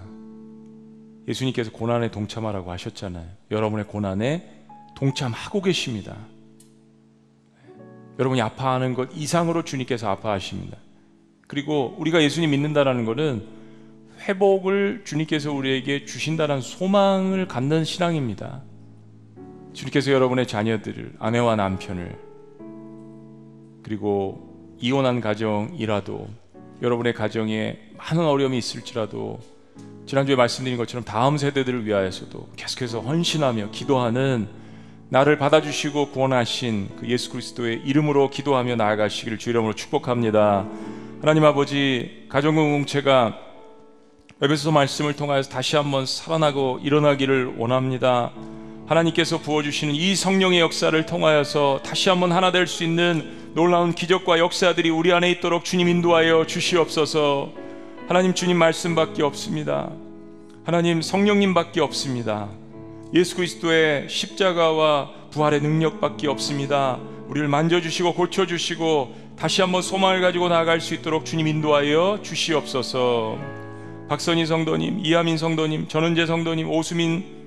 예수님께서 1.27 1.71
고난에 1.71 2.09
동참하라고 2.09 2.71
하셨잖아요. 2.71 3.25
여러분의 3.51 3.87
고난에 3.87 4.65
동참하고 4.95 5.61
계십니다. 5.61 6.15
여러분이 8.17 8.41
아파하는 8.41 8.93
것 8.93 9.09
이상으로 9.13 9.63
주님께서 9.63 10.09
아파하십니다. 10.09 10.77
그리고 11.47 11.95
우리가 11.97 12.21
예수님 12.21 12.51
믿는다라는 12.51 13.05
것은 13.05 13.45
회복을 14.21 15.01
주님께서 15.03 15.51
우리에게 15.51 16.05
주신다는 16.05 16.61
소망을 16.61 17.47
갖는 17.47 17.83
신앙입니다. 17.83 18.61
주님께서 19.73 20.11
여러분의 20.11 20.47
자녀들을 20.47 21.15
아내와 21.19 21.55
남편을 21.57 22.32
그리고 23.83 24.75
이혼한 24.79 25.21
가정이라도 25.21 26.27
여러분의 26.81 27.13
가정에 27.13 27.79
많은 27.97 28.25
어려움이 28.25 28.57
있을지라도 28.57 29.39
지난주에 30.05 30.35
말씀드린 30.35 30.77
것처럼 30.77 31.05
다음 31.05 31.37
세대들을 31.37 31.85
위하여서도 31.85 32.49
계속해서 32.55 32.99
헌신하며 33.01 33.71
기도하는 33.71 34.47
나를 35.09 35.37
받아주시고 35.37 36.09
구원하신 36.09 36.89
그 36.99 37.07
예수 37.07 37.29
그리스도의 37.29 37.81
이름으로 37.85 38.29
기도하며 38.29 38.75
나아가시기를 38.75 39.37
주 39.37 39.51
이름으로 39.51 39.73
축복합니다. 39.73 40.67
하나님 41.21 41.45
아버지 41.45 42.25
가정 42.29 42.55
공동체가 42.55 43.37
에베소 44.41 44.71
말씀을 44.71 45.15
통하여서 45.15 45.49
다시 45.49 45.77
한번 45.77 46.05
살아나고 46.05 46.79
일어나기를 46.83 47.55
원합니다. 47.57 48.31
하나님께서 48.87 49.37
부어주시는 49.39 49.95
이 49.95 50.15
성령의 50.15 50.59
역사를 50.59 51.05
통하여서 51.05 51.81
다시 51.83 52.09
한번 52.09 52.31
하나 52.31 52.51
될 52.51 52.67
수 52.67 52.83
있는 52.83 53.51
놀라운 53.53 53.93
기적과 53.93 54.39
역사들이 54.39 54.89
우리 54.89 55.13
안에 55.13 55.29
있도록 55.31 55.63
주님 55.63 55.87
인도하여 55.87 56.45
주시옵소서. 56.45 57.51
하나님 58.07 58.33
주님 58.33 58.57
말씀밖에 58.57 59.23
없습니다. 59.23 59.91
하나님 60.65 61.01
성령님밖에 61.01 61.79
없습니다. 61.81 62.49
예수 63.13 63.35
그리스도의 63.35 64.09
십자가와 64.09 65.11
부활의 65.31 65.61
능력밖에 65.61 66.27
없습니다. 66.27 66.99
우리를 67.27 67.47
만져주시고 67.47 68.13
고쳐주시고 68.15 69.15
다시 69.37 69.61
한번 69.61 69.81
소망을 69.81 70.21
가지고 70.21 70.49
나아갈 70.49 70.81
수 70.81 70.93
있도록 70.93 71.25
주님 71.25 71.47
인도하여 71.47 72.19
주시옵소서. 72.21 73.37
박선희 74.09 74.45
성도님, 74.45 74.99
이하민 75.03 75.37
성도님, 75.37 75.87
전은재 75.87 76.25
성도님, 76.25 76.69
오수민 76.69 77.42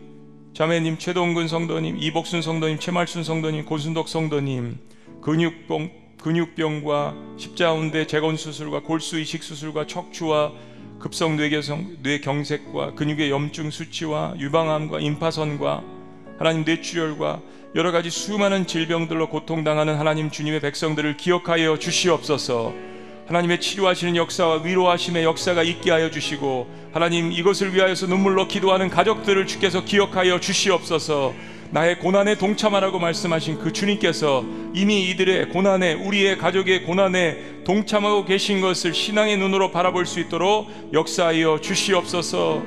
자매님, 0.56 0.96
최동근 0.96 1.48
성도님, 1.48 1.98
이복순 1.98 2.40
성도님, 2.40 2.78
최말순 2.78 3.24
성도님, 3.24 3.66
고순덕 3.66 4.08
성도님, 4.08 4.78
근육병, 5.20 5.90
근육병과 6.22 7.14
십자운대 7.36 8.06
재건 8.06 8.38
수술과 8.38 8.80
골수 8.80 9.20
이식 9.20 9.42
수술과 9.42 9.86
척추와 9.86 10.54
급성 10.98 11.36
뇌경색, 11.36 12.00
뇌경색과 12.00 12.94
근육의 12.94 13.30
염증 13.30 13.70
수치와 13.70 14.36
유방암과 14.38 15.00
임파선과 15.00 15.84
하나님 16.38 16.64
뇌출혈과 16.64 17.42
여러 17.74 17.92
가지 17.92 18.08
수많은 18.08 18.66
질병들로 18.66 19.28
고통당하는 19.28 19.96
하나님 19.96 20.30
주님의 20.30 20.60
백성들을 20.60 21.18
기억하여 21.18 21.78
주시옵소서. 21.78 22.95
하나님의 23.26 23.60
치료하시는 23.60 24.14
역사와 24.14 24.62
위로하심의 24.62 25.24
역사가 25.24 25.64
있게 25.64 25.90
하여 25.90 26.10
주시고 26.10 26.68
하나님 26.92 27.32
이것을 27.32 27.74
위하여서 27.74 28.06
눈물로 28.06 28.46
기도하는 28.46 28.88
가족들을 28.88 29.48
주께서 29.48 29.84
기억하여 29.84 30.38
주시옵소서. 30.38 31.34
나의 31.70 31.98
고난에 31.98 32.36
동참하라고 32.36 33.00
말씀하신 33.00 33.58
그 33.58 33.72
주님께서 33.72 34.44
이미 34.72 35.10
이들의 35.10 35.48
고난에 35.48 35.94
우리의 35.94 36.38
가족의 36.38 36.84
고난에 36.84 37.64
동참하고 37.64 38.24
계신 38.24 38.60
것을 38.60 38.94
신앙의 38.94 39.38
눈으로 39.38 39.72
바라볼 39.72 40.06
수 40.06 40.20
있도록 40.20 40.68
역사하여 40.92 41.60
주시옵소서. 41.60 42.62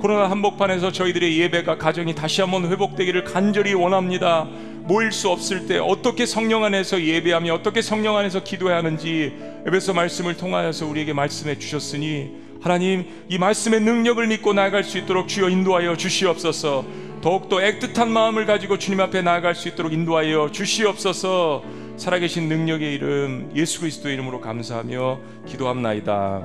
코로나 0.00 0.28
한복판에서 0.28 0.90
저희들의 0.90 1.38
예배가 1.38 1.78
가정이 1.78 2.16
다시 2.16 2.40
한번 2.40 2.68
회복되기를 2.68 3.22
간절히 3.22 3.74
원합니다. 3.74 4.48
모일 4.82 5.12
수 5.12 5.28
없을 5.28 5.66
때 5.66 5.78
어떻게 5.78 6.26
성령 6.26 6.64
안에서 6.64 7.00
예배하며 7.00 7.54
어떻게 7.54 7.82
성령 7.82 8.16
안에서 8.16 8.42
기도해야 8.42 8.78
하는지 8.78 9.32
에베소 9.66 9.94
말씀을 9.94 10.36
통하여서 10.36 10.86
우리에게 10.86 11.12
말씀해 11.12 11.58
주셨으니 11.58 12.30
하나님 12.60 13.06
이 13.28 13.38
말씀의 13.38 13.80
능력을 13.80 14.26
믿고 14.26 14.52
나아갈 14.52 14.84
수 14.84 14.98
있도록 14.98 15.28
주여 15.28 15.48
인도하여 15.48 15.96
주시옵소서. 15.96 16.84
더욱더 17.22 17.58
애틋한 17.58 18.08
마음을 18.08 18.46
가지고 18.46 18.78
주님 18.78 19.00
앞에 19.00 19.22
나아갈 19.22 19.54
수 19.54 19.68
있도록 19.68 19.92
인도하여 19.92 20.50
주시옵소서. 20.52 21.62
살아계신 21.96 22.48
능력의 22.48 22.94
이름 22.94 23.52
예수 23.54 23.80
그리스도의 23.80 24.14
이름으로 24.14 24.40
감사하며 24.40 25.20
기도합나이다. 25.46 26.42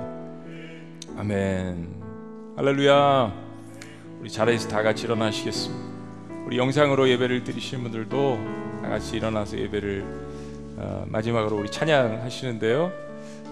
아멘. 1.18 1.88
할렐루야. 2.58 3.34
우리 4.20 4.30
자리에서 4.30 4.68
다 4.68 4.82
같이 4.82 5.06
일어나시겠습니다 5.06 5.95
우리 6.46 6.58
영상으로 6.58 7.10
예배를 7.10 7.44
드리시는 7.44 7.84
분들도 7.84 8.40
다 8.82 8.90
같이 8.90 9.18
일어나서 9.18 9.58
예배를 9.58 10.04
어, 10.78 11.06
마지막으로 11.08 11.58
우리 11.58 11.72
찬양하시는데요. 11.72 12.92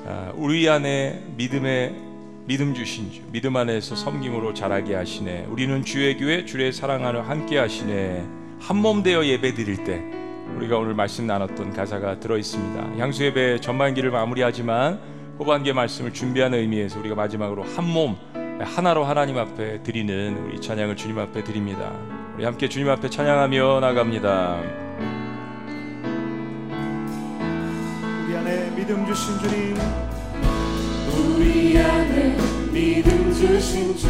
아, 0.06 0.32
우리 0.36 0.68
안에 0.70 1.24
믿음의 1.38 1.96
믿음 2.46 2.74
주신 2.74 3.10
주, 3.12 3.22
믿음 3.32 3.56
안에서 3.56 3.96
섬김으로 3.96 4.54
자라게 4.54 4.96
하시네. 4.96 5.46
우리는 5.50 5.84
주의 5.84 6.18
교회 6.18 6.44
주의 6.46 6.72
사랑하는 6.72 7.22
함께 7.22 7.58
하시네. 7.58 8.26
한 8.60 8.78
몸 8.78 9.02
되어 9.04 9.26
예배 9.26 9.54
드릴 9.56 9.84
때 9.84 10.02
우리가 10.58 10.78
오늘 10.78 10.94
말씀 10.94 11.26
나눴던 11.26 11.74
가사가 11.74 12.20
들어 12.20 12.38
있습니다. 12.38 12.98
향수 12.98 13.24
예배 13.24 13.60
전반기를 13.62 14.12
마무리하지만 14.12 15.00
후반기 15.38 15.74
말씀을 15.74 16.14
준비하는 16.14 16.60
의미에서 16.60 17.00
우리가 17.00 17.16
마지막으로 17.16 17.64
한 17.64 17.86
몸 17.86 18.16
하나로 18.60 19.04
하나님 19.04 19.38
앞에 19.38 19.82
드리는 19.84 20.46
우리 20.46 20.62
찬양을 20.62 20.96
주님 20.96 21.18
앞에 21.20 21.44
드립니다. 21.44 21.92
우리 22.36 22.46
함께 22.46 22.68
주님 22.68 22.90
앞에 22.90 23.10
찬양하며 23.10 23.80
나갑니다. 23.80 24.60
우리 28.26 28.36
안에 28.36 28.72
믿음 28.76 29.06
주신 29.06 29.38
주님. 29.40 29.78
우리 31.16 31.78
안에 31.78 32.36
믿음 32.72 33.32
주신 33.34 33.96
주. 33.96 34.08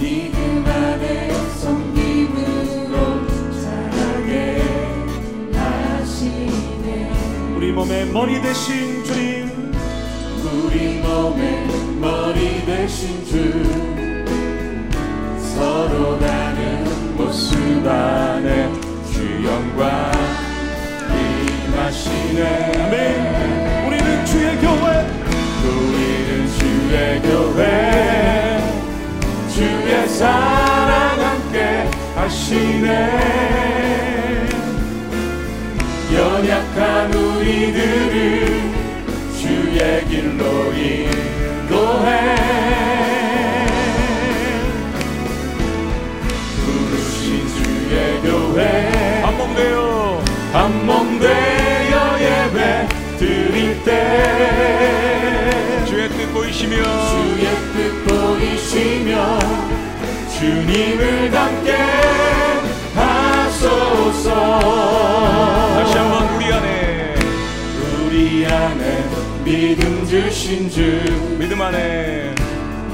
믿음 0.00 0.64
안에 0.66 1.32
섬김으로 1.60 2.96
자라게 3.62 4.60
하시네. 5.54 7.12
우리 7.56 7.70
몸의 7.70 8.06
머리 8.06 8.42
되신 8.42 9.04
주님. 9.04 9.72
우리 10.66 10.98
몸의 10.98 11.66
머리 12.00 12.64
되신 12.66 13.24
주 13.24 13.91
서로 15.54 16.18
다른 16.18 17.16
모습 17.16 17.86
안에 17.86 18.70
주 19.12 19.44
영광 19.44 20.10
임하시네. 21.12 22.72
아멘. 22.86 23.86
우리는 23.86 24.24
주의 24.24 24.56
교회. 24.58 25.06
우리는 25.64 26.30
주의 26.58 27.20
교회. 27.22 27.60
주의 29.52 30.08
사랑 30.08 31.20
함께 31.20 31.56
하시네. 32.16 32.88
연약한 36.14 37.12
우리들을 37.12 38.72
주의 39.38 40.04
길로 40.08 40.72
인도해 40.72 42.36
드릴 53.22 53.84
때 53.84 53.90
주의 55.86 56.08
뜻 56.08 56.32
보이시며 56.32 56.74
주의 56.74 57.46
뜻 57.72 58.04
보이시며 58.04 59.38
주님을 60.36 61.30
닮게 61.30 61.72
하소서 62.96 64.28
다시 65.76 65.98
한번 65.98 66.34
우리 66.34 66.52
안에 66.52 67.14
우리 68.06 68.44
안에 68.44 69.04
믿음 69.44 70.04
주신 70.04 70.68
주 70.68 70.80
믿음 71.38 71.62
안에 71.62 72.34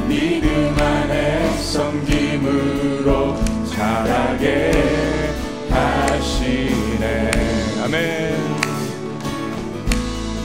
믿음 0.07 0.76
안에 0.79 1.57
섬김으로 1.57 3.35
자라게 3.74 4.72
하시네 5.70 7.31
아멘. 7.83 8.58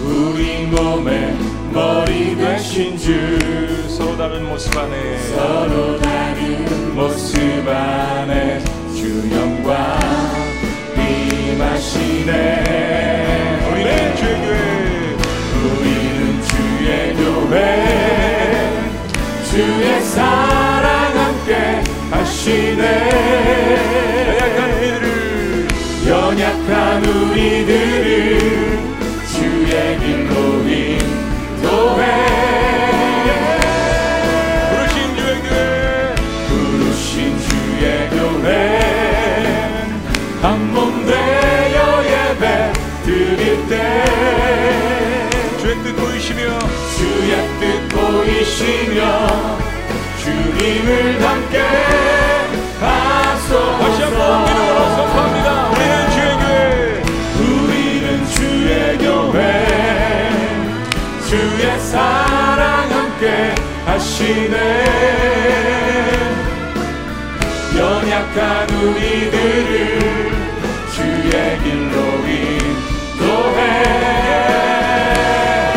우리 0.04 0.66
몸의 0.68 1.36
머리 1.72 2.36
되신 2.36 2.98
주 2.98 3.88
서로 3.90 4.18
다른 4.18 4.48
모습 4.48 4.78
안에 4.78 5.18
서로 5.30 6.00
다른 6.00 6.94
모습 6.94 7.68
안에 7.68 8.62
주 8.94 9.32
영광 9.32 10.00
임하시네. 10.98 12.32
우리는 13.72 14.16
주의 14.16 14.36
교회 14.44 14.58
우리는 15.64 16.20
주의 16.50 16.90
교회 17.16 17.58
주의 19.50 20.02
사랑 20.02 21.18
함께 21.18 21.82
하시네. 22.12 22.82
연약한 24.28 24.60
우리들을 24.74 25.68
연약한 26.08 27.06
우리들을 27.06 28.13
주의 46.96 47.36
뜻 47.60 47.90
보이시며. 47.90 49.58
주님을 50.24 51.20
닮게 51.20 52.13
하시네 64.14 64.56
연약한 67.76 68.70
우리들을 68.70 70.32
주의 70.94 71.32
길로 71.64 71.98
인도해. 72.28 73.60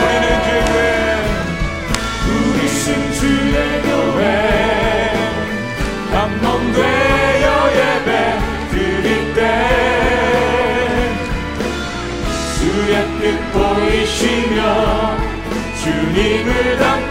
우리는 0.02 0.26
교회 0.46 0.76
우리는 2.28 3.12
주의 3.14 3.56
교회. 3.82 4.20
한 6.12 6.16
몸 6.42 6.44
되어 6.72 7.46
예배 7.72 8.08
드릴 8.70 9.06
때 9.34 9.38
주의 12.58 12.92
뜻 13.20 13.24
보이시며 13.52 14.58
주님을 15.82 16.76
닮 16.78 17.05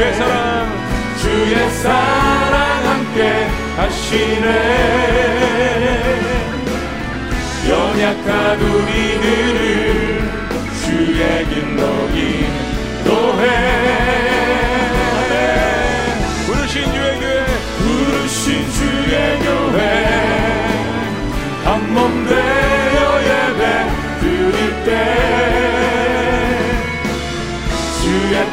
주의 0.00 0.14
사랑 0.14 0.66
주의 1.20 1.70
사랑 1.72 2.86
함께 2.88 3.46
하시네. 3.76 4.46
연약한 7.68 8.60
우리들을 8.62 10.22
주의 10.82 11.20
길로 11.50 11.99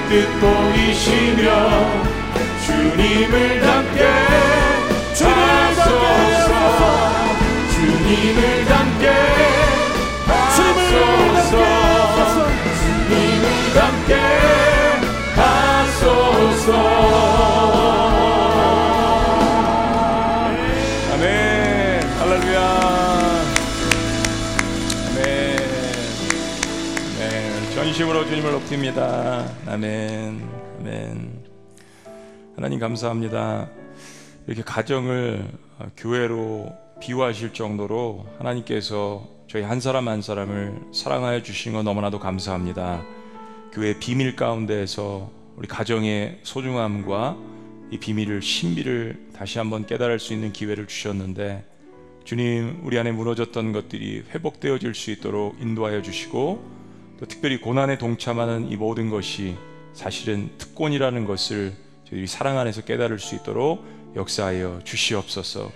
뜻 0.09 0.25
보이시며 0.39 1.45
주님을 2.65 3.59
닮게 3.59 4.03
하소서. 5.19 6.47
주님을 7.73 8.65
닮게 8.65 9.36
네 27.97 28.03
전심으로 28.03 28.25
주님을 28.27 28.51
높입니다. 28.51 29.43
아멘. 29.65 30.47
아멘. 30.79 31.43
하나님 32.55 32.79
감사합니다. 32.79 33.71
이렇게 34.45 34.61
가정을 34.61 35.47
어, 35.79 35.87
교회로 35.97 36.71
비유하실 37.01 37.53
정도로 37.53 38.27
하나님께서 38.37 39.27
저희 39.47 39.63
한 39.63 39.79
사람 39.79 40.09
한 40.09 40.21
사람을 40.21 40.79
사랑하여 40.93 41.41
주신 41.41 41.73
거 41.73 41.81
너무나도 41.81 42.19
감사합니다. 42.19 43.03
교회 43.73 43.97
비밀 43.97 44.35
가운데에서 44.35 45.31
우리 45.55 45.67
가정의 45.67 46.41
소중함과 46.43 47.35
이 47.89 47.97
비밀을 47.97 48.43
신비를 48.43 49.29
다시 49.33 49.57
한번 49.57 49.87
깨달을 49.87 50.19
수 50.19 50.33
있는 50.33 50.53
기회를 50.53 50.85
주셨는데 50.85 51.65
주님 52.25 52.79
우리 52.83 52.99
안에 52.99 53.11
무너졌던 53.11 53.71
것들이 53.71 54.23
회복되어질 54.29 54.93
수 54.93 55.09
있도록 55.09 55.59
인도하여 55.59 56.03
주시고 56.03 56.76
또 57.19 57.25
특별히 57.25 57.59
고난에 57.59 57.97
동참하는 57.97 58.69
이 58.69 58.75
모든 58.75 59.09
것이 59.09 59.55
사실은 59.93 60.51
특권이라는 60.57 61.25
것을 61.25 61.73
저희들이 62.05 62.27
사랑 62.27 62.59
안에서 62.59 62.81
깨달을 62.81 63.19
수 63.19 63.35
있도록 63.35 63.83
역사하여 64.15 64.81
주시옵소서. 64.83 65.71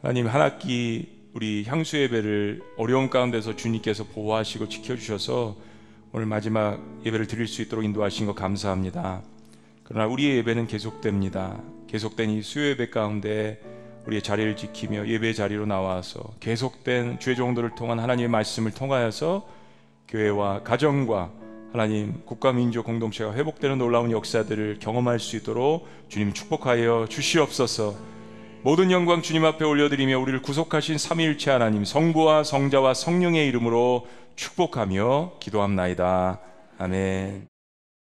하나님 0.00 0.26
한 0.26 0.40
학기 0.40 1.08
우리 1.34 1.64
향수 1.66 1.96
예배를 1.98 2.62
어려운 2.76 3.10
가운데서 3.10 3.56
주님께서 3.56 4.04
보호하시고 4.04 4.68
지켜주셔서 4.68 5.56
오늘 6.12 6.26
마지막 6.26 6.80
예배를 7.06 7.26
드릴 7.26 7.46
수 7.46 7.62
있도록 7.62 7.84
인도하신 7.84 8.26
것 8.26 8.34
감사합니다. 8.34 9.22
그러나 9.84 10.06
우리의 10.06 10.38
예배는 10.38 10.66
계속됩니다. 10.66 11.60
계속된 11.86 12.30
이 12.30 12.42
수요 12.42 12.70
예배 12.70 12.90
가운데 12.90 13.60
우리의 14.06 14.22
자리를 14.22 14.56
지키며 14.56 15.06
예배 15.06 15.34
자리로 15.34 15.66
나와서 15.66 16.34
계속된 16.40 17.18
주의 17.20 17.36
종들을 17.36 17.74
통한 17.74 18.00
하나님의 18.00 18.28
말씀을 18.28 18.72
통하여서 18.72 19.46
교회와 20.12 20.62
가정과 20.62 21.30
하나님 21.72 22.20
국가 22.26 22.52
민족 22.52 22.84
공동체가 22.84 23.32
회복되는 23.32 23.78
놀라운 23.78 24.10
역사들을 24.10 24.78
경험할 24.78 25.18
수 25.18 25.36
있도록 25.36 25.88
주님 26.08 26.34
축복하여 26.34 27.06
주시옵소서. 27.08 27.94
모든 28.62 28.90
영광 28.90 29.22
주님 29.22 29.44
앞에 29.44 29.64
올려드리며 29.64 30.18
우리를 30.18 30.42
구속하신 30.42 30.98
삼위일체 30.98 31.50
하나님 31.50 31.84
성부와 31.84 32.44
성자와 32.44 32.92
성령의 32.94 33.48
이름으로 33.48 34.06
축복하며 34.36 35.32
기도합나이다. 35.40 36.40
아멘. 36.78 37.51